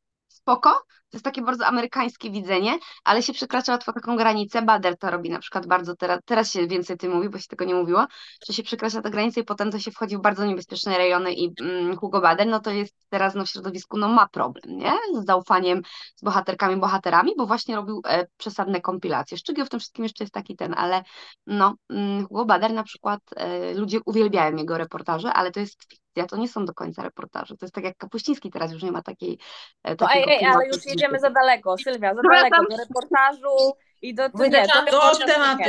spoko, 0.43 0.71
to 1.11 1.17
jest 1.17 1.25
takie 1.25 1.43
bardzo 1.43 1.67
amerykańskie 1.67 2.31
widzenie, 2.31 2.79
ale 3.05 3.23
się 3.23 3.33
przekracza 3.33 3.73
łatwo 3.73 3.93
taką 3.93 4.17
granicę. 4.17 4.63
Bader 4.63 4.99
to 4.99 5.11
robi 5.11 5.31
na 5.31 5.39
przykład 5.39 5.67
bardzo 5.67 5.97
teraz, 5.97 6.21
teraz 6.25 6.53
się 6.53 6.67
więcej 6.67 6.97
tym 6.97 7.13
mówi, 7.13 7.29
bo 7.29 7.39
się 7.39 7.47
tego 7.49 7.65
nie 7.65 7.75
mówiło, 7.75 8.07
że 8.47 8.53
się 8.53 8.63
przekracza 8.63 9.03
tę 9.03 9.11
granicę 9.11 9.41
i 9.41 9.45
potem 9.45 9.71
to 9.71 9.79
się 9.79 9.91
wchodzi 9.91 10.17
w 10.17 10.21
bardzo 10.21 10.47
niebezpieczne 10.47 10.99
rejony 10.99 11.33
i 11.33 11.55
mm, 11.61 11.97
Hugo 11.97 12.21
Bader, 12.21 12.47
no 12.47 12.61
to 12.61 12.71
jest 12.71 12.95
teraz 13.09 13.35
no, 13.35 13.45
w 13.45 13.49
środowisku, 13.49 13.99
no 13.99 14.09
ma 14.09 14.29
problem, 14.29 14.79
nie? 14.79 14.93
Z 15.15 15.27
zaufaniem 15.27 15.83
z 16.17 16.23
bohaterkami, 16.23 16.77
bohaterami, 16.77 17.33
bo 17.39 17.47
właśnie 17.47 17.77
robił 17.77 18.03
e, 18.09 18.27
przesadne 18.37 18.81
kompilacje. 18.81 19.37
Szczegół 19.37 19.65
w 19.65 19.71
tym 19.71 19.81
wszystkim 19.81 20.03
jeszcze 20.03 20.25
jest 20.25 20.35
taki 20.35 20.57
ten, 20.57 20.75
ale 20.75 21.03
no, 21.47 21.75
mm, 21.91 22.27
Hugo 22.27 22.45
Bader 22.45 22.73
na 22.73 22.83
przykład, 22.83 23.21
e, 23.37 23.75
ludzie 23.75 23.99
uwielbiają 24.07 24.57
jego 24.57 24.79
reportaże, 24.79 25.33
ale 25.33 25.51
to 25.51 25.61
jest 25.61 26.00
fikcja, 26.11 26.27
to 26.27 26.37
nie 26.37 26.49
są 26.49 26.65
do 26.65 26.75
końca 26.75 27.03
reportaże. 27.03 27.57
To 27.57 27.65
jest 27.67 27.75
tak 27.75 27.85
jak 27.85 27.97
Kapuściński 27.97 28.51
teraz 28.51 28.73
już 28.73 28.83
nie 28.83 28.93
ma 28.93 29.03
takiej 29.03 29.39
e, 29.83 29.91
No 29.91 29.97
takiego 29.97 30.31
ej, 30.31 30.39
ej, 30.39 30.47
ale 30.47 30.67
już 30.67 30.87
jedziemy 30.87 31.19
za 31.19 31.31
daleko, 31.31 31.77
Sylwia, 31.79 32.15
za 32.15 32.23
daleko, 32.23 32.63
do 32.71 32.77
reportażu 32.77 33.73
i 34.03 34.15
do... 34.15 34.31
To 34.31 34.45
nie, 34.45 34.51
Do 34.51 34.59
reportaż- 34.59 35.27
tematu. 35.27 35.63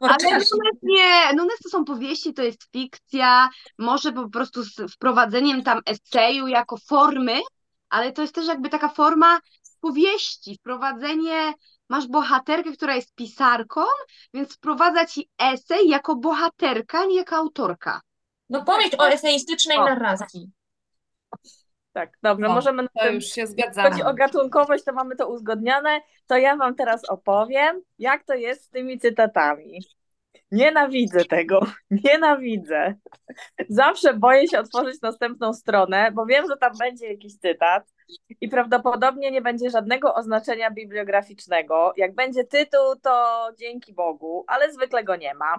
Ale. 0.00 0.32
Nunes 0.32 0.82
nie, 0.82 1.32
Nunes 1.36 1.58
to 1.62 1.68
są 1.68 1.84
powieści, 1.84 2.34
to 2.34 2.42
jest 2.42 2.70
fikcja, 2.72 3.48
może 3.78 4.12
po 4.12 4.28
prostu 4.28 4.62
z 4.62 4.92
wprowadzeniem 4.94 5.62
tam 5.62 5.80
eseju 5.86 6.46
jako 6.46 6.76
formy, 6.76 7.40
ale 7.88 8.12
to 8.12 8.22
jest 8.22 8.34
też 8.34 8.46
jakby 8.46 8.68
taka 8.68 8.88
forma 8.88 9.38
powieści, 9.80 10.56
wprowadzenie, 10.56 11.52
masz 11.88 12.06
bohaterkę, 12.06 12.72
która 12.72 12.94
jest 12.94 13.14
pisarką, 13.14 13.80
więc 14.34 14.54
wprowadza 14.54 15.06
ci 15.06 15.28
esej 15.38 15.88
jako 15.88 16.16
bohaterka, 16.16 17.04
nie 17.04 17.16
jako 17.16 17.36
autorka. 17.36 18.00
No 18.50 18.64
pomyśl 18.64 18.96
o 18.98 19.08
eseistycznej 19.08 19.78
O. 19.78 19.84
narracji. 19.84 20.50
Tak, 21.92 22.10
dobrze, 22.22 22.46
O, 22.46 22.54
możemy 22.54 22.82
na 22.82 22.88
To 22.88 23.04
tym 23.04 23.14
już 23.14 23.24
się 23.24 23.40
Jeśli 23.40 23.46
zgadzamy. 23.56 23.90
chodzi 23.90 24.02
o 24.02 24.14
gatunkowość, 24.14 24.84
to 24.84 24.92
mamy 24.92 25.16
to 25.16 25.28
uzgodnione. 25.28 26.00
To 26.26 26.36
ja 26.36 26.56
Wam 26.56 26.74
teraz 26.74 27.04
opowiem, 27.08 27.82
jak 27.98 28.24
to 28.24 28.34
jest 28.34 28.64
z 28.64 28.68
tymi 28.70 28.98
cytatami. 28.98 29.80
Nienawidzę 30.50 31.24
tego, 31.24 31.60
nienawidzę. 32.04 32.94
Zawsze 33.68 34.14
boję 34.14 34.48
się 34.48 34.58
otworzyć 34.58 35.00
następną 35.02 35.52
stronę, 35.52 36.12
bo 36.12 36.26
wiem, 36.26 36.44
że 36.48 36.56
tam 36.56 36.72
będzie 36.78 37.08
jakiś 37.08 37.36
cytat, 37.38 37.93
i 38.40 38.48
prawdopodobnie 38.48 39.30
nie 39.30 39.42
będzie 39.42 39.70
żadnego 39.70 40.14
oznaczenia 40.14 40.70
bibliograficznego. 40.70 41.92
Jak 41.96 42.14
będzie 42.14 42.44
tytuł, 42.44 42.96
to 43.02 43.48
dzięki 43.58 43.94
Bogu, 43.94 44.44
ale 44.46 44.72
zwykle 44.72 45.04
go 45.04 45.16
nie 45.16 45.34
ma. 45.34 45.58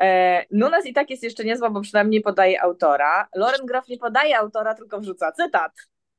E, 0.00 0.44
Nunes 0.50 0.86
i 0.86 0.92
tak 0.92 1.10
jest 1.10 1.22
jeszcze 1.22 1.44
niezła, 1.44 1.70
bo 1.70 1.80
przynajmniej 1.80 2.20
podaje 2.20 2.62
autora. 2.62 3.28
Loren 3.34 3.66
Groff 3.66 3.88
nie 3.88 3.98
podaje 3.98 4.38
autora, 4.38 4.74
tylko 4.74 5.00
wrzuca 5.00 5.32
cytat, 5.32 5.72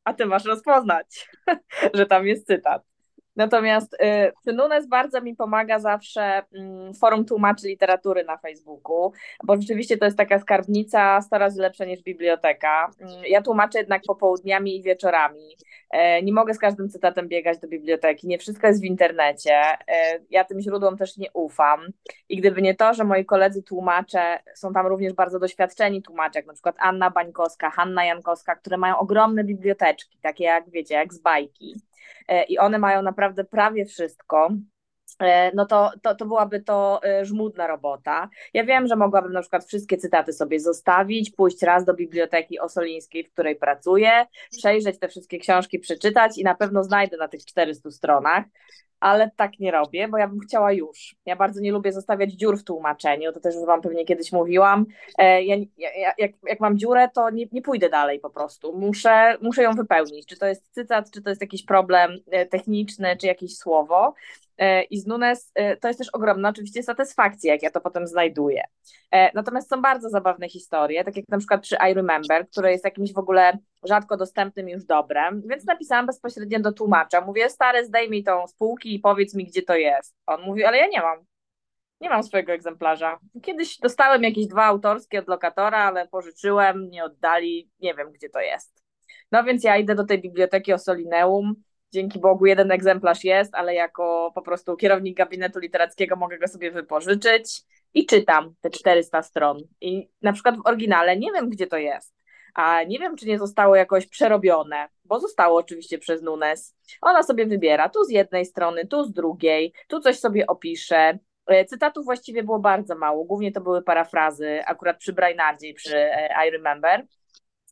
a 0.03 0.13
ty 0.13 0.25
masz 0.25 0.45
rozpoznać, 0.45 1.29
że 1.93 2.05
tam 2.05 2.27
jest 2.27 2.47
cytat. 2.47 2.90
Natomiast 3.35 3.95
y, 4.47 4.53
Nunes 4.53 4.87
bardzo 4.87 5.21
mi 5.21 5.35
pomaga 5.35 5.79
zawsze 5.79 6.39
y, 6.39 6.93
forum 6.99 7.25
tłumaczy 7.25 7.67
literatury 7.67 8.23
na 8.23 8.37
Facebooku, 8.37 9.11
bo 9.43 9.55
rzeczywiście 9.55 9.97
to 9.97 10.05
jest 10.05 10.17
taka 10.17 10.39
skarbnica 10.39 11.21
100 11.21 11.37
razy 11.37 11.61
lepsza 11.61 11.85
niż 11.85 12.01
biblioteka. 12.01 12.91
Y, 13.23 13.29
ja 13.29 13.41
tłumaczę 13.41 13.79
jednak 13.79 14.01
popołudniami 14.07 14.77
i 14.77 14.83
wieczorami. 14.83 15.55
Y, 15.95 16.23
nie 16.23 16.33
mogę 16.33 16.53
z 16.53 16.59
każdym 16.59 16.89
cytatem 16.89 17.27
biegać 17.27 17.59
do 17.59 17.67
biblioteki, 17.67 18.27
nie 18.27 18.37
wszystko 18.37 18.67
jest 18.67 18.81
w 18.81 18.85
internecie. 18.85 19.61
Y, 19.71 20.25
ja 20.29 20.43
tym 20.43 20.61
źródłom 20.61 20.97
też 20.97 21.17
nie 21.17 21.31
ufam. 21.33 21.79
I 22.29 22.37
gdyby 22.37 22.61
nie 22.61 22.75
to, 22.75 22.93
że 22.93 23.03
moi 23.03 23.25
koledzy 23.25 23.63
tłumacze 23.63 24.39
są 24.55 24.73
tam 24.73 24.87
również 24.87 25.13
bardzo 25.13 25.39
doświadczeni 25.39 26.01
tłumacze, 26.01 26.39
jak 26.39 26.45
na 26.45 26.53
przykład 26.53 26.75
Anna 26.79 27.11
Bańkowska, 27.11 27.69
Hanna 27.69 28.05
Jankowska, 28.05 28.55
które 28.55 28.77
mają 28.77 28.97
ogromne 28.97 29.43
biblioteczki, 29.43 30.17
takie 30.21 30.43
jak 30.43 30.69
wiecie, 30.69 30.95
jak 30.95 31.13
z 31.13 31.19
bajki 31.19 31.75
E, 31.81 31.90
i 32.49 32.59
one 32.59 32.79
mają 32.79 33.01
naprawdę 33.01 33.43
prawie 33.43 33.85
wszystko, 33.85 34.49
e, 35.19 35.51
no 35.55 35.65
to, 35.65 35.91
to, 36.01 36.15
to 36.15 36.25
byłaby 36.25 36.61
to 36.61 36.99
e, 37.03 37.25
żmudna 37.25 37.67
robota. 37.67 38.29
Ja 38.53 38.63
wiem, 38.63 38.87
że 38.87 38.95
mogłabym 38.95 39.33
na 39.33 39.41
przykład 39.41 39.65
wszystkie 39.65 39.97
cytaty 39.97 40.33
sobie 40.33 40.59
zostawić, 40.59 41.31
pójść 41.31 41.61
raz 41.61 41.85
do 41.85 41.93
biblioteki 41.93 42.59
osolińskiej, 42.59 43.23
w 43.23 43.33
której 43.33 43.55
pracuję, 43.55 44.25
przejrzeć 44.57 44.99
te 44.99 45.07
wszystkie 45.07 45.39
książki, 45.39 45.79
przeczytać 45.79 46.37
i 46.37 46.43
na 46.43 46.55
pewno 46.55 46.83
znajdę 46.83 47.17
na 47.17 47.27
tych 47.27 47.45
400 47.45 47.91
stronach, 47.91 48.43
ale 49.01 49.31
tak 49.35 49.59
nie 49.59 49.71
robię, 49.71 50.07
bo 50.07 50.17
ja 50.17 50.27
bym 50.27 50.39
chciała 50.39 50.71
już. 50.71 51.15
Ja 51.25 51.35
bardzo 51.35 51.61
nie 51.61 51.71
lubię 51.71 51.93
zostawiać 51.93 52.31
dziur 52.31 52.59
w 52.59 52.63
tłumaczeniu, 52.63 53.33
to 53.33 53.39
też 53.39 53.55
już 53.55 53.65
Wam 53.65 53.81
pewnie 53.81 54.05
kiedyś 54.05 54.31
mówiłam. 54.31 54.85
Ja, 55.17 55.55
ja, 55.77 56.11
jak, 56.17 56.31
jak 56.47 56.59
mam 56.59 56.77
dziurę, 56.77 57.09
to 57.13 57.29
nie, 57.29 57.45
nie 57.51 57.61
pójdę 57.61 57.89
dalej 57.89 58.19
po 58.19 58.29
prostu. 58.29 58.73
Muszę, 58.73 59.37
muszę 59.41 59.63
ją 59.63 59.71
wypełnić. 59.71 60.25
Czy 60.25 60.37
to 60.37 60.45
jest 60.45 60.73
cytat, 60.73 61.11
czy 61.11 61.21
to 61.21 61.29
jest 61.29 61.41
jakiś 61.41 61.65
problem 61.65 62.11
techniczny, 62.49 63.17
czy 63.17 63.27
jakieś 63.27 63.57
słowo. 63.57 64.13
E, 64.57 64.83
i 64.83 64.99
z 64.99 65.07
Nunes 65.07 65.51
e, 65.55 65.77
to 65.77 65.87
jest 65.87 65.97
też 65.97 66.09
ogromna 66.09 66.49
oczywiście 66.49 66.83
satysfakcja, 66.83 67.53
jak 67.53 67.63
ja 67.63 67.71
to 67.71 67.81
potem 67.81 68.07
znajduję. 68.07 68.63
E, 69.11 69.31
natomiast 69.33 69.69
są 69.69 69.81
bardzo 69.81 70.09
zabawne 70.09 70.49
historie, 70.49 71.03
tak 71.03 71.15
jak 71.15 71.25
na 71.29 71.37
przykład 71.37 71.61
przy 71.61 71.75
I 71.91 71.93
Remember, 71.93 72.49
które 72.49 72.71
jest 72.71 72.85
jakimś 72.85 73.13
w 73.13 73.17
ogóle 73.17 73.57
rzadko 73.83 74.17
dostępnym 74.17 74.69
już 74.69 74.85
dobrem, 74.85 75.41
więc 75.45 75.65
napisałam 75.65 76.05
bezpośrednio 76.05 76.59
do 76.59 76.71
tłumacza. 76.71 77.21
Mówię, 77.21 77.49
stary, 77.49 77.85
zdaj 77.85 78.09
mi 78.09 78.23
tą 78.23 78.47
spółki 78.47 78.95
i 78.95 78.99
powiedz 78.99 79.35
mi, 79.35 79.45
gdzie 79.45 79.61
to 79.61 79.75
jest. 79.75 80.15
On 80.25 80.41
mówi, 80.41 80.63
ale 80.63 80.77
ja 80.77 80.87
nie 80.87 81.01
mam. 81.01 81.25
Nie 82.01 82.09
mam 82.09 82.23
swojego 82.23 82.53
egzemplarza. 82.53 83.19
Kiedyś 83.41 83.77
dostałem 83.77 84.23
jakieś 84.23 84.47
dwa 84.47 84.65
autorskie 84.65 85.19
od 85.19 85.27
lokatora, 85.27 85.77
ale 85.77 86.07
pożyczyłem, 86.07 86.89
nie 86.89 87.03
oddali, 87.03 87.69
nie 87.79 87.93
wiem, 87.93 88.11
gdzie 88.11 88.29
to 88.29 88.39
jest. 88.39 88.83
No 89.31 89.43
więc 89.43 89.63
ja 89.63 89.77
idę 89.77 89.95
do 89.95 90.03
tej 90.03 90.21
biblioteki 90.21 90.73
Osolineum, 90.73 91.55
dzięki 91.91 92.19
Bogu 92.19 92.45
jeden 92.45 92.71
egzemplarz 92.71 93.23
jest, 93.23 93.55
ale 93.55 93.73
jako 93.73 94.31
po 94.35 94.41
prostu 94.41 94.75
kierownik 94.75 95.17
gabinetu 95.17 95.59
literackiego 95.59 96.15
mogę 96.15 96.39
go 96.39 96.47
sobie 96.47 96.71
wypożyczyć 96.71 97.61
i 97.93 98.05
czytam 98.05 98.55
te 98.61 98.69
400 98.69 99.21
stron. 99.21 99.57
I 99.81 100.09
na 100.21 100.33
przykład 100.33 100.57
w 100.57 100.67
oryginale 100.67 101.17
nie 101.17 101.31
wiem, 101.31 101.49
gdzie 101.49 101.67
to 101.67 101.77
jest. 101.77 102.21
A 102.53 102.83
nie 102.83 102.99
wiem, 102.99 103.15
czy 103.15 103.25
nie 103.25 103.39
zostało 103.39 103.75
jakoś 103.75 104.07
przerobione, 104.07 104.89
bo 105.05 105.19
zostało 105.19 105.59
oczywiście 105.59 105.97
przez 105.97 106.21
Nunes. 106.21 106.75
Ona 107.01 107.23
sobie 107.23 107.45
wybiera 107.45 107.89
tu 107.89 108.03
z 108.03 108.09
jednej 108.09 108.45
strony, 108.45 108.87
tu 108.87 109.03
z 109.03 109.13
drugiej, 109.13 109.73
tu 109.87 109.99
coś 109.99 110.19
sobie 110.19 110.47
opisze. 110.47 111.19
E, 111.47 111.65
cytatów 111.65 112.05
właściwie 112.05 112.43
było 112.43 112.59
bardzo 112.59 112.95
mało, 112.95 113.25
głównie 113.25 113.51
to 113.51 113.61
były 113.61 113.81
parafrazy, 113.83 114.61
akurat 114.65 114.97
przy 114.97 115.13
Brainardzie 115.13 115.67
i 115.67 115.73
przy 115.73 115.97
e, 115.97 116.47
I 116.47 116.51
Remember. 116.51 117.05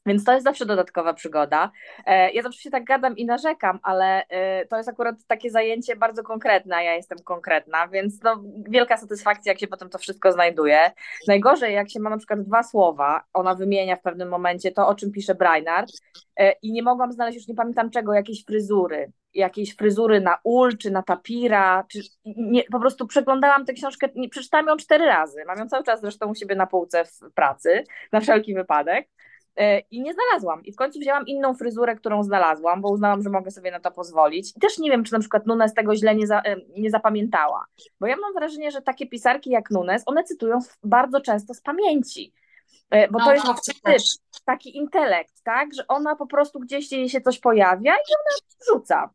Więc 0.09 0.23
to 0.23 0.33
jest 0.33 0.43
zawsze 0.43 0.65
dodatkowa 0.65 1.13
przygoda. 1.13 1.71
E, 2.05 2.31
ja 2.31 2.41
zawsze 2.41 2.61
się 2.61 2.69
tak 2.71 2.83
gadam 2.83 3.17
i 3.17 3.25
narzekam, 3.25 3.79
ale 3.83 4.27
e, 4.27 4.65
to 4.65 4.77
jest 4.77 4.89
akurat 4.89 5.15
takie 5.27 5.49
zajęcie 5.49 5.95
bardzo 5.95 6.23
konkretne, 6.23 6.83
ja 6.83 6.95
jestem 6.95 7.17
konkretna, 7.23 7.87
więc 7.87 8.23
no, 8.23 8.43
wielka 8.69 8.97
satysfakcja, 8.97 9.51
jak 9.51 9.59
się 9.59 9.67
potem 9.67 9.89
to 9.89 9.97
wszystko 9.97 10.31
znajduje. 10.31 10.91
Najgorzej, 11.27 11.73
jak 11.73 11.89
się 11.89 11.99
ma 11.99 12.09
na 12.09 12.17
przykład 12.17 12.41
dwa 12.41 12.63
słowa, 12.63 13.23
ona 13.33 13.55
wymienia 13.55 13.95
w 13.95 14.01
pewnym 14.01 14.29
momencie 14.29 14.71
to, 14.71 14.87
o 14.87 14.95
czym 14.95 15.11
pisze 15.11 15.35
Brainard 15.35 15.91
e, 16.37 16.51
i 16.51 16.71
nie 16.71 16.83
mogłam 16.83 17.11
znaleźć, 17.11 17.37
już 17.37 17.47
nie 17.47 17.55
pamiętam 17.55 17.89
czego, 17.89 18.13
jakiejś 18.13 18.45
fryzury 18.45 19.11
jakiejś 19.33 19.75
fryzury 19.75 20.21
na 20.21 20.37
ul, 20.43 20.77
czy 20.77 20.91
na 20.91 21.03
tapira, 21.03 21.85
czy 21.91 21.99
nie, 22.25 22.63
po 22.63 22.79
prostu 22.79 23.07
przeglądałam 23.07 23.65
tę 23.65 23.73
książkę, 23.73 24.09
nie, 24.15 24.29
przeczytałam 24.29 24.67
ją 24.67 24.77
cztery 24.77 25.05
razy, 25.05 25.43
mam 25.47 25.57
ją 25.57 25.67
cały 25.67 25.83
czas 25.83 26.01
zresztą 26.01 26.31
u 26.31 26.35
siebie 26.35 26.55
na 26.55 26.67
półce 26.67 27.05
w 27.05 27.33
pracy, 27.35 27.83
na 28.11 28.19
wszelki 28.19 28.53
wypadek, 28.53 29.07
i 29.91 30.01
nie 30.01 30.13
znalazłam. 30.13 30.63
I 30.63 30.71
w 30.71 30.75
końcu 30.75 30.99
wzięłam 30.99 31.27
inną 31.27 31.53
fryzurę, 31.53 31.95
którą 31.95 32.23
znalazłam, 32.23 32.81
bo 32.81 32.89
uznałam, 32.89 33.21
że 33.21 33.29
mogę 33.29 33.51
sobie 33.51 33.71
na 33.71 33.79
to 33.79 33.91
pozwolić. 33.91 34.53
I 34.57 34.59
też 34.59 34.77
nie 34.77 34.91
wiem, 34.91 35.03
czy 35.03 35.13
na 35.13 35.19
przykład 35.19 35.47
Nunes 35.47 35.73
tego 35.73 35.95
źle 35.95 36.15
nie, 36.15 36.27
za, 36.27 36.41
e, 36.41 36.55
nie 36.77 36.89
zapamiętała, 36.89 37.65
bo 37.99 38.07
ja 38.07 38.15
mam 38.17 38.33
wrażenie, 38.33 38.71
że 38.71 38.81
takie 38.81 39.07
pisarki 39.07 39.49
jak 39.49 39.71
Nunes, 39.71 40.03
one 40.05 40.23
cytują 40.23 40.59
bardzo 40.83 41.21
często 41.21 41.53
z 41.53 41.61
pamięci. 41.61 42.33
E, 42.89 43.07
bo 43.07 43.19
no, 43.19 43.25
to 43.25 43.33
jest 43.33 43.45
typ, 43.65 43.77
taki 44.45 44.77
intelekt, 44.77 45.43
tak, 45.43 45.73
że 45.73 45.87
ona 45.87 46.15
po 46.15 46.27
prostu 46.27 46.59
gdzieś 46.59 46.91
jej 46.91 47.09
się 47.09 47.21
coś 47.21 47.39
pojawia 47.39 47.93
i 47.93 48.13
ona 48.15 48.35
rzuca 48.67 49.09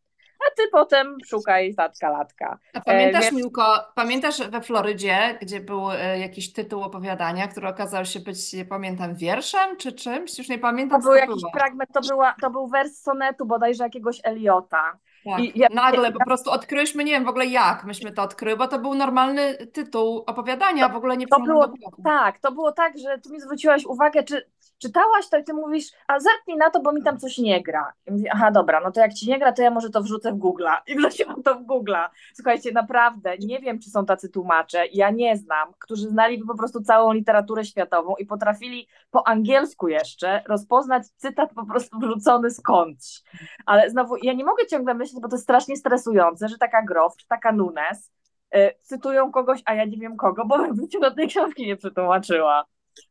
a 0.47 0.57
ty 0.57 0.63
potem 0.73 1.17
szukaj 1.27 1.75
tatka 1.75 2.11
latka. 2.11 2.59
A 2.75 2.81
pamiętasz, 2.81 3.33
e, 3.33 3.33
Miłko, 3.33 3.65
pamiętasz 3.95 4.49
we 4.49 4.61
Florydzie, 4.61 5.39
gdzie 5.43 5.61
był 5.61 5.91
e, 5.91 6.19
jakiś 6.19 6.53
tytuł 6.53 6.83
opowiadania, 6.83 7.49
który 7.49 7.69
okazał 7.69 8.05
się 8.05 8.21
być, 8.21 8.53
nie 8.53 8.65
pamiętam, 8.65 9.15
wierszem 9.15 9.77
czy 9.77 9.93
czymś? 9.93 10.39
Już 10.39 10.49
nie 10.49 10.59
pamiętam. 10.59 11.01
To 11.01 11.09
był 11.09 11.17
jakiś 11.17 11.43
było. 11.43 11.53
fragment, 11.53 11.91
to, 11.93 12.01
była, 12.01 12.35
to 12.41 12.51
był 12.51 12.69
wers 12.69 13.03
sonetu 13.03 13.47
bodajże 13.47 13.85
jakiegoś 13.85 14.21
Eliota. 14.25 14.99
Tak. 15.25 15.41
I 15.41 15.53
ja, 15.59 15.69
nagle 15.73 16.13
po 16.13 16.25
prostu 16.25 16.51
odkryliśmy, 16.51 17.05
nie 17.05 17.13
wiem 17.13 17.25
w 17.25 17.29
ogóle 17.29 17.47
jak 17.47 17.85
myśmy 17.85 18.13
to 18.13 18.23
odkryły, 18.23 18.57
bo 18.57 18.69
to 18.69 18.79
był 18.79 18.95
normalny 18.95 19.57
tytuł 19.67 20.25
opowiadania, 20.27 20.89
w 20.89 20.97
ogóle 20.97 21.17
nie 21.17 21.27
to 21.27 21.41
było, 21.41 21.73
Tak, 22.05 22.39
to 22.39 22.53
było 22.53 22.73
tak, 22.73 22.99
że 22.99 23.19
tu 23.19 23.31
mi 23.31 23.41
zwróciłaś 23.41 23.85
uwagę, 23.85 24.23
czy 24.23 24.51
czytałaś 24.85 25.28
to 25.28 25.39
i 25.39 25.45
ty 25.45 25.55
mówisz, 25.55 25.93
a 26.07 26.20
zerknij 26.20 26.57
na 26.57 26.70
to, 26.70 26.80
bo 26.80 26.93
mi 26.93 27.03
tam 27.03 27.18
coś 27.18 27.39
nie 27.39 27.62
gra. 27.62 27.93
I 28.07 28.12
mówię, 28.12 28.30
aha, 28.32 28.51
dobra, 28.51 28.80
no 28.80 28.93
to 28.93 29.01
jak 29.01 29.14
ci 29.14 29.28
nie 29.28 29.39
gra, 29.39 29.53
to 29.53 29.62
ja 29.62 29.70
może 29.70 29.91
to 29.91 30.03
wrzucę 30.03 30.32
w 30.32 30.39
Google'a. 30.39 30.76
I 30.87 30.97
wrzuciłam 30.97 31.43
to 31.43 31.55
w 31.55 31.62
Google'a. 31.62 32.09
Słuchajcie, 32.35 32.72
naprawdę, 32.72 33.39
nie 33.39 33.61
wiem, 33.61 33.78
czy 33.78 33.91
są 33.91 34.07
tacy 34.07 34.28
tłumacze, 34.28 34.87
ja 34.87 35.11
nie 35.11 35.37
znam, 35.37 35.72
którzy 35.78 36.09
znaliby 36.09 36.47
po 36.47 36.55
prostu 36.55 36.82
całą 36.82 37.12
literaturę 37.12 37.64
światową 37.64 38.14
i 38.16 38.26
potrafili 38.26 38.89
po 39.11 39.28
angielsku 39.28 39.89
jeszcze 39.89 40.43
rozpoznać 40.49 41.07
cytat 41.16 41.55
po 41.55 41.66
prostu 41.66 41.99
wrzucony 41.99 42.51
skądś. 42.51 43.22
Ale 43.66 43.91
znowu, 43.91 44.16
ja 44.22 44.32
nie 44.32 44.45
mogę 44.45 44.66
ciągle 44.66 44.95
myśleć, 44.95 45.22
bo 45.22 45.28
to 45.28 45.37
jest 45.37 45.45
strasznie 45.45 45.76
stresujące, 45.76 46.49
że 46.49 46.59
taka 46.59 46.82
Groff 46.82 47.16
czy 47.16 47.26
taka 47.26 47.53
Nunes 47.53 48.12
y, 48.57 48.70
cytują 48.82 49.32
kogoś, 49.32 49.62
a 49.64 49.74
ja 49.74 49.85
nie 49.85 49.99
wiem 49.99 50.16
kogo, 50.16 50.45
bo 50.47 50.59
bym 50.59 50.74
do 51.01 51.11
tej 51.11 51.28
książki 51.28 51.66
nie 51.66 51.76
przetłumaczyła. 51.76 52.64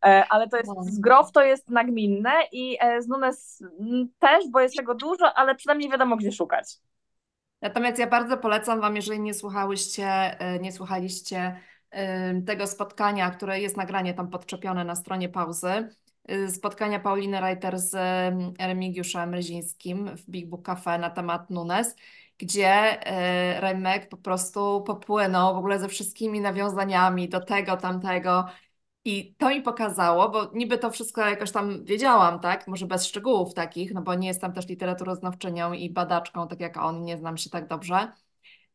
E, 0.06 0.26
ale 0.30 0.50
to 0.50 0.58
jest 0.58 0.72
no. 0.76 0.84
z 0.84 1.00
Grof 1.00 1.32
to 1.32 1.44
jest 1.44 1.70
nagminne 1.70 2.32
i 2.52 2.78
e, 2.82 3.02
z 3.02 3.08
Nunes 3.08 3.64
też, 4.20 4.44
bo 4.52 4.60
jest 4.60 4.76
tego 4.76 4.96
dużo, 4.96 5.34
ale 5.34 5.56
przynajmniej 5.56 5.90
wiadomo, 5.90 6.18
gdzie 6.18 6.32
szukać. 6.32 6.78
Natomiast 7.62 8.00
ja 8.00 8.08
bardzo 8.08 8.38
polecam 8.38 8.82
Wam, 8.82 8.96
jeżeli 8.96 9.20
nie 9.20 9.34
słuchałyście, 9.34 10.08
e, 10.40 10.60
nie 10.60 10.72
słuchaliście 10.72 11.60
tego 12.46 12.68
spotkania, 12.68 13.32
które 13.32 13.60
jest 13.60 13.78
nagranie 13.78 14.14
tam 14.14 14.30
podczepione 14.30 14.84
na 14.84 14.96
stronie 14.96 15.30
pauzy, 15.30 15.90
spotkania 16.50 17.00
Pauliny 17.00 17.42
Reiter 17.42 17.80
z 17.80 17.96
Remigiuszem 18.60 19.34
Ryzińskim 19.34 20.18
w 20.18 20.30
Big 20.30 20.50
Book 20.50 20.66
Cafe 20.66 20.98
na 20.98 21.10
temat 21.10 21.50
Nunes, 21.50 21.96
gdzie 22.38 22.98
Remek 23.60 24.10
po 24.10 24.18
prostu 24.18 24.84
popłynął 24.88 25.56
w 25.56 25.58
ogóle 25.58 25.80
ze 25.80 25.88
wszystkimi 25.88 26.42
nawiązaniami 26.42 27.30
do 27.30 27.40
tego, 27.40 27.78
tamtego, 27.78 28.46
i 29.06 29.36
to 29.36 29.50
mi 29.50 29.62
pokazało, 29.62 30.30
bo 30.30 30.52
niby 30.54 30.78
to 30.78 30.92
wszystko 30.92 31.22
jakoś 31.22 31.52
tam 31.52 31.86
wiedziałam, 31.86 32.40
tak? 32.40 32.68
Może 32.68 32.86
bez 32.86 33.06
szczegółów 33.06 33.54
takich, 33.54 33.94
no 33.94 34.02
bo 34.02 34.16
nie 34.16 34.28
jestem 34.28 34.54
też 34.54 34.68
literaturoznawczynią 34.68 35.74
i 35.74 35.90
badaczką, 35.90 36.48
tak 36.48 36.60
jak 36.60 36.78
on, 36.78 37.04
nie 37.04 37.18
znam 37.18 37.38
się 37.38 37.50
tak 37.50 37.68
dobrze. 37.68 38.12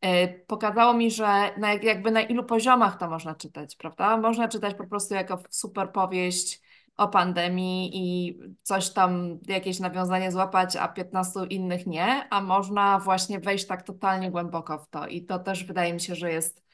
E, 0.00 0.28
pokazało 0.28 0.94
mi, 0.94 1.10
że 1.10 1.26
na, 1.58 1.74
jakby 1.74 2.10
na 2.10 2.20
ilu 2.22 2.44
poziomach 2.44 2.98
to 2.98 3.10
można 3.10 3.34
czytać, 3.34 3.76
prawda? 3.76 4.16
Można 4.16 4.48
czytać 4.48 4.74
po 4.74 4.86
prostu 4.86 5.14
jako 5.14 5.42
super 5.50 5.92
powieść 5.92 6.60
o 6.96 7.08
pandemii 7.08 7.90
i 7.94 8.38
coś 8.62 8.90
tam, 8.90 9.38
jakieś 9.46 9.80
nawiązanie 9.80 10.32
złapać, 10.32 10.76
a 10.76 10.88
15 10.88 11.40
innych 11.50 11.86
nie, 11.86 12.28
a 12.30 12.40
można 12.40 12.98
właśnie 12.98 13.40
wejść 13.40 13.66
tak 13.66 13.82
totalnie 13.82 14.30
głęboko 14.30 14.78
w 14.78 14.88
to. 14.88 15.06
I 15.06 15.24
to 15.24 15.38
też 15.38 15.64
wydaje 15.64 15.94
mi 15.94 16.00
się, 16.00 16.14
że 16.14 16.32
jest 16.32 16.64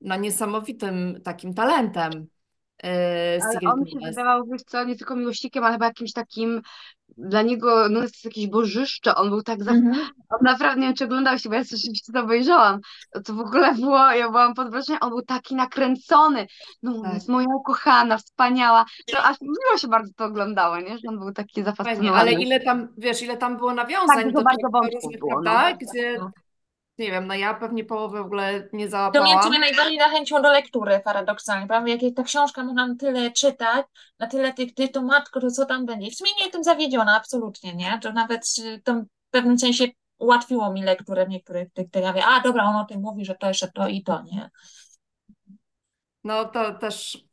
no, 0.00 0.16
niesamowitym 0.16 1.20
takim 1.24 1.54
talentem 1.54 2.26
e, 2.84 3.38
Ale 3.42 3.72
on 3.72 3.86
się 3.86 3.94
Nunes. 3.96 4.10
wydawał, 4.16 4.44
wiesz 4.52 4.62
co, 4.62 4.84
nie 4.84 4.96
tylko 4.96 5.16
miłośnikiem, 5.16 5.64
ale 5.64 5.72
chyba 5.72 5.86
jakimś 5.86 6.12
takim, 6.12 6.62
dla 7.18 7.42
niego, 7.42 7.88
no 7.88 8.02
jest 8.02 8.24
jakieś 8.24 8.46
bożyszcze, 8.46 9.14
on 9.14 9.28
był 9.30 9.42
tak, 9.42 9.64
za... 9.64 9.70
Mhm. 9.70 9.96
on 10.30 10.38
naprawdę, 10.42 10.80
nie 10.80 10.86
wiem 10.86 10.96
czy 10.96 11.04
oglądałeś, 11.04 11.48
bo 11.48 11.54
ja 11.54 11.62
rzeczywiście 11.64 12.12
to 12.12 12.20
obejrzałam, 12.20 12.80
to 13.24 13.34
w 13.34 13.40
ogóle 13.40 13.74
było, 13.74 13.98
ja 14.12 14.28
byłam 14.28 14.54
pod 14.54 14.70
wrażeniem, 14.70 14.98
on 15.02 15.10
był 15.10 15.22
taki 15.22 15.54
nakręcony, 15.54 16.46
no 16.82 17.02
Tak. 17.02 17.14
jest 17.14 17.28
moja 17.28 17.46
ukochana, 17.56 18.18
wspaniała, 18.18 18.84
to 19.12 19.22
aż 19.22 19.40
miło 19.40 19.78
się 19.78 19.88
bardzo 19.88 20.12
to 20.16 20.24
oglądało, 20.24 20.76
nie, 20.80 20.98
że 20.98 21.08
on 21.08 21.18
był 21.18 21.32
taki 21.32 21.54
Fajnie, 21.54 21.70
zafascynowany. 21.70 22.20
ale 22.20 22.32
ile 22.32 22.60
tam, 22.60 22.88
wiesz, 22.98 23.22
ile 23.22 23.36
tam 23.36 23.56
było 23.56 23.68
Tak, 23.74 23.76
nawiązań 23.76 24.32
do 24.32 24.42
bardzo 24.42 24.68
różnych, 24.94 25.18
było, 25.20 25.34
no. 25.34 25.42
prawda? 25.42 25.76
Gdzie, 25.76 26.16
No. 26.18 26.30
Nie 27.00 27.10
wiem, 27.10 27.26
no 27.26 27.34
ja 27.34 27.54
pewnie 27.54 27.84
połowę 27.84 28.22
w 28.22 28.26
ogóle 28.26 28.52
nie 28.52 28.62
To 28.62 28.70
mnie, 28.72 28.88
załapałam. 28.90 29.48
mnie 29.50 29.58
najbardziej 29.58 29.98
zachęciło 29.98 30.40
do 30.40 30.52
lektury, 30.52 31.00
paradoksalnie, 31.04 31.66
prawda? 31.66 31.90
Jak 31.90 32.00
ta 32.16 32.22
książka 32.22 32.64
można 32.64 32.86
na 32.86 32.94
tyle 32.96 33.30
czytać, 33.30 33.86
na 34.18 34.26
tyle 34.26 34.52
tych 34.52 34.74
tytułów, 34.74 35.08
matko, 35.08 35.40
to 35.40 35.50
co 35.50 35.66
tam 35.66 35.86
będzie. 35.86 36.10
W 36.10 36.14
sumie 36.14 36.30
nie 36.38 36.42
jestem 36.44 36.64
zawiedziona, 36.64 37.16
absolutnie, 37.16 37.74
nie? 37.74 37.98
To 38.02 38.12
nawet 38.12 38.44
y, 38.58 38.80
to 38.84 38.94
w 38.94 39.30
pewnym 39.30 39.58
sensie 39.58 39.84
ułatwiło 40.18 40.72
mi 40.72 40.82
lekturę 40.82 41.26
niektórych 41.28 41.72
tych, 41.72 41.90
tych 41.90 42.02
ja 42.02 42.14
a 42.28 42.40
dobra, 42.40 42.64
on 42.64 42.76
o 42.76 42.84
tym 42.84 43.00
mówi, 43.00 43.24
że 43.24 43.34
to 43.34 43.48
jeszcze 43.48 43.68
to 43.74 43.88
i 43.88 44.02
to, 44.02 44.22
nie? 44.22 44.50
No 46.24 46.44
to 46.44 46.74
też, 46.74 47.24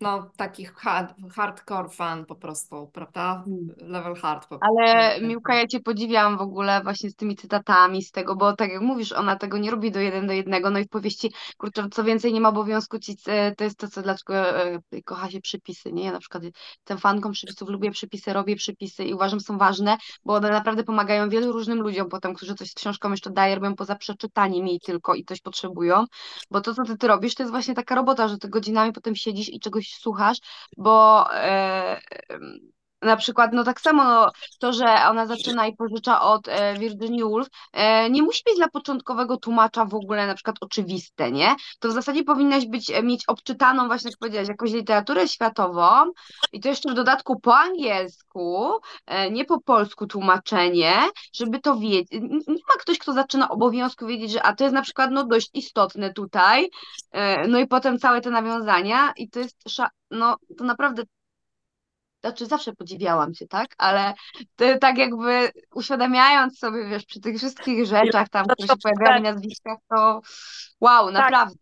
no 0.00 0.30
taki 0.36 0.64
hard, 0.64 1.14
hardcore 1.32 1.88
fan 1.88 2.26
po 2.26 2.34
prostu, 2.34 2.90
prawda? 2.92 3.44
Level 3.76 4.14
hard. 4.14 4.48
Po, 4.48 4.58
Ale 4.60 5.14
po- 5.20 5.26
Miłka, 5.26 5.54
ja 5.54 5.66
Cię 5.66 5.80
podziwiam 5.80 6.38
w 6.38 6.40
ogóle 6.40 6.82
właśnie 6.82 7.10
z 7.10 7.16
tymi 7.16 7.36
cytatami, 7.36 8.02
z 8.02 8.10
tego, 8.10 8.36
bo 8.36 8.56
tak 8.56 8.70
jak 8.72 8.82
mówisz, 8.82 9.12
ona 9.12 9.36
tego 9.36 9.58
nie 9.58 9.70
robi 9.70 9.90
do 9.90 10.00
jeden 10.00 10.26
do 10.26 10.32
jednego, 10.32 10.70
no 10.70 10.78
i 10.78 10.84
w 10.84 10.88
powieści, 10.88 11.32
kurczę, 11.56 11.88
co 11.92 12.04
więcej, 12.04 12.32
nie 12.32 12.40
ma 12.40 12.48
obowiązku 12.48 12.98
ci, 12.98 13.16
e, 13.26 13.54
to 13.54 13.64
jest 13.64 13.78
to, 13.78 13.88
co 13.88 14.02
dlaczego 14.02 14.34
e, 14.34 14.80
kocha 15.04 15.30
się 15.30 15.40
przypisy, 15.40 15.92
nie? 15.92 16.04
Ja 16.04 16.12
na 16.12 16.18
przykład 16.18 16.44
jestem 16.44 16.98
fanką 16.98 17.30
przypisów, 17.32 17.68
lubię 17.68 17.90
przypisy, 17.90 18.32
robię 18.32 18.56
przypisy 18.56 19.04
i 19.04 19.14
uważam, 19.14 19.40
są 19.40 19.58
ważne, 19.58 19.96
bo 20.24 20.34
one 20.34 20.50
naprawdę 20.50 20.84
pomagają 20.84 21.28
wielu 21.28 21.52
różnym 21.52 21.80
ludziom 21.80 22.08
potem, 22.08 22.34
którzy 22.34 22.54
coś 22.54 22.70
z 22.70 22.74
książką 22.74 23.10
jeszcze 23.10 23.30
dają, 23.30 23.54
robią 23.54 23.74
poza 23.74 23.94
przeczytaniem 23.96 24.66
jej 24.66 24.80
tylko 24.80 25.14
i 25.14 25.24
coś 25.24 25.40
potrzebują, 25.40 26.04
bo 26.50 26.60
to, 26.60 26.74
co 26.74 26.82
ty, 26.84 26.96
ty 26.96 27.06
robisz, 27.06 27.34
to 27.34 27.42
jest 27.42 27.50
właśnie 27.50 27.74
taka 27.74 27.94
robota, 27.94 28.28
że 28.28 28.38
ty 28.38 28.48
godzinami 28.48 28.92
potem 28.92 29.16
siedzisz 29.16 29.48
i 29.48 29.60
czegoś 29.60 29.89
słuchasz, 29.96 30.38
bo 30.76 31.26
e, 31.34 32.00
na 33.02 33.16
przykład, 33.16 33.52
no 33.52 33.64
tak 33.64 33.80
samo 33.80 34.30
to, 34.58 34.72
że 34.72 34.84
ona 35.10 35.26
zaczyna 35.26 35.66
i 35.66 35.76
pożycza 35.76 36.20
od 36.22 36.48
e, 36.48 36.78
Virginia 36.78 37.24
Woolf, 37.24 37.48
e, 37.72 38.10
nie 38.10 38.22
musi 38.22 38.42
być 38.46 38.56
dla 38.56 38.68
początkowego 38.68 39.36
tłumacza 39.36 39.84
w 39.84 39.94
ogóle 39.94 40.26
na 40.26 40.34
przykład 40.34 40.56
oczywiste, 40.60 41.32
nie? 41.32 41.54
To 41.78 41.88
w 41.88 41.92
zasadzie 41.92 42.24
powinnaś 42.24 42.66
być, 42.66 42.90
e, 42.90 43.02
mieć 43.02 43.24
obczytaną 43.26 43.86
właśnie, 43.86 44.10
jak 44.10 44.18
powiedziałaś, 44.18 44.48
jakąś 44.48 44.72
literaturę 44.72 45.28
światową 45.28 46.12
i 46.52 46.60
to 46.60 46.68
jeszcze 46.68 46.92
w 46.92 46.94
dodatku 46.94 47.40
po 47.40 47.56
angielsku, 47.56 48.70
e, 49.06 49.30
nie 49.30 49.44
po 49.44 49.60
polsku 49.60 50.06
tłumaczenie, 50.06 50.94
żeby 51.34 51.60
to 51.60 51.76
wiedzieć. 51.76 52.22
Nie 52.48 52.54
ma 52.54 52.80
ktoś, 52.80 52.98
kto 52.98 53.12
zaczyna 53.12 53.48
obowiązku 53.48 54.06
wiedzieć, 54.06 54.32
że 54.32 54.42
a 54.42 54.54
to 54.54 54.64
jest 54.64 54.74
na 54.74 54.82
przykład 54.82 55.10
no 55.10 55.24
dość 55.24 55.50
istotne 55.54 56.12
tutaj, 56.12 56.70
no 57.48 57.58
i 57.58 57.66
potem 57.66 57.98
całe 57.98 58.20
te 58.20 58.30
nawiązania 58.30 59.12
i 59.16 59.30
to 59.30 59.38
jest, 59.38 59.56
no 60.10 60.36
to 60.58 60.64
naprawdę 60.64 61.02
znaczy 62.20 62.46
zawsze 62.46 62.72
podziwiałam 62.72 63.34
cię, 63.34 63.48
tak? 63.48 63.74
Ale 63.78 64.14
ty 64.56 64.78
tak 64.78 64.98
jakby 64.98 65.50
uświadamiając 65.74 66.58
sobie, 66.58 66.88
wiesz, 66.88 67.04
przy 67.04 67.20
tych 67.20 67.36
wszystkich 67.36 67.86
rzeczach 67.86 68.28
tam, 68.28 68.46
które 68.46 68.68
się 68.68 68.74
pojawiały 68.82 69.20
w 69.20 69.22
nazwiskach, 69.22 69.78
to 69.88 70.20
wow, 70.80 71.10
naprawdę. 71.10 71.54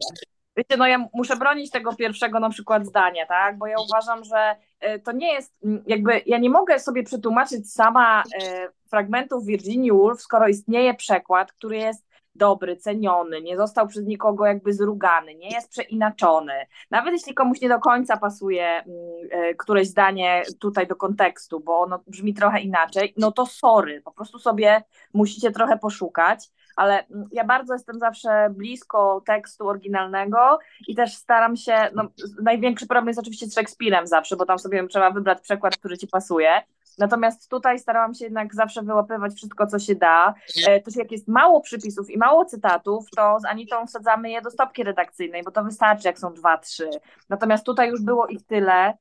Wiecie, 0.56 0.76
no 0.76 0.86
ja 0.86 1.08
muszę 1.14 1.36
bronić 1.36 1.70
tego 1.70 1.94
pierwszego 1.94 2.40
na 2.40 2.50
przykład 2.50 2.86
zdania, 2.86 3.26
tak? 3.26 3.58
Bo 3.58 3.66
ja 3.66 3.76
uważam, 3.88 4.24
że 4.24 4.56
e, 4.80 4.98
to 4.98 5.12
nie 5.12 5.32
jest, 5.32 5.54
jakby 5.86 6.22
ja 6.26 6.38
nie 6.38 6.50
mogę 6.50 6.80
sobie 6.80 7.02
przetłumaczyć 7.02 7.72
sama 7.72 8.22
e, 8.42 8.68
fragmentów 8.90 9.46
Virginia 9.46 9.92
Woolf, 9.92 10.20
skoro 10.20 10.48
istnieje 10.48 10.94
przekład, 10.94 11.52
który 11.52 11.76
jest 11.76 12.07
dobry, 12.38 12.76
ceniony, 12.76 13.42
nie 13.42 13.56
został 13.56 13.86
przez 13.86 14.06
nikogo 14.06 14.46
jakby 14.46 14.72
zrugany, 14.72 15.34
nie 15.34 15.48
jest 15.48 15.70
przeinaczony. 15.70 16.52
Nawet 16.90 17.12
jeśli 17.12 17.34
komuś 17.34 17.60
nie 17.60 17.68
do 17.68 17.78
końca 17.78 18.16
pasuje 18.16 18.66
mm, 18.66 18.86
e, 19.30 19.54
któreś 19.54 19.88
zdanie 19.88 20.42
tutaj 20.60 20.86
do 20.86 20.96
kontekstu, 20.96 21.60
bo 21.60 21.80
ono 21.80 22.00
brzmi 22.06 22.34
trochę 22.34 22.60
inaczej, 22.60 23.14
no 23.16 23.32
to 23.32 23.46
sorry, 23.46 24.02
po 24.02 24.12
prostu 24.12 24.38
sobie 24.38 24.82
musicie 25.14 25.50
trochę 25.50 25.78
poszukać 25.78 26.50
ale 26.78 27.06
mm, 27.06 27.28
ja 27.32 27.44
bardzo 27.44 27.72
jestem 27.72 27.98
zawsze 27.98 28.50
blisko 28.50 29.22
tekstu 29.26 29.68
oryginalnego 29.68 30.58
i 30.88 30.94
też 30.94 31.14
staram 31.14 31.56
się, 31.56 31.90
no, 31.94 32.08
największy 32.42 32.86
problem 32.86 33.08
jest 33.08 33.20
oczywiście 33.20 33.46
z 33.46 33.54
Szekspirem 33.54 34.06
zawsze, 34.06 34.36
bo 34.36 34.46
tam 34.46 34.58
sobie 34.58 34.88
trzeba 34.88 35.10
wybrać 35.10 35.40
przekład, 35.40 35.76
który 35.76 35.98
ci 35.98 36.08
pasuje. 36.08 36.62
Natomiast 36.98 37.48
tutaj 37.50 37.78
starałam 37.78 38.14
się 38.14 38.24
jednak 38.24 38.54
zawsze 38.54 38.82
wyłapywać 38.82 39.34
wszystko, 39.34 39.66
co 39.66 39.78
się 39.78 39.94
da. 39.94 40.34
E, 40.66 40.80
Też 40.80 40.96
jak 40.96 41.12
jest 41.12 41.28
mało 41.28 41.60
przypisów 41.60 42.10
i 42.10 42.18
mało 42.18 42.44
cytatów, 42.44 43.04
to 43.16 43.40
z 43.40 43.44
Anitą 43.44 43.86
wsadzamy 43.86 44.30
je 44.30 44.42
do 44.42 44.50
stopki 44.50 44.84
redakcyjnej, 44.84 45.42
bo 45.42 45.50
to 45.50 45.64
wystarczy, 45.64 46.08
jak 46.08 46.18
są 46.18 46.32
dwa, 46.34 46.58
trzy. 46.58 46.90
Natomiast 47.28 47.66
tutaj 47.66 47.88
już 47.90 48.02
było 48.02 48.26
ich 48.26 48.46
tyle, 48.46 48.94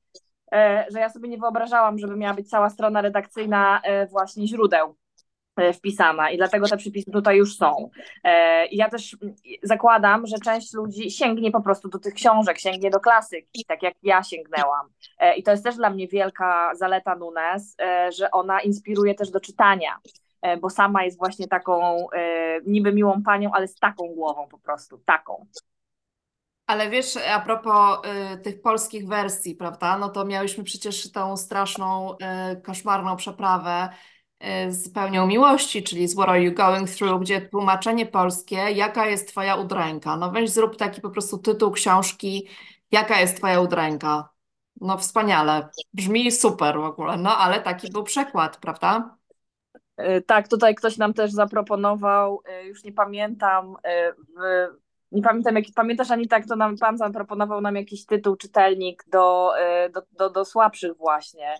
e, 0.54 0.86
że 0.92 1.00
ja 1.00 1.10
sobie 1.10 1.30
nie 1.30 1.38
wyobrażałam, 1.38 2.00
żeby 2.00 2.16
miała 2.16 2.34
być 2.34 2.50
cała 2.50 2.70
strona 2.70 3.02
redakcyjna 3.02 3.82
e, 3.84 4.08
właśnie 4.08 4.48
źródeł 4.48 4.96
wpisana 5.74 6.30
i 6.30 6.38
dlatego 6.38 6.68
te 6.68 6.78
przypisy 6.78 7.12
tutaj 7.12 7.38
już 7.38 7.58
są. 7.58 7.90
E, 8.24 8.66
ja 8.68 8.90
też 8.90 9.18
zakładam, 9.64 10.28
że 10.28 10.36
część 10.44 10.74
ludzi 10.74 11.12
sięgnie 11.12 11.52
po 11.52 11.62
prostu 11.62 11.90
do 11.90 12.00
tych 12.00 12.14
książek, 12.14 12.60
sięgnie 12.60 12.90
do 12.90 13.00
klasyki, 13.00 13.66
tak 13.68 13.84
jak 13.84 13.94
ja 14.04 14.24
sięgnęłam. 14.24 14.90
E, 15.20 15.36
I 15.36 15.44
to 15.44 15.52
jest 15.52 15.64
też 15.64 15.76
dla 15.76 15.90
mnie 15.90 16.08
wielka 16.08 16.76
zaleta 16.76 17.16
Nunes, 17.16 17.76
e, 17.82 18.12
że 18.12 18.32
ona 18.32 18.62
inspiruje 18.62 19.16
też 19.16 19.32
do 19.32 19.40
czytania, 19.40 20.00
e, 20.42 20.58
bo 20.58 20.70
sama 20.70 21.04
jest 21.04 21.18
właśnie 21.18 21.48
taką 21.48 22.08
e, 22.12 22.62
niby 22.66 22.94
miłą 22.94 23.24
panią, 23.24 23.52
ale 23.54 23.68
z 23.68 23.76
taką 23.76 24.08
głową 24.08 24.48
po 24.48 24.58
prostu, 24.58 24.98
taką. 25.06 25.46
Ale 26.68 26.90
wiesz, 26.90 27.18
a 27.18 27.40
propos 27.40 28.00
y, 28.34 28.38
tych 28.38 28.62
polskich 28.62 29.08
wersji, 29.08 29.56
prawda? 29.56 29.98
No 29.98 30.10
to 30.10 30.26
miałyśmy 30.26 30.64
przecież 30.64 31.12
tą 31.12 31.38
straszną, 31.38 32.16
y, 32.52 32.62
koszmarną 32.62 33.16
przeprawę 33.16 33.90
z 34.70 34.90
pełnią 34.94 35.28
miłości, 35.28 35.84
czyli 35.84 36.08
z 36.08 36.14
What 36.14 36.30
Are 36.30 36.42
You 36.42 36.54
Going 36.54 36.90
Through, 36.90 37.22
gdzie 37.22 37.42
tłumaczenie 37.42 38.06
polskie, 38.06 38.56
jaka 38.56 39.06
jest 39.06 39.28
twoja 39.28 39.56
udręka? 39.56 40.18
No 40.18 40.32
weź 40.32 40.50
zrób 40.50 40.78
taki 40.78 41.02
po 41.02 41.10
prostu 41.10 41.38
tytuł 41.38 41.72
książki, 41.72 42.48
jaka 42.92 43.20
jest 43.20 43.38
twoja 43.38 43.62
udręka? 43.62 44.30
No 44.82 44.98
wspaniale, 44.98 45.70
brzmi 45.94 46.32
super 46.32 46.78
w 46.78 46.84
ogóle, 46.84 47.18
no 47.18 47.38
ale 47.38 47.62
taki 47.62 47.92
był 47.92 48.04
przekład, 48.04 48.58
prawda? 48.58 49.18
E, 49.98 50.22
Tak, 50.22 50.48
tutaj 50.48 50.76
ktoś 50.76 50.98
nam 50.98 51.14
też 51.14 51.32
zaproponował, 51.32 52.42
e, 52.46 52.66
już 52.66 52.84
nie 52.84 52.92
pamiętam, 52.92 53.76
e, 53.84 54.14
nie 55.12 55.22
pamiętam, 55.22 55.56
jak, 55.56 55.66
pamiętasz 55.76 56.12
Anita, 56.12 56.38
jak 56.38 56.48
to 56.48 56.56
nam 56.56 56.78
pan 56.78 56.98
zaproponował 56.98 57.62
nam 57.62 57.76
jakiś 57.76 58.06
tytuł, 58.06 58.36
czytelnik 58.36 59.04
do, 59.08 59.52
e, 59.60 59.90
do, 59.90 60.02
do, 60.12 60.30
do 60.30 60.46
słabszych 60.46 60.98
właśnie. 60.98 61.56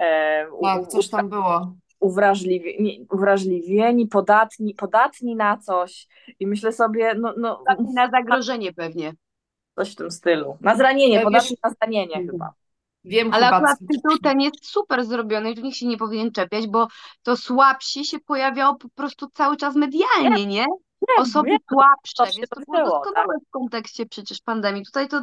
E, 0.00 0.46
Tak, 0.62 0.86
coś 0.86 1.08
tam 1.08 1.28
było. 1.28 1.76
Uwrażliwi, 2.00 2.82
nie, 2.82 3.04
uwrażliwieni, 3.10 4.06
podatni, 4.06 4.74
podatni 4.74 5.36
na 5.36 5.56
coś 5.56 6.06
i 6.40 6.46
myślę 6.46 6.72
sobie, 6.72 7.14
no, 7.14 7.34
no 7.38 7.64
Na 7.94 8.10
zagrożenie 8.10 8.72
pewnie. 8.72 9.14
coś 9.78 9.92
w 9.92 9.96
tym 9.96 10.10
stylu. 10.10 10.58
Na 10.60 10.76
zranienie, 10.76 11.16
Ale 11.16 11.24
podatni 11.24 11.50
wiesz- 11.50 11.62
na 11.62 11.70
zranienie 11.70 12.26
chyba. 12.30 12.52
Wiem 13.04 13.34
Ale 13.34 13.44
chyba, 13.44 13.56
akurat 13.56 13.78
tytuł 13.78 14.18
ten 14.22 14.40
jest 14.40 14.66
super 14.66 15.04
zrobiony 15.04 15.50
i 15.50 15.54
tu 15.54 15.62
nikt 15.62 15.76
się 15.76 15.86
nie 15.86 15.96
powinien 15.96 16.32
czepiać, 16.32 16.66
bo 16.66 16.86
to 17.22 17.36
słabsi 17.36 18.04
się 18.04 18.18
pojawiało 18.20 18.74
po 18.74 18.88
prostu 18.88 19.26
cały 19.34 19.56
czas 19.56 19.74
medialnie, 19.76 20.46
nie? 20.46 20.64
Osoby 21.18 21.48
wiem, 21.48 21.58
słabsze, 21.72 22.36
więc 22.38 22.48
to 22.50 22.60
było 22.68 22.78
doskonałe 22.84 23.34
w 23.46 23.50
kontekście 23.50 24.06
przecież 24.06 24.40
pandemii. 24.40 24.84
Tutaj 24.84 25.08
to 25.08 25.20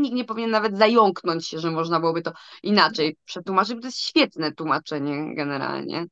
nikt 0.00 0.14
nie 0.14 0.24
powinien 0.24 0.50
nawet 0.50 0.78
zająknąć 0.78 1.46
się, 1.48 1.58
że 1.58 1.70
można 1.70 2.00
byłoby 2.00 2.22
to 2.22 2.32
inaczej 2.62 3.16
przetłumaczyć, 3.24 3.74
bo 3.74 3.80
to 3.80 3.86
jest 3.88 3.98
świetne 4.00 4.52
tłumaczenie 4.52 5.34
generalnie. 5.34 6.06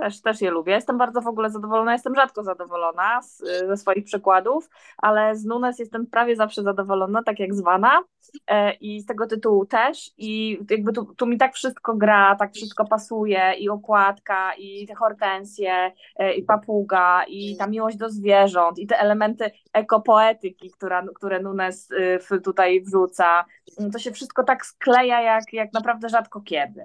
Też, 0.00 0.22
też 0.22 0.40
je 0.40 0.50
lubię. 0.50 0.72
Jestem 0.72 0.98
bardzo 0.98 1.20
w 1.20 1.26
ogóle 1.26 1.50
zadowolona. 1.50 1.92
Jestem 1.92 2.14
rzadko 2.14 2.42
zadowolona 2.42 3.22
z, 3.22 3.38
ze 3.68 3.76
swoich 3.76 4.04
przykładów, 4.04 4.70
ale 4.98 5.36
z 5.36 5.44
Nunes 5.44 5.78
jestem 5.78 6.06
prawie 6.06 6.36
zawsze 6.36 6.62
zadowolona, 6.62 7.22
tak 7.22 7.38
jak 7.38 7.54
zwana. 7.54 8.02
E, 8.46 8.72
I 8.72 9.00
z 9.00 9.06
tego 9.06 9.26
tytułu 9.26 9.66
też. 9.66 10.10
I 10.18 10.60
jakby 10.70 10.92
tu, 10.92 11.14
tu 11.14 11.26
mi 11.26 11.38
tak 11.38 11.54
wszystko 11.54 11.94
gra, 11.96 12.36
tak 12.36 12.52
wszystko 12.52 12.84
pasuje. 12.84 13.52
I 13.58 13.68
okładka, 13.68 14.52
i 14.58 14.86
te 14.86 14.94
hortensje, 14.94 15.92
e, 16.16 16.34
i 16.34 16.42
papuga, 16.42 17.24
i 17.28 17.56
ta 17.56 17.66
miłość 17.66 17.96
do 17.96 18.10
zwierząt, 18.10 18.78
i 18.78 18.86
te 18.86 18.98
elementy 18.98 19.50
ekopoetyki, 19.72 20.70
która, 20.70 21.02
które 21.14 21.40
Nunes 21.40 21.88
w- 22.30 22.42
tutaj 22.42 22.80
wrzuca. 22.82 23.44
To 23.92 23.98
się 23.98 24.12
wszystko 24.12 24.44
tak 24.44 24.66
skleja, 24.66 25.20
jak, 25.20 25.52
jak 25.52 25.72
naprawdę 25.72 26.08
rzadko 26.08 26.40
kiedy. 26.40 26.84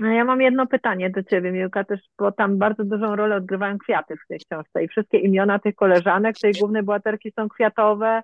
No 0.00 0.06
ja 0.12 0.24
mam 0.24 0.40
jedno 0.42 0.66
pytanie 0.66 1.10
do 1.10 1.22
ciebie, 1.22 1.52
Miłka, 1.52 1.84
też, 1.84 2.00
bo 2.18 2.32
tam 2.32 2.58
bardzo 2.58 2.84
dużą 2.84 3.16
rolę 3.16 3.36
odgrywają 3.36 3.78
kwiaty 3.78 4.16
w 4.16 4.26
tej 4.28 4.38
książce 4.38 4.84
i 4.84 4.88
wszystkie 4.88 5.18
imiona 5.18 5.58
tych 5.58 5.74
koleżanek, 5.74 6.38
tej 6.38 6.52
głównej 6.52 6.82
bohaterki 6.82 7.32
są 7.38 7.48
kwiatowe 7.48 8.22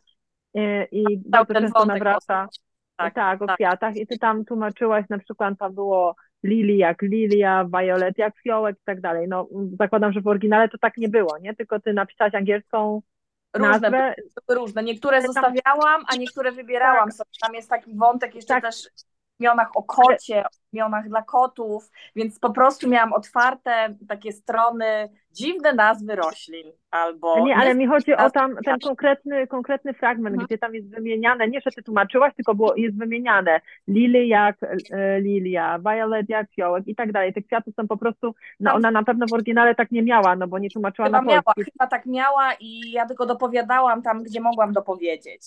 i, 0.55 0.61
i 0.93 1.05
bardzo 1.27 1.55
często 1.55 1.87
nawraca. 1.87 2.49
tak, 2.97 3.15
tak, 3.15 3.43
o 3.43 3.47
tak. 3.47 3.57
kwiatach 3.57 3.97
i 3.97 4.07
ty 4.07 4.19
tam 4.19 4.45
tłumaczyłaś, 4.45 5.05
na 5.09 5.19
przykład 5.19 5.59
tam 5.59 5.75
było 5.75 6.17
lili 6.45 6.79
jak 6.79 7.03
lilia, 7.03 7.65
violet 7.65 8.19
jak 8.19 8.35
fiołek 8.43 8.77
i 8.77 8.85
tak 8.85 9.01
dalej. 9.01 9.29
No 9.29 9.49
zakładam, 9.79 10.13
że 10.13 10.21
w 10.21 10.27
oryginale 10.27 10.69
to 10.69 10.79
tak 10.79 10.97
nie 10.97 11.09
było, 11.09 11.39
nie? 11.39 11.55
Tylko 11.55 11.81
ty 11.81 11.93
napisałaś 11.93 12.35
angielską 12.35 13.03
Różne 13.57 13.69
nazwę. 13.71 14.15
różne. 14.49 14.83
Niektóre 14.83 15.23
Tam- 15.23 15.27
zostawiałam, 15.27 16.03
a 16.13 16.17
niektóre 16.17 16.53
wybierałam 16.53 17.13
sobie. 17.13 17.31
Tam 17.43 17.55
jest 17.55 17.71
taki 17.71 17.97
wątek 17.97 18.35
jeszcze 18.35 18.55
Tak. 18.55 18.63
też 18.65 18.89
w 19.43 19.45
imionach 19.45 19.71
o 19.77 19.83
kocie, 19.83 20.45
o 20.45 20.49
imionach 20.73 21.09
dla 21.09 21.23
kotów, 21.23 21.91
więc 22.17 22.39
po 22.39 22.51
prostu 22.53 22.89
miałam 22.89 23.13
otwarte 23.13 23.95
takie 24.09 24.33
strony, 24.33 25.09
dziwne 25.33 25.73
nazwy 25.73 26.17
roślin 26.17 26.73
albo... 26.91 27.45
Nie, 27.47 27.57
ale 27.57 27.75
mi 27.75 27.87
chodzi 27.87 28.15
o 28.15 28.31
tam 28.31 28.57
ten 28.65 28.79
konkretny, 28.81 29.47
konkretny 29.47 29.95
fragment, 29.95 30.35
Mhm. 30.35 30.47
gdzie 30.47 30.59
tam 30.59 30.75
jest 30.75 30.91
wymieniane, 30.91 31.49
nie, 31.49 31.61
że 31.61 31.71
ty 31.71 31.83
tłumaczyłaś, 31.83 32.35
tylko 32.35 32.55
było, 32.55 32.75
jest 32.77 32.99
wymieniane 32.99 33.61
lily 33.89 34.27
jak 34.27 34.57
e, 34.91 35.21
lilia, 35.21 35.79
violet 35.79 36.29
jak 36.29 36.47
fiołek 36.57 36.89
i 36.89 36.95
tak 36.95 37.13
dalej. 37.13 37.33
Te 37.35 37.43
kwiaty 37.43 37.73
są 37.73 37.89
po 37.89 37.97
prostu, 37.97 38.35
no 38.61 38.75
ona 38.75 38.91
na 38.91 39.03
pewno 39.03 39.27
w 39.27 39.33
oryginale 39.33 39.75
tak 39.75 39.91
nie 39.91 40.03
miała, 40.03 40.37
no 40.37 40.47
bo 40.49 40.59
nie 40.59 40.71
tłumaczyła 40.71 41.07
Chyba 41.09 41.23
na 41.23 41.29
miała, 41.29 41.43
polski. 41.43 41.73
chyba 41.73 41.87
tak 41.87 42.07
miała 42.07 42.53
i 42.61 42.91
ja 42.91 43.07
tylko 43.07 43.27
dopowiadałam 43.27 44.03
tam, 44.03 44.23
gdzie 44.23 44.41
mogłam 44.41 44.73
dopowiedzieć. 44.73 45.43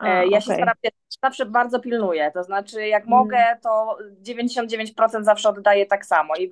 A, 0.00 0.06
E, 0.06 0.26
Ja 0.26 0.40
się 0.40 0.52
okej. 0.52 0.56
staram, 0.56 0.74
zawsze 1.22 1.46
bardzo 1.46 1.80
pilnuję, 1.80 2.30
to 2.34 2.42
znaczy 2.44 2.86
jak 2.86 3.02
Mm. 3.02 3.10
mogę, 3.18 3.38
to 3.62 3.98
99% 4.22 5.24
zawsze 5.24 5.48
oddaję 5.48 5.86
tak 5.86 6.06
samo. 6.06 6.34
I 6.36 6.50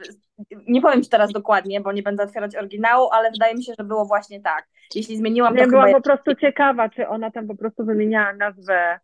nie 0.66 0.80
powiem 0.82 1.02
Ci 1.02 1.10
teraz 1.10 1.32
dokładnie, 1.32 1.80
bo 1.80 1.92
nie 1.92 2.02
będę 2.02 2.22
otwierać 2.22 2.56
oryginału, 2.56 3.08
ale 3.12 3.30
wydaje 3.30 3.54
mi 3.54 3.64
się, 3.64 3.72
że 3.78 3.84
było 3.84 4.04
właśnie 4.04 4.40
tak. 4.40 4.66
Jeśli 4.94 5.16
zmieniłam, 5.16 5.54
to 5.56 5.60
Nie, 5.60 5.66
byłam 5.66 5.86
chyba 5.86 5.98
po 5.98 6.04
prostu 6.04 6.34
ciekawa, 6.34 6.88
czy 6.88 7.08
ona 7.08 7.30
tam 7.30 7.46
po 7.46 7.56
prostu 7.56 7.84
wymieniała 7.84 8.32
nazwę 8.32 8.98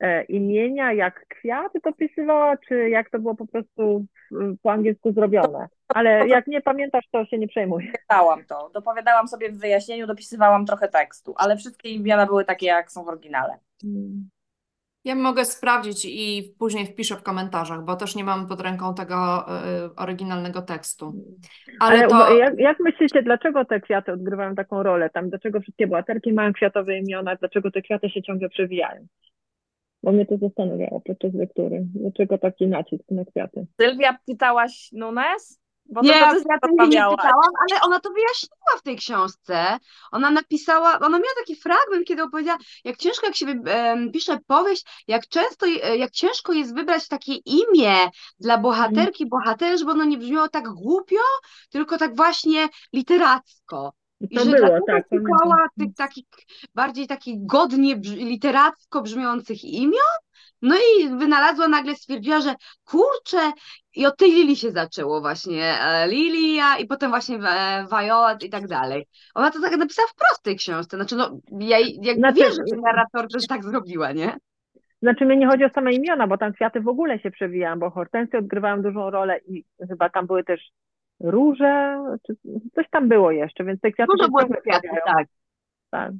e, 0.00 0.22
imienia, 0.24 0.92
jak 0.92 1.26
kwiaty 1.28 1.80
dopisywała, 1.84 2.56
czy 2.56 2.88
jak 2.90 3.10
to 3.10 3.18
było 3.18 3.34
po 3.34 3.46
prostu 3.46 4.04
w, 4.30 4.56
po 4.62 4.72
angielsku 4.72 5.12
zrobione. 5.12 5.68
Ale 5.88 6.28
jak 6.28 6.46
nie 6.46 6.60
pamiętasz, 6.60 7.04
to 7.12 7.24
się 7.24 7.38
nie 7.38 7.48
przejmuj. 7.48 7.92
dopowiadałam 7.92 8.44
to. 8.44 8.70
Dopowiadałam 8.74 9.28
sobie 9.28 9.52
w 9.52 9.58
wyjaśnieniu, 9.58 10.06
dopisywałam 10.06 10.66
trochę 10.66 10.88
tekstu, 10.88 11.34
ale 11.36 11.56
wszystkie 11.56 11.88
imiona 11.88 12.26
były 12.26 12.44
takie, 12.44 12.66
jak 12.66 12.92
są 12.92 13.04
w 13.04 13.08
oryginale. 13.08 13.58
Ja 15.04 15.14
mogę 15.14 15.44
sprawdzić 15.44 16.04
i 16.04 16.54
później 16.58 16.86
wpiszę 16.86 17.16
w 17.16 17.22
komentarzach, 17.22 17.84
bo 17.84 17.96
też 17.96 18.16
nie 18.16 18.24
mam 18.24 18.48
pod 18.48 18.60
ręką 18.60 18.94
tego 18.94 19.46
y, 19.86 19.94
oryginalnego 19.96 20.62
tekstu. 20.62 21.14
Ale 21.80 21.98
Ale 21.98 22.08
to 22.08 22.36
jak, 22.36 22.58
jak 22.58 22.80
myślicie, 22.80 23.22
dlaczego 23.22 23.64
te 23.64 23.80
kwiaty 23.80 24.12
odgrywają 24.12 24.54
taką 24.54 24.82
rolę 24.82 25.10
tam? 25.10 25.30
Dlaczego 25.30 25.60
wszystkie 25.60 25.86
bohaterki 25.86 26.32
mają 26.32 26.52
kwiatowe 26.52 26.98
imiona? 26.98 27.36
Dlaczego 27.36 27.70
te 27.70 27.82
kwiaty 27.82 28.10
się 28.10 28.22
ciągle 28.22 28.48
przewijają? 28.48 29.06
Bo 30.02 30.12
mnie 30.12 30.26
to 30.26 30.36
zastanawiało 30.36 31.00
podczas 31.00 31.34
lektury. 31.34 31.86
Dlaczego 31.94 32.38
taki 32.38 32.66
nacisk 32.66 33.04
na 33.10 33.24
kwiaty? 33.24 33.66
Sylwia, 33.80 34.18
pytałaś 34.26 34.90
Nunes? 34.92 35.59
Bo 35.92 36.00
Nie, 36.00 36.12
to, 36.12 36.18
ja 36.18 36.30
to 36.32 36.36
tym 36.40 36.48
nie 36.50 36.78
rozmawiałaś. 36.78 37.16
pytałam, 37.16 37.50
ale 37.70 37.80
ona 37.80 38.00
to 38.00 38.10
wyjaśniła 38.10 38.78
w 38.78 38.82
tej 38.82 38.96
książce. 38.96 39.78
Ona 40.12 40.30
napisała, 40.30 40.92
ona 40.98 41.18
miała 41.18 41.34
taki 41.38 41.56
fragment, 41.56 42.06
kiedy 42.06 42.22
opowiedziała, 42.22 42.58
jak 42.84 42.96
ciężko, 42.96 43.26
jak 43.26 43.36
się 43.36 43.46
pisze 44.12 44.38
powieść, 44.46 44.84
jak 45.08 45.28
często, 45.28 45.66
je- 45.66 45.96
jak 45.96 46.10
ciężko 46.10 46.52
jest 46.52 46.74
wybrać 46.74 47.08
takie 47.08 47.34
imię 47.34 47.94
dla 48.38 48.58
bohaterki, 48.58 49.26
bohatera, 49.28 49.76
żeby 49.76 49.90
ono 49.90 50.04
nie 50.04 50.18
brzmiało 50.18 50.48
tak 50.48 50.68
głupio, 50.68 51.20
tylko 51.70 51.98
tak 51.98 52.16
właśnie 52.16 52.68
literacko. 52.92 53.92
I 54.20 54.36
To 54.36 54.44
że 54.44 54.50
było, 54.50 54.68
tak, 54.86 55.04
szukała 55.08 55.66
tych 55.78 55.94
takich 55.96 56.24
bardziej 56.74 57.06
takich 57.06 57.46
godnie 57.46 57.96
brz- 57.96 58.16
literacko 58.16 59.00
brzmiących 59.02 59.64
imion, 59.64 60.16
no 60.62 60.74
i 60.76 61.08
wynalazła, 61.08 61.68
nagle 61.68 61.94
stwierdziła, 61.94 62.40
że 62.40 62.54
kurczę, 62.84 63.52
i 63.94 64.06
od 64.06 64.16
tej 64.16 64.30
Lili 64.30 64.56
się 64.56 64.70
zaczęło 64.70 65.20
właśnie, 65.20 65.74
e, 65.80 66.08
Lilia 66.08 66.78
i 66.78 66.86
potem 66.86 67.10
właśnie 67.10 67.36
e, 67.36 67.86
Violet 67.90 68.42
i 68.42 68.50
tak 68.50 68.66
dalej. 68.68 69.06
Ona 69.34 69.50
to 69.50 69.60
tak 69.60 69.76
napisała 69.76 70.08
wprost 70.08 70.40
w 70.40 70.42
tej 70.42 70.56
książce, 70.56 70.96
znaczy 70.96 71.16
no, 71.16 71.38
ja 71.60 71.78
jakby 71.78 72.20
Znaczy- 72.20 72.38
wierzę, 72.40 72.62
że 72.70 72.76
narrator 72.76 73.28
też 73.32 73.46
tak 73.46 73.64
zrobiła, 73.64 74.12
nie? 74.12 74.36
Znaczy 75.02 75.24
mnie 75.24 75.36
nie 75.36 75.46
chodzi 75.46 75.64
o 75.64 75.68
same 75.70 75.92
imiona, 75.92 76.26
bo 76.26 76.38
tam 76.38 76.52
kwiaty 76.52 76.80
w 76.80 76.88
ogóle 76.88 77.18
się 77.18 77.30
przewijają, 77.30 77.78
bo 77.78 77.90
hortensje 77.90 78.38
odgrywają 78.38 78.82
dużą 78.82 79.10
rolę 79.10 79.38
i 79.48 79.64
chyba 79.88 80.10
tam 80.10 80.26
były 80.26 80.44
też 80.44 80.60
róże, 81.20 81.98
czy 82.26 82.36
coś 82.74 82.86
tam 82.90 83.08
było 83.08 83.30
jeszcze, 83.30 83.64
więc 83.64 83.80
te 83.80 83.92
kwiaty 83.92 84.12
Dużo 84.18 84.28
było 84.28 84.40
przewijają. 84.54 85.00
tak. 85.06 85.26
Tak. 85.90 86.12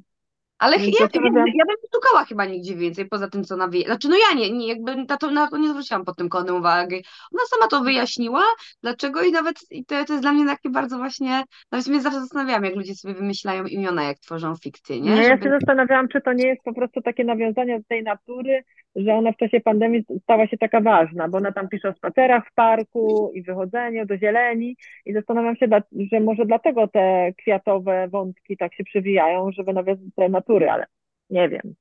Ale 0.61 0.77
ja, 0.77 0.83
ja, 1.13 1.43
ja 1.55 1.65
bym 1.65 1.75
szukała 1.95 2.25
chyba 2.25 2.45
nigdzie 2.45 2.75
więcej, 2.75 3.05
poza 3.05 3.29
tym, 3.29 3.43
co 3.43 3.55
ona 3.55 3.69
wie. 3.69 3.81
Znaczy, 3.81 4.09
no 4.09 4.15
ja 4.15 4.39
nie, 4.39 4.51
nie 4.57 4.67
jakby 4.67 4.95
na 4.95 5.17
to, 5.17 5.31
na 5.31 5.47
to 5.47 5.57
nie 5.57 5.69
zwróciłam 5.69 6.05
pod 6.05 6.17
tym 6.17 6.29
kątem 6.29 6.55
uwagi. 6.55 6.95
Ona 7.33 7.43
sama 7.49 7.67
to 7.67 7.81
wyjaśniła, 7.81 8.43
dlaczego 8.83 9.21
i 9.23 9.31
nawet 9.31 9.55
i 9.71 9.85
to, 9.85 10.05
to 10.05 10.13
jest 10.13 10.23
dla 10.23 10.31
mnie 10.31 10.45
takie 10.45 10.69
bardzo 10.69 10.97
właśnie, 10.97 11.43
nawet 11.71 11.87
mnie 11.87 12.01
zawsze 12.01 12.19
zastanawiam, 12.19 12.63
jak 12.63 12.75
ludzie 12.75 12.95
sobie 12.95 13.13
wymyślają 13.13 13.65
imiona, 13.65 14.03
jak 14.03 14.19
tworzą 14.19 14.55
fikcję, 14.55 15.01
nie? 15.01 15.09
No 15.09 15.21
ja 15.21 15.29
Żeby- 15.29 15.43
się 15.43 15.49
zastanawiałam, 15.49 16.07
czy 16.07 16.21
to 16.21 16.33
nie 16.33 16.47
jest 16.47 16.63
po 16.63 16.73
prostu 16.73 17.01
takie 17.01 17.23
nawiązanie 17.23 17.79
do 17.79 17.85
tej 17.87 18.03
natury, 18.03 18.63
że 18.95 19.13
ona 19.13 19.31
w 19.31 19.37
czasie 19.37 19.61
pandemii 19.61 20.05
stała 20.23 20.47
się 20.47 20.57
taka 20.57 20.81
ważna, 20.81 21.29
bo 21.29 21.37
ona 21.37 21.51
tam 21.51 21.69
pisze 21.69 21.89
o 21.89 21.93
spacerach 21.93 22.47
w 22.47 22.53
parku 22.53 23.31
i 23.35 23.41
wychodzeniu 23.41 24.05
do 24.05 24.17
zieleni 24.17 24.77
i 25.05 25.13
zastanawiam 25.13 25.55
się, 25.55 25.67
że 26.11 26.19
może 26.19 26.45
dlatego 26.45 26.87
te 26.87 27.33
kwiatowe 27.37 28.07
wątki 28.07 28.57
tak 28.57 28.75
się 28.75 28.83
przewijają, 28.83 29.51
żeby 29.51 29.73
nawiązać 29.73 30.05
do 30.05 30.15
tej 30.15 30.29
ale 30.71 30.85
nie 31.29 31.49
wiem. 31.49 31.75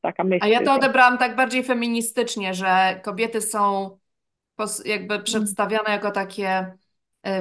Taka 0.00 0.24
myśl 0.24 0.44
A 0.44 0.48
ja 0.48 0.62
to 0.62 0.74
odebrałam 0.74 1.18
tak 1.18 1.36
bardziej 1.36 1.64
feministycznie, 1.64 2.54
że 2.54 3.00
kobiety 3.02 3.40
są 3.40 3.90
jakby 4.84 5.22
przedstawiane 5.22 5.90
jako 5.90 6.10
takie 6.10 6.72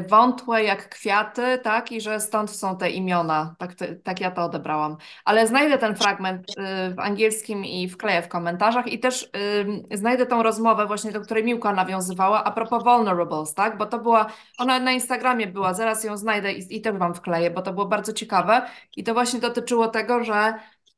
wątłe 0.07 0.63
jak 0.63 0.89
kwiaty, 0.89 1.59
tak? 1.63 1.91
I 1.91 2.01
że 2.01 2.19
stąd 2.19 2.51
są 2.51 2.77
te 2.77 2.89
imiona. 2.89 3.55
Tak, 3.59 3.71
tak 4.03 4.21
ja 4.21 4.31
to 4.31 4.43
odebrałam. 4.43 4.97
Ale 5.25 5.47
znajdę 5.47 5.77
ten 5.77 5.95
fragment 5.95 6.49
y, 6.49 6.95
w 6.95 6.99
angielskim 6.99 7.65
i 7.65 7.89
wkleję 7.89 8.21
w 8.21 8.27
komentarzach 8.27 8.87
i 8.87 8.99
też 8.99 9.29
ym, 9.61 9.83
znajdę 9.91 10.25
tą 10.25 10.43
rozmowę 10.43 10.85
właśnie, 10.85 11.11
do 11.11 11.21
której 11.21 11.43
Miłka 11.43 11.73
nawiązywała 11.73 12.43
a 12.43 12.51
propos 12.51 12.83
vulnerables, 12.83 13.53
tak? 13.53 13.77
Bo 13.77 13.85
to 13.85 13.99
była, 13.99 14.25
ona 14.57 14.79
na 14.79 14.91
Instagramie 14.91 15.47
była, 15.47 15.73
zaraz 15.73 16.03
ją 16.03 16.17
znajdę 16.17 16.53
i, 16.53 16.77
i 16.77 16.81
też 16.81 16.97
wam 16.97 17.13
wkleję, 17.13 17.51
bo 17.51 17.61
to 17.61 17.73
było 17.73 17.85
bardzo 17.85 18.13
ciekawe 18.13 18.61
i 18.97 19.03
to 19.03 19.13
właśnie 19.13 19.39
dotyczyło 19.39 19.87
tego, 19.87 20.23
że 20.23 20.53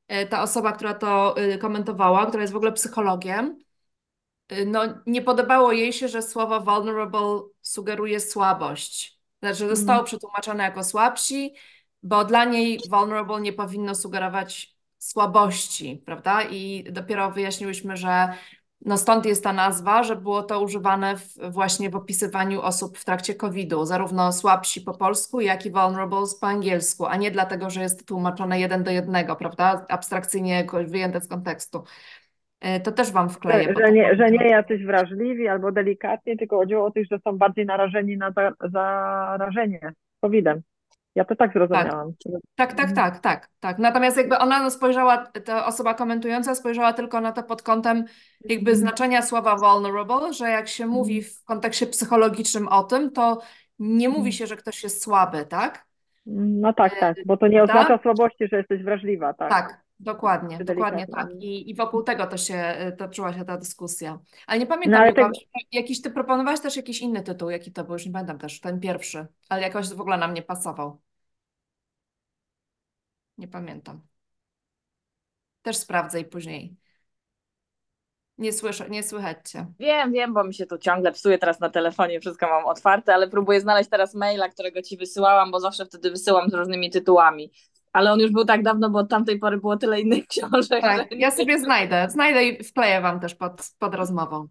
e, 0.08 0.26
ta 0.26 0.42
osoba, 0.42 0.72
która 0.72 0.94
to 0.94 1.36
y, 1.42 1.58
komentowała, 1.58 2.26
która 2.26 2.42
jest 2.42 2.54
w 2.54 2.58
ogóle 2.58 2.72
psychologiem, 2.72 3.60
y, 4.52 4.66
no 4.66 4.82
nie 5.06 5.22
podobało 5.22 5.72
jej 5.72 5.94
się, 5.94 6.08
że 6.08 6.22
słowo 6.22 6.62
vulnerable 6.62 7.51
sugeruje 7.62 8.20
słabość. 8.20 9.22
Znaczy 9.40 9.70
zostało 9.70 10.04
przetłumaczone 10.04 10.64
jako 10.64 10.84
słabsi, 10.84 11.54
bo 12.04 12.26
dla 12.26 12.46
niej 12.46 12.80
vulnerable 12.90 13.42
nie 13.42 13.54
powinno 13.54 13.96
sugerować 13.96 14.76
słabości, 14.98 16.04
prawda? 16.06 16.42
I 16.44 16.84
dopiero 16.92 17.32
wyjaśniłyśmy, 17.32 17.98
że 17.98 18.34
no 18.86 18.98
stąd 18.98 19.26
jest 19.26 19.44
ta 19.44 19.54
nazwa, 19.54 20.04
że 20.04 20.16
było 20.16 20.44
to 20.44 20.62
używane 20.62 21.18
w, 21.18 21.38
właśnie 21.52 21.90
w 21.90 21.96
opisywaniu 21.96 22.62
osób 22.62 22.98
w 22.98 23.06
trakcie 23.06 23.36
COVID-u, 23.36 23.86
zarówno 23.86 24.34
słabsi 24.34 24.82
po 24.82 24.94
polsku, 24.94 25.42
jak 25.42 25.66
i 25.66 25.72
vulnerables 25.72 26.36
po 26.36 26.48
angielsku, 26.48 27.06
a 27.06 27.16
nie 27.16 27.32
dlatego, 27.32 27.70
że 27.70 27.82
jest 27.82 28.06
tłumaczone 28.06 28.60
jeden 28.60 28.84
do 28.84 28.92
jednego, 28.92 29.36
prawda? 29.36 29.86
Abstrakcyjnie 29.90 30.68
wyjęte 30.88 31.22
z 31.22 31.28
kontekstu. 31.28 31.84
E, 32.62 32.80
To 32.80 32.92
też 32.92 33.12
Wam 33.12 33.30
wkleję. 33.30 33.64
Że, 33.64 33.86
że, 33.86 33.92
nie, 33.92 34.16
że 34.16 34.32
nie 34.32 34.50
jacyś 34.50 34.86
wrażliwi 34.86 35.48
albo 35.48 35.72
delikatni, 35.72 36.38
tylko 36.38 36.58
chodziło 36.58 36.86
o 36.86 36.92
tych, 36.92 37.08
że 37.12 37.20
są 37.20 37.38
bardziej 37.38 37.66
narażeni 37.66 38.18
na 38.18 38.32
za, 38.32 38.54
zarażenie 38.72 39.94
COVID-em. 40.22 40.62
Ja 41.16 41.26
to 41.26 41.36
tak 41.36 41.54
zrozumiałam. 41.54 42.14
Tak, 42.56 42.74
tak, 42.74 42.92
tak, 42.92 43.20
tak, 43.20 43.50
tak. 43.60 43.80
Natomiast 43.80 44.18
jakby 44.18 44.38
ona 44.38 44.64
no, 44.64 44.72
spojrzała, 44.72 45.18
ta 45.18 45.66
osoba 45.66 45.94
komentująca 45.94 46.56
spojrzała 46.56 46.94
tylko 46.94 47.22
na 47.22 47.32
to 47.32 47.44
pod 47.44 47.62
kątem 47.62 48.06
jakby 48.46 48.76
znaczenia 48.76 49.22
słowa 49.22 49.56
vulnerable, 49.56 50.34
że 50.34 50.50
jak 50.50 50.68
się 50.68 50.88
mówi 50.88 51.22
w 51.22 51.44
kontekście 51.44 51.88
psychologicznym 51.88 52.68
o 52.68 52.84
tym, 52.84 53.12
to 53.12 53.42
nie 53.80 54.10
mówi 54.10 54.34
się, 54.34 54.48
że 54.48 54.56
ktoś 54.56 54.84
jest 54.84 55.04
słaby, 55.04 55.46
tak? 55.46 55.86
No 56.26 56.74
tak, 56.74 57.00
tak, 57.00 57.18
bo 57.26 57.38
to 57.38 57.48
nie 57.48 57.64
oznacza 57.64 58.00
słabości, 58.04 58.48
że 58.48 58.58
jesteś 58.58 58.84
wrażliwa, 58.84 59.34
tak. 59.34 59.50
Tak, 59.50 59.81
dokładnie, 60.02 60.64
dokładnie 60.64 61.08
tak. 61.08 61.28
I, 61.40 61.70
I 61.70 61.76
wokół 61.76 62.04
tego 62.04 62.28
to 62.28 62.38
się 62.38 62.76
y, 62.88 62.98
toczyła 62.98 63.34
się 63.34 63.46
ta 63.46 63.58
dyskusja. 63.58 64.20
Ale 64.48 64.60
nie 64.60 64.66
pamiętam, 64.66 64.92
No, 64.92 64.98
ale 64.98 65.14
tak- 65.14 65.32
jakiś 65.72 66.02
ty 66.02 66.12
proponowałeś 66.12 66.60
też 66.60 66.76
jakiś 66.76 67.02
inny 67.02 67.24
tytuł, 67.24 67.50
jaki 67.50 67.72
to 67.72 67.84
był, 67.84 67.94
już 67.94 68.06
nie 68.06 68.12
pamiętam 68.12 68.40
też, 68.40 68.60
ten 68.60 68.80
pierwszy, 68.80 69.28
ale 69.50 69.62
jakoś 69.62 69.90
w 69.90 70.02
ogóle 70.02 70.18
nam 70.18 70.34
nie 70.34 70.42
pasował. 70.42 71.02
Nie 73.38 73.48
pamiętam. 73.48 74.02
Też 75.62 75.78
sprawdzę 75.78 76.20
i 76.20 76.26
później. 76.26 76.76
Nie 78.38 78.54
słyszę, 78.54 78.90
nie 78.90 79.04
słychać 79.04 79.50
cię. 79.50 79.66
Wiem, 79.80 80.12
wiem, 80.12 80.34
bo 80.34 80.44
mi 80.44 80.54
się 80.54 80.66
tu 80.66 80.78
ciągle 80.78 81.12
psuje 81.12 81.38
teraz 81.38 81.60
na 81.60 81.70
telefonie, 81.70 82.20
wszystko 82.20 82.48
mam 82.48 82.66
otwarte, 82.66 83.14
ale 83.14 83.28
próbuję 83.28 83.62
znaleźć 83.62 83.90
teraz 83.90 84.16
maila, 84.16 84.50
którego 84.50 84.82
ci 84.82 84.98
wysyłałam, 84.98 85.52
bo 85.52 85.60
zawsze 85.60 85.86
wtedy 85.86 86.12
wysyłam 86.12 86.50
z 86.50 86.54
różnymi 86.54 86.90
tytułami. 86.90 87.52
Ale 87.94 88.12
on 88.12 88.20
już 88.20 88.32
był 88.32 88.46
tak 88.46 88.64
dawno, 88.64 88.90
bo 88.90 89.00
od 89.00 89.10
tamtej 89.10 89.40
pory 89.40 89.58
było 89.58 89.78
tyle 89.78 90.02
innych 90.02 90.28
książek. 90.34 90.82
Tak, 90.82 90.98
że 91.12 91.18
ja 91.18 91.32
sobie 91.32 91.60
znajdę, 91.60 92.08
znajdę 92.10 92.46
i 92.46 92.64
wkleję 92.64 93.02
wam 93.02 93.20
też 93.20 93.36
pod, 93.36 93.70
pod 93.80 93.96
rozmową. 93.96 94.48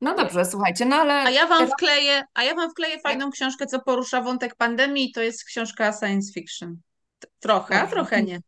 No 0.00 0.14
dobrze, 0.14 0.44
słuchajcie, 0.44 0.86
no 0.86 0.96
ale 0.96 1.14
A 1.22 1.30
ja 1.30 1.46
wam 1.46 1.68
wkleję, 1.68 2.22
a 2.34 2.42
ja 2.42 2.54
wam 2.54 2.70
wkleję 2.70 3.00
fajną 3.00 3.30
książkę, 3.30 3.66
co 3.66 3.80
porusza 3.80 4.20
wątek 4.20 4.54
pandemii, 4.56 5.12
to 5.12 5.20
jest 5.22 5.44
książka 5.44 5.92
science 5.92 6.32
fiction. 6.32 6.76
Trochę, 7.40 7.74
a 7.74 7.80
Dobrze. 7.80 7.94
trochę 7.94 8.22
nie. 8.22 8.40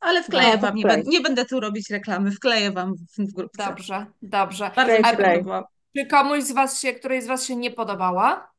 Ale 0.00 0.22
wkleję 0.22 0.52
No, 0.52 0.58
wam, 0.58 0.74
nie, 0.74 1.02
nie 1.06 1.20
będę 1.20 1.44
tu 1.44 1.60
robić 1.60 1.90
reklamy, 1.90 2.30
wkleję 2.30 2.72
wam 2.72 2.94
w, 2.94 3.30
w 3.30 3.34
grupce. 3.34 3.64
dobrze, 3.64 4.06
dobrze. 4.22 4.70
Bardzo 4.76 4.98
mi 4.98 5.04
się. 5.04 5.62
Czy 5.96 6.06
komuś 6.06 6.42
z 6.42 6.52
was 6.52 6.80
się, 6.80 6.92
której 6.92 7.22
z 7.22 7.26
was 7.26 7.46
się 7.46 7.56
nie 7.56 7.70
podobała? 7.70 8.50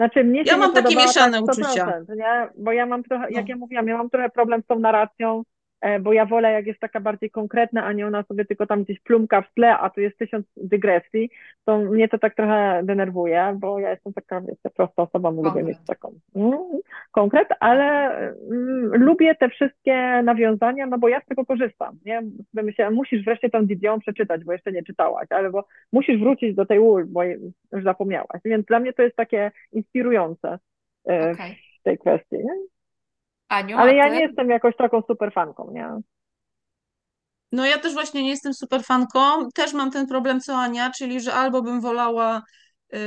Znaczy, 0.00 0.24
mnie 0.24 0.44
się 0.44 0.50
Ja 0.50 0.56
mam 0.56 0.72
takie 0.72 0.96
mieszane 0.96 1.42
tak 1.42 1.56
uczucia. 1.58 1.86
100%, 2.08 2.16
nie? 2.16 2.48
Bo 2.58 2.72
ja 2.72 2.86
mam 2.86 3.02
trochę, 3.02 3.24
jak 3.30 3.44
No. 3.44 3.48
ja 3.48 3.56
mówiłam, 3.56 3.88
ja 3.88 3.96
mam 3.98 4.10
trochę 4.10 4.30
problem 4.30 4.62
z 4.62 4.66
tą 4.66 4.78
narracją, 4.78 5.42
bo 6.00 6.12
ja 6.12 6.26
wolę, 6.26 6.52
jak 6.52 6.66
jest 6.66 6.80
taka 6.80 7.00
bardziej 7.00 7.30
konkretna, 7.30 7.84
a 7.84 7.92
nie 7.92 8.06
ona 8.06 8.22
sobie 8.22 8.44
tylko 8.44 8.66
tam 8.66 8.84
gdzieś 8.84 9.00
plumka 9.00 9.42
w 9.42 9.54
tle, 9.54 9.78
a 9.78 9.90
tu 9.90 10.00
jest 10.00 10.18
tysiąc 10.18 10.46
dygresji, 10.56 11.30
to 11.64 11.78
mnie 11.78 12.08
to 12.08 12.18
tak 12.18 12.34
trochę 12.34 12.80
denerwuje, 12.84 13.56
bo 13.58 13.78
ja 13.78 13.90
jestem 13.90 14.12
taka, 14.12 14.40
wiecie, 14.40 14.70
prosta 14.76 15.02
osoba, 15.02 15.30
lubię 15.30 15.42
Konkret. 15.42 15.66
mieć 15.66 15.78
taką 15.86 16.12
mm, 16.36 16.58
konkret, 17.12 17.48
ale 17.60 18.10
mm, 18.50 19.04
lubię 19.04 19.34
te 19.34 19.48
wszystkie 19.48 20.22
nawiązania, 20.22 20.86
no 20.86 20.98
bo 20.98 21.08
ja 21.08 21.20
z 21.20 21.26
tego 21.26 21.46
korzystam, 21.46 21.98
nie? 22.04 22.22
Myślę, 22.54 22.90
musisz 22.90 23.24
wreszcie 23.24 23.50
tą 23.50 23.66
Didion 23.66 24.00
przeczytać, 24.00 24.44
bo 24.44 24.52
jeszcze 24.52 24.72
nie 24.72 24.82
czytałaś, 24.82 25.26
albo 25.30 25.64
musisz 25.92 26.20
wrócić 26.20 26.54
do 26.54 26.66
tej 26.66 26.80
Wool, 26.80 27.06
bo 27.06 27.24
już 27.24 27.84
zapomniałaś, 27.84 28.40
więc 28.44 28.66
dla 28.66 28.80
mnie 28.80 28.92
to 28.92 29.02
jest 29.02 29.16
takie 29.16 29.50
inspirujące 29.72 30.58
e, 31.08 31.30
Okej. 31.30 31.56
w 31.80 31.82
tej 31.82 31.98
kwestii, 31.98 32.36
nie? 32.36 32.79
Aniu, 33.50 33.76
Ale 33.78 33.94
ja 33.94 34.08
ty? 34.08 34.14
nie 34.14 34.20
jestem 34.20 34.50
jakoś 34.50 34.76
taką 34.76 35.02
super 35.02 35.32
fanką, 35.32 35.70
nie? 35.72 35.88
No 37.52 37.66
ja 37.66 37.78
też 37.78 37.92
właśnie 37.92 38.22
nie 38.22 38.30
jestem 38.30 38.54
super 38.54 38.84
fanką. 38.84 39.48
Też 39.54 39.72
mam 39.72 39.90
ten 39.90 40.06
problem 40.06 40.40
co 40.40 40.56
Ania, 40.56 40.90
czyli 40.90 41.20
że 41.20 41.34
albo 41.34 41.62
bym 41.62 41.80
wolała, 41.80 42.42
y, 42.94 42.98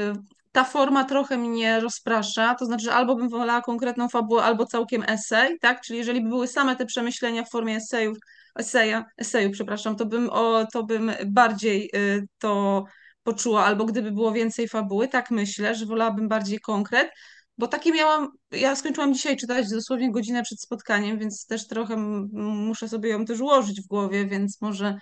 ta 0.52 0.64
forma 0.64 1.04
trochę 1.04 1.38
mnie 1.38 1.80
rozprasza, 1.80 2.56
to 2.56 2.66
znaczy, 2.66 2.84
że 2.86 2.94
albo 2.94 3.16
bym 3.16 3.30
wolała 3.30 3.62
konkretną 3.62 4.10
fabułę, 4.10 4.44
albo 4.44 4.66
całkiem 4.66 5.04
esej, 5.08 5.58
tak? 5.62 5.82
Czyli 5.82 6.00
jeżeli 6.00 6.22
by 6.22 6.30
były 6.30 6.48
same 6.48 6.76
te 6.76 6.86
przemyślenia 6.86 7.44
w 7.44 7.50
formie 7.50 7.76
esejów, 7.76 8.18
eseja, 8.56 9.06
eseju, 9.18 9.52
przepraszam, 9.52 9.96
to 9.96 10.06
bym, 10.06 10.30
o, 10.30 10.66
to 10.74 10.84
bym 10.84 11.12
bardziej 11.26 11.89
y, 11.96 12.28
to 12.39 12.84
poczuła, 13.24 13.66
albo 13.66 13.86
gdyby 13.86 14.12
było 14.12 14.32
więcej 14.32 14.68
fabuły, 14.68 15.08
tak 15.08 15.32
myślę, 15.32 15.76
że 15.76 15.86
wolałabym 15.86 16.28
bardziej 16.28 16.60
konkret. 16.60 17.10
Bo 17.58 17.68
takie 17.68 17.91
miałam, 17.91 18.30
ja 18.51 18.76
skończyłam 18.76 19.14
dzisiaj 19.14 19.38
czytać 19.38 19.70
dosłownie 19.70 20.12
godzinę 20.12 20.43
przed 20.43 20.62
spotkaniem, 20.62 21.20
więc 21.20 21.45
też 21.45 21.68
trochę 21.68 21.97
muszę 22.34 22.89
sobie 22.89 23.10
ją 23.10 23.26
też 23.26 23.39
ułożyć 23.39 23.82
w 23.82 23.88
głowie, 23.88 24.26
więc 24.26 24.62
może 24.62 24.97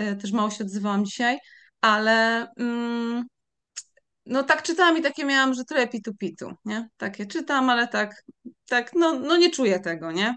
y, 0.00 0.16
też 0.16 0.32
mało 0.32 0.50
się 0.50 0.64
odzywałam 0.64 1.04
dzisiaj, 1.04 1.38
ale 1.80 2.46
mm, 2.56 3.24
no 4.26 4.42
tak 4.42 4.62
czytałam 4.62 4.98
i 4.98 5.02
takie 5.02 5.24
miałam, 5.24 5.54
że 5.54 5.64
trochę 5.64 5.88
pitu-pitu, 5.88 6.52
nie? 6.64 6.88
Takie 6.96 7.26
czytam, 7.26 7.70
ale 7.70 7.88
tak, 7.88 8.22
tak, 8.68 8.90
no, 8.94 9.12
no 9.18 9.36
nie 9.36 9.50
czuję 9.50 9.80
tego, 9.80 10.12
nie? 10.12 10.36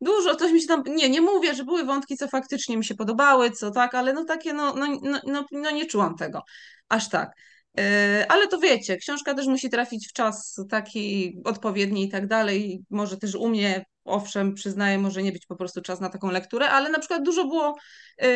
Dużo, 0.00 0.34
coś 0.34 0.52
mi 0.52 0.60
się 0.60 0.66
tam, 0.66 0.82
nie, 0.86 1.08
nie 1.10 1.20
mówię, 1.20 1.54
że 1.54 1.64
były 1.64 1.84
wątki, 1.84 2.16
co 2.16 2.28
faktycznie 2.28 2.76
mi 2.76 2.84
się 2.84 2.94
podobały, 2.94 3.50
co 3.50 3.70
tak, 3.70 3.94
ale 3.94 4.12
no 4.12 4.24
takie, 4.24 4.52
no, 4.52 4.74
no, 4.74 4.86
no, 5.02 5.20
no, 5.26 5.44
no 5.52 5.70
nie 5.70 5.86
czułam 5.86 6.16
tego, 6.16 6.42
aż 6.88 7.08
tak. 7.08 7.32
Yy, 7.78 8.28
ale 8.28 8.48
to 8.48 8.58
wiecie, 8.58 8.96
książka 8.96 9.34
też 9.34 9.46
musi 9.46 9.70
trafić 9.70 10.08
w 10.08 10.12
czas 10.12 10.60
taki 10.70 11.36
odpowiedni 11.44 12.04
i 12.04 12.08
tak 12.08 12.26
dalej. 12.26 12.80
Może 12.90 13.16
też 13.16 13.34
u 13.34 13.48
mnie, 13.48 13.84
owszem, 14.04 14.54
przyznaję, 14.54 14.98
może 14.98 15.22
nie 15.22 15.32
być 15.32 15.46
po 15.46 15.56
prostu 15.56 15.82
czas 15.82 16.00
na 16.00 16.08
taką 16.08 16.30
lekturę, 16.30 16.70
ale 16.70 16.90
na 16.90 16.98
przykład 16.98 17.22
dużo 17.22 17.44
było, 17.44 17.74
yy, 18.20 18.28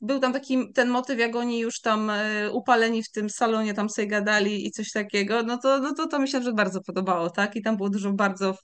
był 0.00 0.18
tam 0.18 0.32
taki 0.32 0.72
ten 0.72 0.88
motyw, 0.88 1.18
jak 1.18 1.36
oni 1.36 1.60
już 1.60 1.80
tam 1.80 2.12
yy, 2.42 2.52
upaleni 2.52 3.02
w 3.02 3.10
tym 3.10 3.30
salonie 3.30 3.74
tam 3.74 3.90
sobie 3.90 4.08
gadali 4.08 4.66
i 4.66 4.70
coś 4.70 4.90
takiego, 4.92 5.42
no 5.42 5.58
to, 5.58 5.78
no 5.78 5.94
to, 5.94 6.08
to 6.08 6.18
mi 6.18 6.28
się 6.28 6.42
że 6.42 6.52
bardzo 6.52 6.80
podobało, 6.82 7.30
tak? 7.30 7.56
I 7.56 7.62
tam 7.62 7.76
było 7.76 7.90
dużo 7.90 8.12
bardzo 8.12 8.54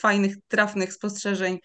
fajnych, 0.00 0.36
trafnych 0.48 0.92
spostrzeżeń 0.92 1.58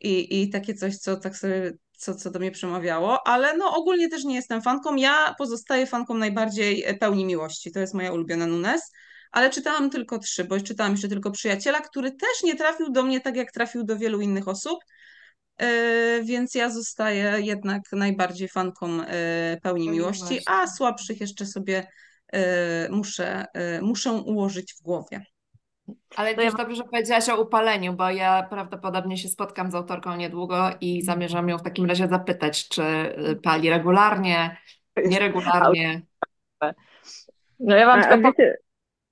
i, 0.00 0.42
i 0.42 0.50
takie 0.50 0.74
coś, 0.74 0.96
co 0.96 1.16
tak 1.16 1.36
sobie, 1.36 1.72
co, 1.96 2.14
co 2.14 2.30
do 2.30 2.38
mnie 2.38 2.50
przemawiało, 2.50 3.26
ale 3.26 3.56
no 3.56 3.76
ogólnie 3.76 4.08
też 4.08 4.24
nie 4.24 4.34
jestem 4.34 4.62
fanką. 4.62 4.96
Ja 4.96 5.34
pozostaję 5.38 5.86
fanką 5.86 6.14
najbardziej 6.14 6.84
e, 6.84 6.94
Pełni 6.94 7.24
Miłości, 7.24 7.72
to 7.72 7.80
jest 7.80 7.94
moja 7.94 8.12
ulubiona 8.12 8.46
Nunes, 8.46 8.92
ale 9.32 9.50
czytałam 9.50 9.90
tylko 9.90 10.18
trzy, 10.18 10.44
bo 10.44 10.60
czytałam 10.60 10.92
jeszcze 10.92 11.08
tylko 11.08 11.30
Przyjaciela, 11.30 11.80
który 11.80 12.10
też 12.10 12.42
nie 12.44 12.56
trafił 12.56 12.90
do 12.90 13.02
mnie 13.02 13.20
tak, 13.20 13.36
jak 13.36 13.52
trafił 13.52 13.84
do 13.84 13.96
wielu 13.96 14.20
innych 14.20 14.48
osób, 14.48 14.78
e, 15.56 16.22
więc 16.22 16.54
ja 16.54 16.70
zostaję 16.70 17.36
jednak 17.38 17.82
najbardziej 17.92 18.48
fanką 18.48 18.86
e, 18.86 19.06
Pełni 19.06 19.60
Pełni 19.62 19.88
Miłości, 19.88 20.24
Miłości. 20.24 20.44
a 20.46 20.66
słabszych 20.66 21.20
jeszcze 21.20 21.46
sobie 21.46 21.86
e, 22.32 22.88
muszę, 22.90 23.44
muszę 23.82 24.12
ułożyć 24.12 24.74
w 24.74 24.82
głowie. 24.82 25.24
Ale 26.16 26.34
To 26.34 26.42
ja 26.42 26.50
też 26.50 26.58
dobrze, 26.58 26.76
że 26.76 26.84
powiedziałaś 26.84 27.28
o 27.28 27.40
upaleniu, 27.40 27.92
bo 27.92 28.10
ja 28.10 28.42
prawdopodobnie 28.50 29.18
się 29.18 29.28
spotkam 29.28 29.70
z 29.70 29.74
autorką 29.74 30.16
niedługo 30.16 30.70
i 30.80 31.02
zamierzam 31.02 31.48
ją 31.48 31.58
w 31.58 31.62
takim 31.62 31.86
razie 31.86 32.08
zapytać, 32.08 32.68
czy 32.68 32.82
y, 32.82 33.36
pali 33.36 33.70
regularnie, 33.70 34.56
nieregularnie. 35.10 36.02
No 37.60 37.76
ja 37.76 37.86
wam 37.86 38.00
A, 38.00 38.04
tylko 38.04 38.32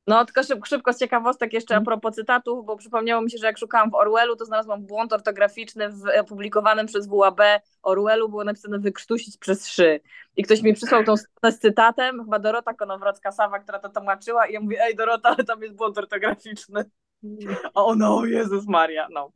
No, 0.06 0.24
tylko 0.24 0.42
szybko, 0.42 0.66
szybko 0.66 0.92
z 0.92 0.98
ciekawostek 0.98 1.52
jeszcze 1.52 1.74
a 1.74 1.78
Mhm. 1.78 1.84
propos 1.84 2.14
cytatów, 2.14 2.66
bo 2.66 2.76
przypomniało 2.76 3.22
mi 3.22 3.30
się, 3.30 3.38
że 3.38 3.46
jak 3.46 3.58
szukałam 3.58 3.90
w 3.90 3.94
Orwellu, 3.94 4.36
to 4.36 4.44
znalazłam 4.44 4.86
błąd 4.86 5.12
ortograficzny 5.12 5.88
w 5.88 6.02
opublikowanym 6.20 6.86
przez 6.86 7.08
WAB 7.08 7.40
Orwellu, 7.82 8.28
było 8.28 8.44
napisane 8.44 8.78
wykrztusić 8.78 9.38
przez 9.38 9.68
szy. 9.68 10.00
I 10.36 10.42
ktoś 10.42 10.62
mi 10.62 10.74
przysłał 10.74 11.04
tą 11.04 11.16
stronę 11.16 11.52
z 11.52 11.58
cytatem, 11.58 12.24
chyba 12.24 12.38
Dorota 12.38 12.72
Konowrocka-Sawa, 12.72 13.60
która 13.62 13.78
to 13.78 13.88
tłumaczyła 13.88 14.46
i 14.46 14.52
ja 14.52 14.60
mówię, 14.60 14.78
ej 14.82 14.96
Dorota, 14.96 15.28
ale 15.28 15.44
tam 15.44 15.62
jest 15.62 15.74
błąd 15.76 15.98
ortograficzny. 15.98 16.84
O 17.74 18.24
Jezus 18.24 18.66
Maria, 18.66 19.08
no. 19.12 19.30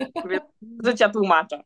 Życia 0.84 1.08
tłumacza. 1.08 1.60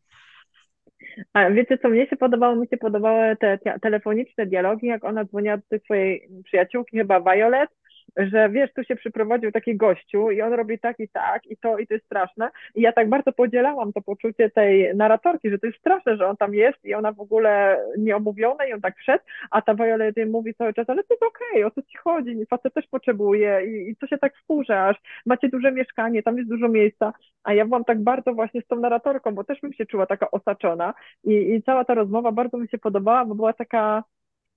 a 1.32 1.50
wiecie 1.50 1.78
co 1.78 1.88
mnie 1.88 2.06
się 2.06 2.16
podobało? 2.16 2.56
Mi 2.56 2.68
się 2.68 2.76
podobały 2.76 3.36
te, 3.40 3.58
te 3.58 3.78
telefoniczne 3.80 4.46
dialogi, 4.46 4.86
jak 4.86 5.04
ona 5.04 5.24
dzwoniła 5.24 5.56
do 5.56 5.78
swojej 5.84 6.28
przyjaciółki, 6.44 6.96
chyba 6.96 7.20
Violet, 7.20 7.70
że 8.16 8.50
wiesz, 8.50 8.72
tu 8.72 8.84
się 8.84 8.96
przyprowadził 8.96 9.52
taki 9.52 9.76
gościu 9.76 10.30
i 10.30 10.42
on 10.42 10.52
robi 10.52 10.78
tak 10.78 11.00
i 11.00 11.08
tak 11.08 11.46
i 11.46 11.56
to 11.56 11.78
i 11.78 11.86
to 11.86 11.94
jest 11.94 12.06
straszne. 12.06 12.50
I 12.74 12.80
ja 12.82 12.92
tak 12.92 13.08
bardzo 13.08 13.32
podzielałam 13.32 13.92
to 13.92 14.00
poczucie 14.00 14.50
tej 14.50 14.96
narratorki, 14.96 15.50
że 15.50 15.58
to 15.58 15.66
jest 15.66 15.78
straszne, 15.78 16.16
że 16.16 16.26
on 16.26 16.36
tam 16.36 16.54
jest 16.54 16.84
i 16.84 16.94
ona 16.94 17.12
w 17.12 17.20
ogóle 17.20 17.78
nieomówiona 17.98 18.66
i 18.66 18.72
on 18.72 18.80
tak 18.80 18.96
wszedł, 18.96 19.24
a 19.50 19.62
ta 19.62 19.74
Violet 19.74 20.16
mówi 20.30 20.54
cały 20.54 20.74
czas, 20.74 20.90
ale 20.90 21.02
to 21.04 21.14
jest 21.14 21.22
okej, 21.22 21.64
o 21.64 21.70
co 21.70 21.82
ci 21.82 21.98
chodzi, 21.98 22.46
facet 22.50 22.74
też 22.74 22.86
potrzebuje 22.86 23.60
i, 23.66 23.90
i 23.90 23.96
co 23.96 24.06
się 24.06 24.18
tak 24.18 24.36
wkurzasz, 24.36 24.96
macie 25.26 25.48
duże 25.48 25.72
mieszkanie, 25.72 26.22
tam 26.22 26.36
jest 26.38 26.50
dużo 26.50 26.68
miejsca, 26.68 27.12
a 27.44 27.54
ja 27.54 27.64
byłam 27.64 27.84
tak 27.84 28.02
bardzo 28.02 28.34
właśnie 28.34 28.62
z 28.62 28.66
tą 28.66 28.76
narratorką, 28.76 29.34
bo 29.34 29.44
też 29.44 29.60
bym 29.60 29.72
się 29.72 29.86
czuła 29.86 30.06
taka 30.06 30.30
osaczona. 30.30 30.94
I, 31.24 31.32
i 31.32 31.62
cała 31.62 31.84
ta 31.84 31.94
rozmowa 31.94 32.32
bardzo 32.32 32.58
mi 32.58 32.68
się 32.68 32.78
podobała, 32.78 33.24
bo 33.24 33.34
była 33.34 33.52
taka 33.52 34.04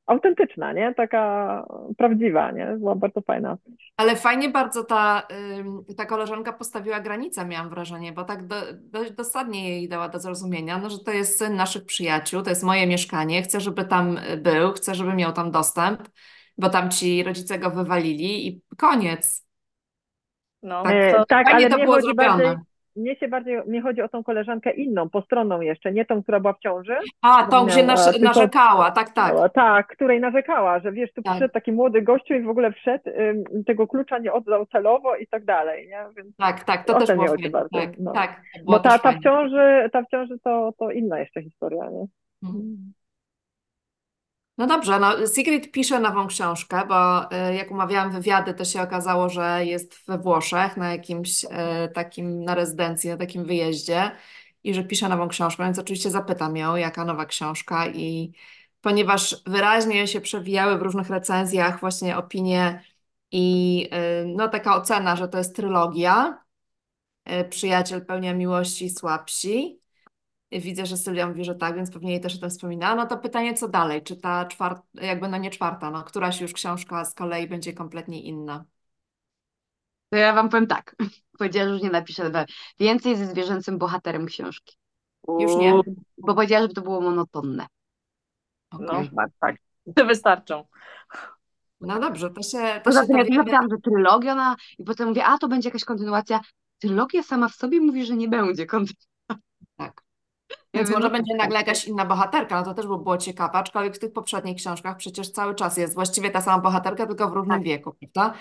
autentyczna, 0.06 0.74
nie? 0.74 0.94
Taka 0.94 1.66
prawdziwa, 1.98 2.52
nie? 2.52 2.66
Była 2.80 2.96
bardzo 2.96 3.22
fajna. 3.22 3.58
Ale 3.98 4.16
fajnie 4.16 4.50
bardzo 4.50 4.84
ta, 4.84 5.28
ta 5.98 6.06
koleżanka 6.06 6.54
postawiła 6.54 7.00
granicę, 7.00 7.46
miałam 7.46 7.70
wrażenie, 7.70 8.12
bo 8.14 8.24
tak 8.24 8.48
do, 8.48 8.56
dość 8.74 9.12
dosadnie 9.12 9.70
jej 9.70 9.90
dała 9.90 10.10
do 10.10 10.20
zrozumienia, 10.20 10.78
no, 10.78 10.90
że 10.90 11.00
to 11.00 11.12
jest 11.12 11.38
syn 11.38 11.56
naszych 11.56 11.86
przyjaciół, 11.86 12.42
to 12.42 12.50
jest 12.50 12.64
moje 12.64 12.88
mieszkanie, 12.88 13.42
chcę, 13.42 13.60
żeby 13.62 13.86
tam 13.86 14.20
był, 14.38 14.72
chcę, 14.72 14.96
żeby 14.96 15.14
miał 15.14 15.34
tam 15.34 15.52
dostęp, 15.52 16.10
bo 16.58 16.70
tam 16.70 16.92
ci 16.92 17.24
rodzice 17.24 17.60
go 17.60 17.70
wywalili 17.70 18.48
i 18.48 18.62
koniec. 18.78 19.46
No, 20.64 20.84
Tak, 20.84 20.94
E, 20.94 21.14
to, 21.14 21.26
tak, 21.26 21.46
fajnie 21.50 21.66
ale 21.66 21.78
to 21.78 21.84
było 21.84 22.02
zrobione. 22.02 22.44
bardziej, 22.44 22.64
mnie 22.96 23.16
się 23.16 23.28
bardziej, 23.28 23.62
mnie 23.68 23.82
chodzi 23.82 24.02
o 24.02 24.10
tą 24.10 24.24
koleżankę 24.24 24.72
inną, 24.72 25.10
postronną 25.10 25.62
jeszcze, 25.62 25.92
nie 25.92 26.06
tą, 26.06 26.24
która 26.24 26.40
była 26.40 26.54
w 26.54 26.60
ciąży, 26.60 26.96
A, 27.22 27.44
tą, 27.44 27.66
gdzie 27.66 27.76
tylko- 27.76 28.20
narzekała, 28.24 28.92
tak, 28.92 29.10
tak. 29.10 29.34
tak. 29.54 29.88
której 29.88 30.20
narzekała, 30.20 30.80
że 30.80 30.92
wiesz, 30.92 31.14
tu 31.14 31.22
Tak. 31.22 31.34
przyszedł 31.34 31.54
taki 31.54 31.72
młody 31.72 32.02
gościu 32.02 32.34
i 32.34 32.42
w 32.42 32.50
ogóle 32.50 32.72
wszedł, 32.72 33.04
tego 33.68 33.88
klucza 33.88 34.18
nie 34.18 34.34
oddał 34.34 34.66
celowo 34.66 35.16
i 35.16 35.28
tak 35.28 35.46
dalej, 35.46 35.88
nie? 35.88 36.06
Więc, 36.18 36.36
Tak, 36.36 36.64
tak, 36.64 36.86
to 36.86 37.00
też 37.00 37.12
było 37.16 37.28
chodzi 37.28 37.44
fajne. 37.44 37.60
bardziej, 37.60 37.82
Tak, 37.82 38.00
no. 38.00 38.12
tak, 38.12 38.42
bo 38.66 38.80
ta, 38.80 39.00
ta 39.00 39.12
w 39.12 39.20
ciąży, 39.24 39.90
ta 39.94 40.02
w 40.04 40.08
ciąży 40.08 40.40
to, 40.44 40.74
to 40.80 40.92
inna 40.92 41.20
jeszcze 41.20 41.42
historia, 41.42 41.90
nie? 41.90 42.06
Mhm. 42.44 42.94
No 44.58 44.68
dobrze, 44.68 45.00
no 45.00 45.28
Sigrid 45.28 45.72
pisze 45.72 46.00
nową 46.00 46.28
książkę, 46.28 46.82
bo 46.88 47.24
y, 47.32 47.56
jak 47.56 47.72
umawiałam 47.72 48.12
wywiady, 48.12 48.54
to 48.54 48.66
się 48.66 48.82
okazało, 48.82 49.30
że 49.30 49.66
jest 49.66 50.06
we 50.08 50.18
Włoszech 50.18 50.78
na 50.78 50.92
jakimś 50.92 51.44
y, 51.44 51.48
takim, 51.94 52.44
na 52.44 52.56
rezydencji, 52.56 53.10
na 53.10 53.18
takim 53.18 53.46
wyjeździe 53.46 54.12
i 54.64 54.74
że 54.74 54.84
pisze 54.84 55.10
nową 55.10 55.28
książkę, 55.28 55.64
więc 55.64 55.80
oczywiście 55.80 56.12
zapytam 56.12 56.58
ją, 56.58 56.76
jaka 56.76 57.06
nowa 57.06 57.26
książka 57.26 57.88
i 57.88 58.34
ponieważ 58.82 59.44
wyraźnie 59.46 60.08
się 60.08 60.22
przewijały 60.22 60.78
w 60.78 60.82
różnych 60.82 61.10
recenzjach 61.10 61.80
właśnie 61.80 62.18
opinie 62.18 62.84
i 63.32 63.90
y, 64.24 64.26
no 64.28 64.48
taka 64.50 64.76
ocena, 64.76 65.16
że 65.16 65.28
to 65.28 65.38
jest 65.38 65.56
trylogia, 65.56 66.46
Przyjaciel 67.50 68.06
pełnia 68.06 68.34
miłości 68.34 68.90
słabsi. 68.90 69.80
Widzę, 70.60 70.86
że 70.86 70.98
Sylwia 70.98 71.28
mówi, 71.28 71.44
że 71.46 71.56
tak, 71.56 71.76
więc 71.76 71.92
pewnie 71.92 72.12
jej 72.12 72.22
też 72.22 72.36
o 72.36 72.40
tym 72.40 72.50
wspominała. 72.50 72.96
No 72.96 73.06
to 73.06 73.18
pytanie, 73.18 73.54
co 73.54 73.68
dalej? 73.68 74.04
Czy 74.04 74.16
ta 74.16 74.46
czwarta, 74.46 74.82
jakby 74.94 75.28
no 75.28 75.38
nie 75.38 75.50
czwarta, 75.50 75.92
no 75.92 76.04
któraś 76.04 76.42
już 76.42 76.54
książka 76.54 77.06
z 77.06 77.14
kolei 77.14 77.48
będzie 77.48 77.74
kompletnie 77.74 78.24
inna? 78.24 78.66
To 80.10 80.18
ja 80.18 80.34
wam 80.34 80.50
powiem 80.50 80.68
tak. 80.68 80.96
Powiedziała, 81.40 81.68
że 81.68 81.74
już 81.74 81.84
nie 81.84 81.90
napiszę 81.90 82.30
we- 82.30 82.46
więcej 82.80 83.16
ze 83.16 83.26
zwierzęcym 83.28 83.78
bohaterem 83.78 84.26
książki. 84.26 84.76
Już 85.40 85.56
nie? 85.56 85.74
Bo 86.18 86.36
powiedziała, 86.36 86.62
żeby 86.62 86.74
to 86.74 86.82
było 86.82 87.02
monotonne. 87.02 87.68
No 88.80 88.94
Okej. 88.94 89.10
tak, 89.16 89.30
tak. 89.40 89.56
To 89.96 90.06
wystarczą. 90.06 90.64
No 91.82 92.00
dobrze, 92.00 92.30
to 92.30 92.42
się, 92.42 92.58
to 92.58 92.82
Poza 92.84 93.02
się 93.02 93.08
tym 93.08 93.18
ja 93.18 93.24
dowiemy. 93.24 93.38
napisałam, 93.38 93.70
że 93.70 93.78
trylogia, 93.78 94.32
ona... 94.32 94.56
i 94.80 94.84
potem 94.84 95.08
mówię, 95.08 95.26
a 95.26 95.38
to 95.38 95.48
będzie 95.48 95.70
jakaś 95.70 95.84
kontynuacja. 95.84 96.40
Trylogia 96.80 97.24
sama 97.24 97.50
w 97.50 97.56
sobie 97.56 97.82
mówi, 97.82 98.06
że 98.06 98.16
nie 98.16 98.28
będzie 98.28 98.66
kontynuacji. 98.66 99.15
Tak. 100.76 100.84
Więc 100.86 100.96
może 100.96 101.08
no 101.08 101.14
będzie 101.14 101.34
tak. 101.34 101.40
nagle 101.40 101.60
jakaś 101.60 101.86
inna 101.86 102.06
bohaterka, 102.06 102.56
no 102.60 102.66
to 102.66 102.74
też 102.74 102.88
by 102.88 102.98
było 102.98 103.18
ciekawe, 103.18 103.54
aczkolwiek 103.54 103.96
w 103.96 104.00
tych 104.00 104.14
poprzednich 104.14 104.58
książkach 104.58 104.98
przecież 104.98 105.32
cały 105.32 105.56
czas 105.56 105.78
jest 105.78 105.94
właściwie 105.94 106.32
ta 106.32 106.42
sama 106.42 106.62
bohaterka, 106.62 107.08
tylko 107.08 107.30
w 107.30 107.34
równym 107.34 107.58
Tak. 107.58 107.66
wieku, 107.66 107.96
prawda? 108.14 108.38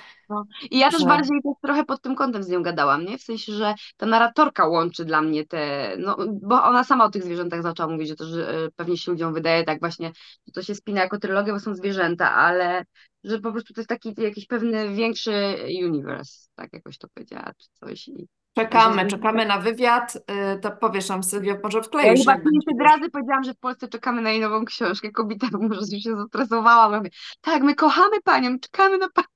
I 0.70 0.78
ja 0.78 0.90
też 0.90 1.00
Że- 1.00 1.06
bardziej 1.06 1.42
też 1.42 1.52
trochę 1.62 1.84
pod 1.84 2.00
tym 2.00 2.14
kątem 2.16 2.42
z 2.42 2.48
nią 2.48 2.62
gadałam, 2.62 3.04
nie? 3.04 3.18
W 3.18 3.22
sensie, 3.22 3.52
że 3.52 3.74
ta 3.96 4.06
narratorka 4.06 4.66
łączy 4.66 5.04
dla 5.04 5.22
mnie 5.22 5.46
te, 5.46 5.94
no, 5.98 6.16
bo 6.42 6.64
ona 6.64 6.84
sama 6.84 7.04
o 7.04 7.10
tych 7.10 7.22
zwierzętach 7.22 7.62
zaczęła 7.62 7.88
mówić, 7.88 8.08
że 8.08 8.16
to 8.16 8.24
że 8.24 8.48
e, 8.48 8.70
pewnie 8.76 8.96
się 8.96 9.12
ludziom 9.12 9.34
wydaje 9.34 9.64
tak 9.64 9.80
właśnie, 9.80 10.12
że 10.46 10.52
to 10.52 10.62
się 10.62 10.74
spina 10.74 11.00
jako 11.00 11.18
trylogia, 11.18 11.52
bo 11.52 11.60
są 11.60 11.74
zwierzęta, 11.74 12.34
ale 12.34 12.84
że 13.24 13.38
po 13.38 13.52
prostu 13.52 13.74
to 13.74 13.80
jest 13.80 13.88
taki 13.88 14.14
jakiś 14.18 14.46
pewny 14.46 14.94
większy 14.94 15.56
universe, 15.84 16.48
tak 16.54 16.72
jakoś 16.72 16.98
to 16.98 17.08
powiedziała, 17.14 17.52
czy 17.58 17.68
coś. 17.72 18.08
I 18.08 18.28
Czekamy, 18.54 19.06
czekamy 19.06 19.46
na 19.46 19.58
wywiad, 19.58 20.16
y, 20.16 20.58
to 20.60 20.70
powiesz 20.70 21.08
nam 21.08 21.22
Sylwio, 21.22 21.56
może 21.62 21.78
ja 21.78 21.84
wkleisz 21.84 22.20
chyba 22.20 22.32
jak 22.32 22.44
będzie. 22.44 22.60
500 22.66 22.86
razy 22.86 23.10
powiedziałam, 23.10 23.44
że 23.44 23.54
w 23.54 23.58
Polsce 23.58 23.88
czekamy 23.88 24.22
na 24.22 24.30
jej 24.30 24.40
nową 24.40 24.64
książkę, 24.64 25.10
kobieta 25.10 25.46
może 25.52 26.00
się 26.00 26.16
zestresowała, 26.16 26.98
mówię, 26.98 27.10
tak, 27.40 27.62
my 27.62 27.74
kochamy 27.74 28.20
panią, 28.24 28.58
czekamy 28.58 28.98
na 28.98 29.08
panią. 29.08 29.28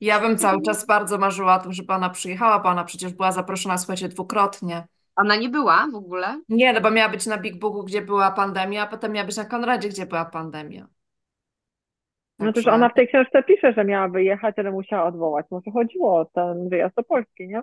Ja 0.00 0.20
bym 0.20 0.38
cały 0.38 0.62
czas 0.62 0.86
bardzo 0.86 1.18
marzyła 1.18 1.54
o 1.54 1.58
tym, 1.58 1.72
żeby 1.72 1.92
ona 1.92 2.10
przyjechała, 2.10 2.58
bo 2.58 2.68
ona 2.68 2.84
przecież 2.84 3.12
była 3.12 3.32
zaproszona, 3.32 3.78
słuchajcie, 3.78 4.08
dwukrotnie. 4.08 4.86
Ona 5.16 5.36
nie 5.36 5.48
była 5.48 5.86
w 5.92 5.94
ogóle. 5.94 6.40
Nie, 6.48 6.72
no 6.72 6.80
bo 6.80 6.90
miała 6.90 7.08
być 7.08 7.26
na 7.26 7.38
Big 7.38 7.58
Booku, 7.58 7.84
gdzie 7.84 8.02
była 8.02 8.30
pandemia, 8.30 8.82
a 8.82 8.86
potem 8.86 9.12
miała 9.12 9.26
być 9.26 9.36
na 9.36 9.44
Konradzie, 9.44 9.88
gdzie 9.88 10.06
była 10.06 10.24
pandemia. 10.24 10.86
No 12.40 12.52
że 12.56 12.72
ona 12.72 12.88
w 12.88 12.94
tej 12.94 13.08
książce 13.08 13.42
pisze, 13.42 13.72
że 13.72 13.84
miała 13.84 14.08
wyjechać, 14.08 14.54
ale 14.58 14.70
musiała 14.70 15.04
odwołać. 15.04 15.46
Może 15.50 15.70
chodziło 15.70 16.20
o 16.20 16.24
ten 16.24 16.68
wyjazd 16.68 16.96
do 16.96 17.02
Polski, 17.02 17.48
nie? 17.48 17.62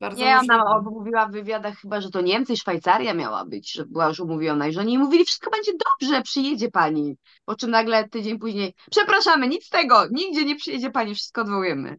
Bardzo 0.00 0.24
Nie, 0.24 0.38
ona 0.38 0.80
mówiła 0.80 1.26
w 1.26 1.32
wywiadach 1.32 1.74
chyba, 1.76 2.00
że 2.00 2.10
to 2.10 2.20
Niemcy 2.20 2.52
i 2.52 2.56
Szwajcaria 2.56 3.14
miała 3.14 3.44
być, 3.44 3.72
że 3.72 3.86
była 3.86 4.08
już 4.08 4.20
umówiona 4.20 4.66
i 4.66 4.72
że 4.72 4.80
oni 4.80 4.98
mówili, 4.98 5.24
wszystko 5.24 5.50
będzie 5.50 5.72
dobrze, 5.72 6.22
przyjedzie 6.22 6.70
pani. 6.70 7.16
Po 7.44 7.54
czym 7.54 7.70
nagle 7.70 8.08
tydzień 8.08 8.38
później, 8.38 8.74
przepraszamy, 8.90 9.48
nic 9.48 9.66
z 9.66 9.68
tego, 9.68 10.06
nigdzie 10.10 10.44
nie 10.44 10.56
przyjedzie 10.56 10.90
pani, 10.90 11.14
wszystko 11.14 11.40
odwołujemy. 11.40 11.96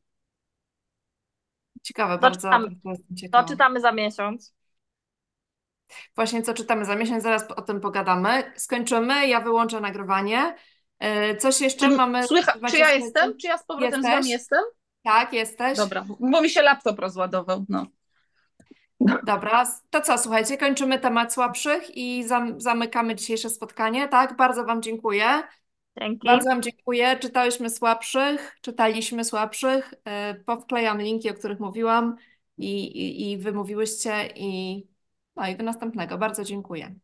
Ciekawe, 1.84 2.16
To 2.16 2.22
bardzo, 2.22 2.38
czytamy. 2.40 2.68
jestem 2.86 3.32
To 3.32 3.44
czytamy 3.44 3.80
za 3.80 3.92
miesiąc. 3.92 4.54
Właśnie 6.16 6.42
co 6.42 6.54
czytamy 6.54 6.86
za 6.86 6.96
miesiąc, 6.96 7.24
zaraz 7.24 7.52
o 7.52 7.62
tym 7.62 7.82
pogadamy. 7.82 8.54
Skończymy, 8.56 9.28
ja 9.28 9.42
wyłączę 9.42 9.82
nagrywanie. 9.82 10.56
Y, 11.04 11.36
Coś 11.36 11.62
jeszcze 11.62 11.90
Czy, 11.90 11.96
mamy? 11.96 12.28
słycha, 12.28 12.54
czy 12.70 12.78
ja 12.78 12.92
jestem? 12.92 13.38
Czy 13.38 13.48
ja 13.48 13.58
z 13.58 13.66
powrotem 13.66 14.02
z 14.02 14.06
Jesteś? 14.06 14.14
wami 14.14 14.30
jestem? 14.30 14.60
Tak, 15.04 15.34
jesteś? 15.34 15.78
Dobra, 15.78 16.06
bo 16.20 16.42
mi 16.42 16.50
się 16.50 16.62
laptop 16.62 17.00
rozładował. 17.00 17.66
No. 17.70 17.86
Dobra, 19.24 19.66
to 19.90 20.02
co, 20.02 20.18
słuchajcie, 20.18 20.58
kończymy 20.58 21.00
temat 21.00 21.34
słabszych 21.34 21.98
i 21.98 22.24
zam 22.24 22.62
zamykamy 22.62 23.16
dzisiejsze 23.16 23.50
spotkanie, 23.50 24.08
tak? 24.08 24.36
Bardzo 24.36 24.66
Wam 24.66 24.82
dziękuję. 24.82 25.44
Dzięki. 26.00 26.28
Bardzo 26.28 26.50
Wam 26.50 26.62
dziękuję. 26.62 27.18
Czytałyśmy 27.20 27.70
słabszych, 27.70 28.58
czytaliśmy 28.62 29.26
słabszych. 29.26 29.94
Yy, 30.06 30.44
powklejam 30.44 31.02
linki, 31.02 31.30
o 31.30 31.34
których 31.34 31.60
mówiłam 31.60 32.16
i, 32.58 32.84
i, 32.84 33.32
i 33.32 33.38
Wy 33.38 33.52
mówiłyście 33.52 34.30
i 34.36 34.84
no 35.36 35.48
i 35.48 35.56
do 35.56 35.64
następnego. 35.64 36.18
Bardzo 36.18 36.44
dziękuję. 36.44 36.96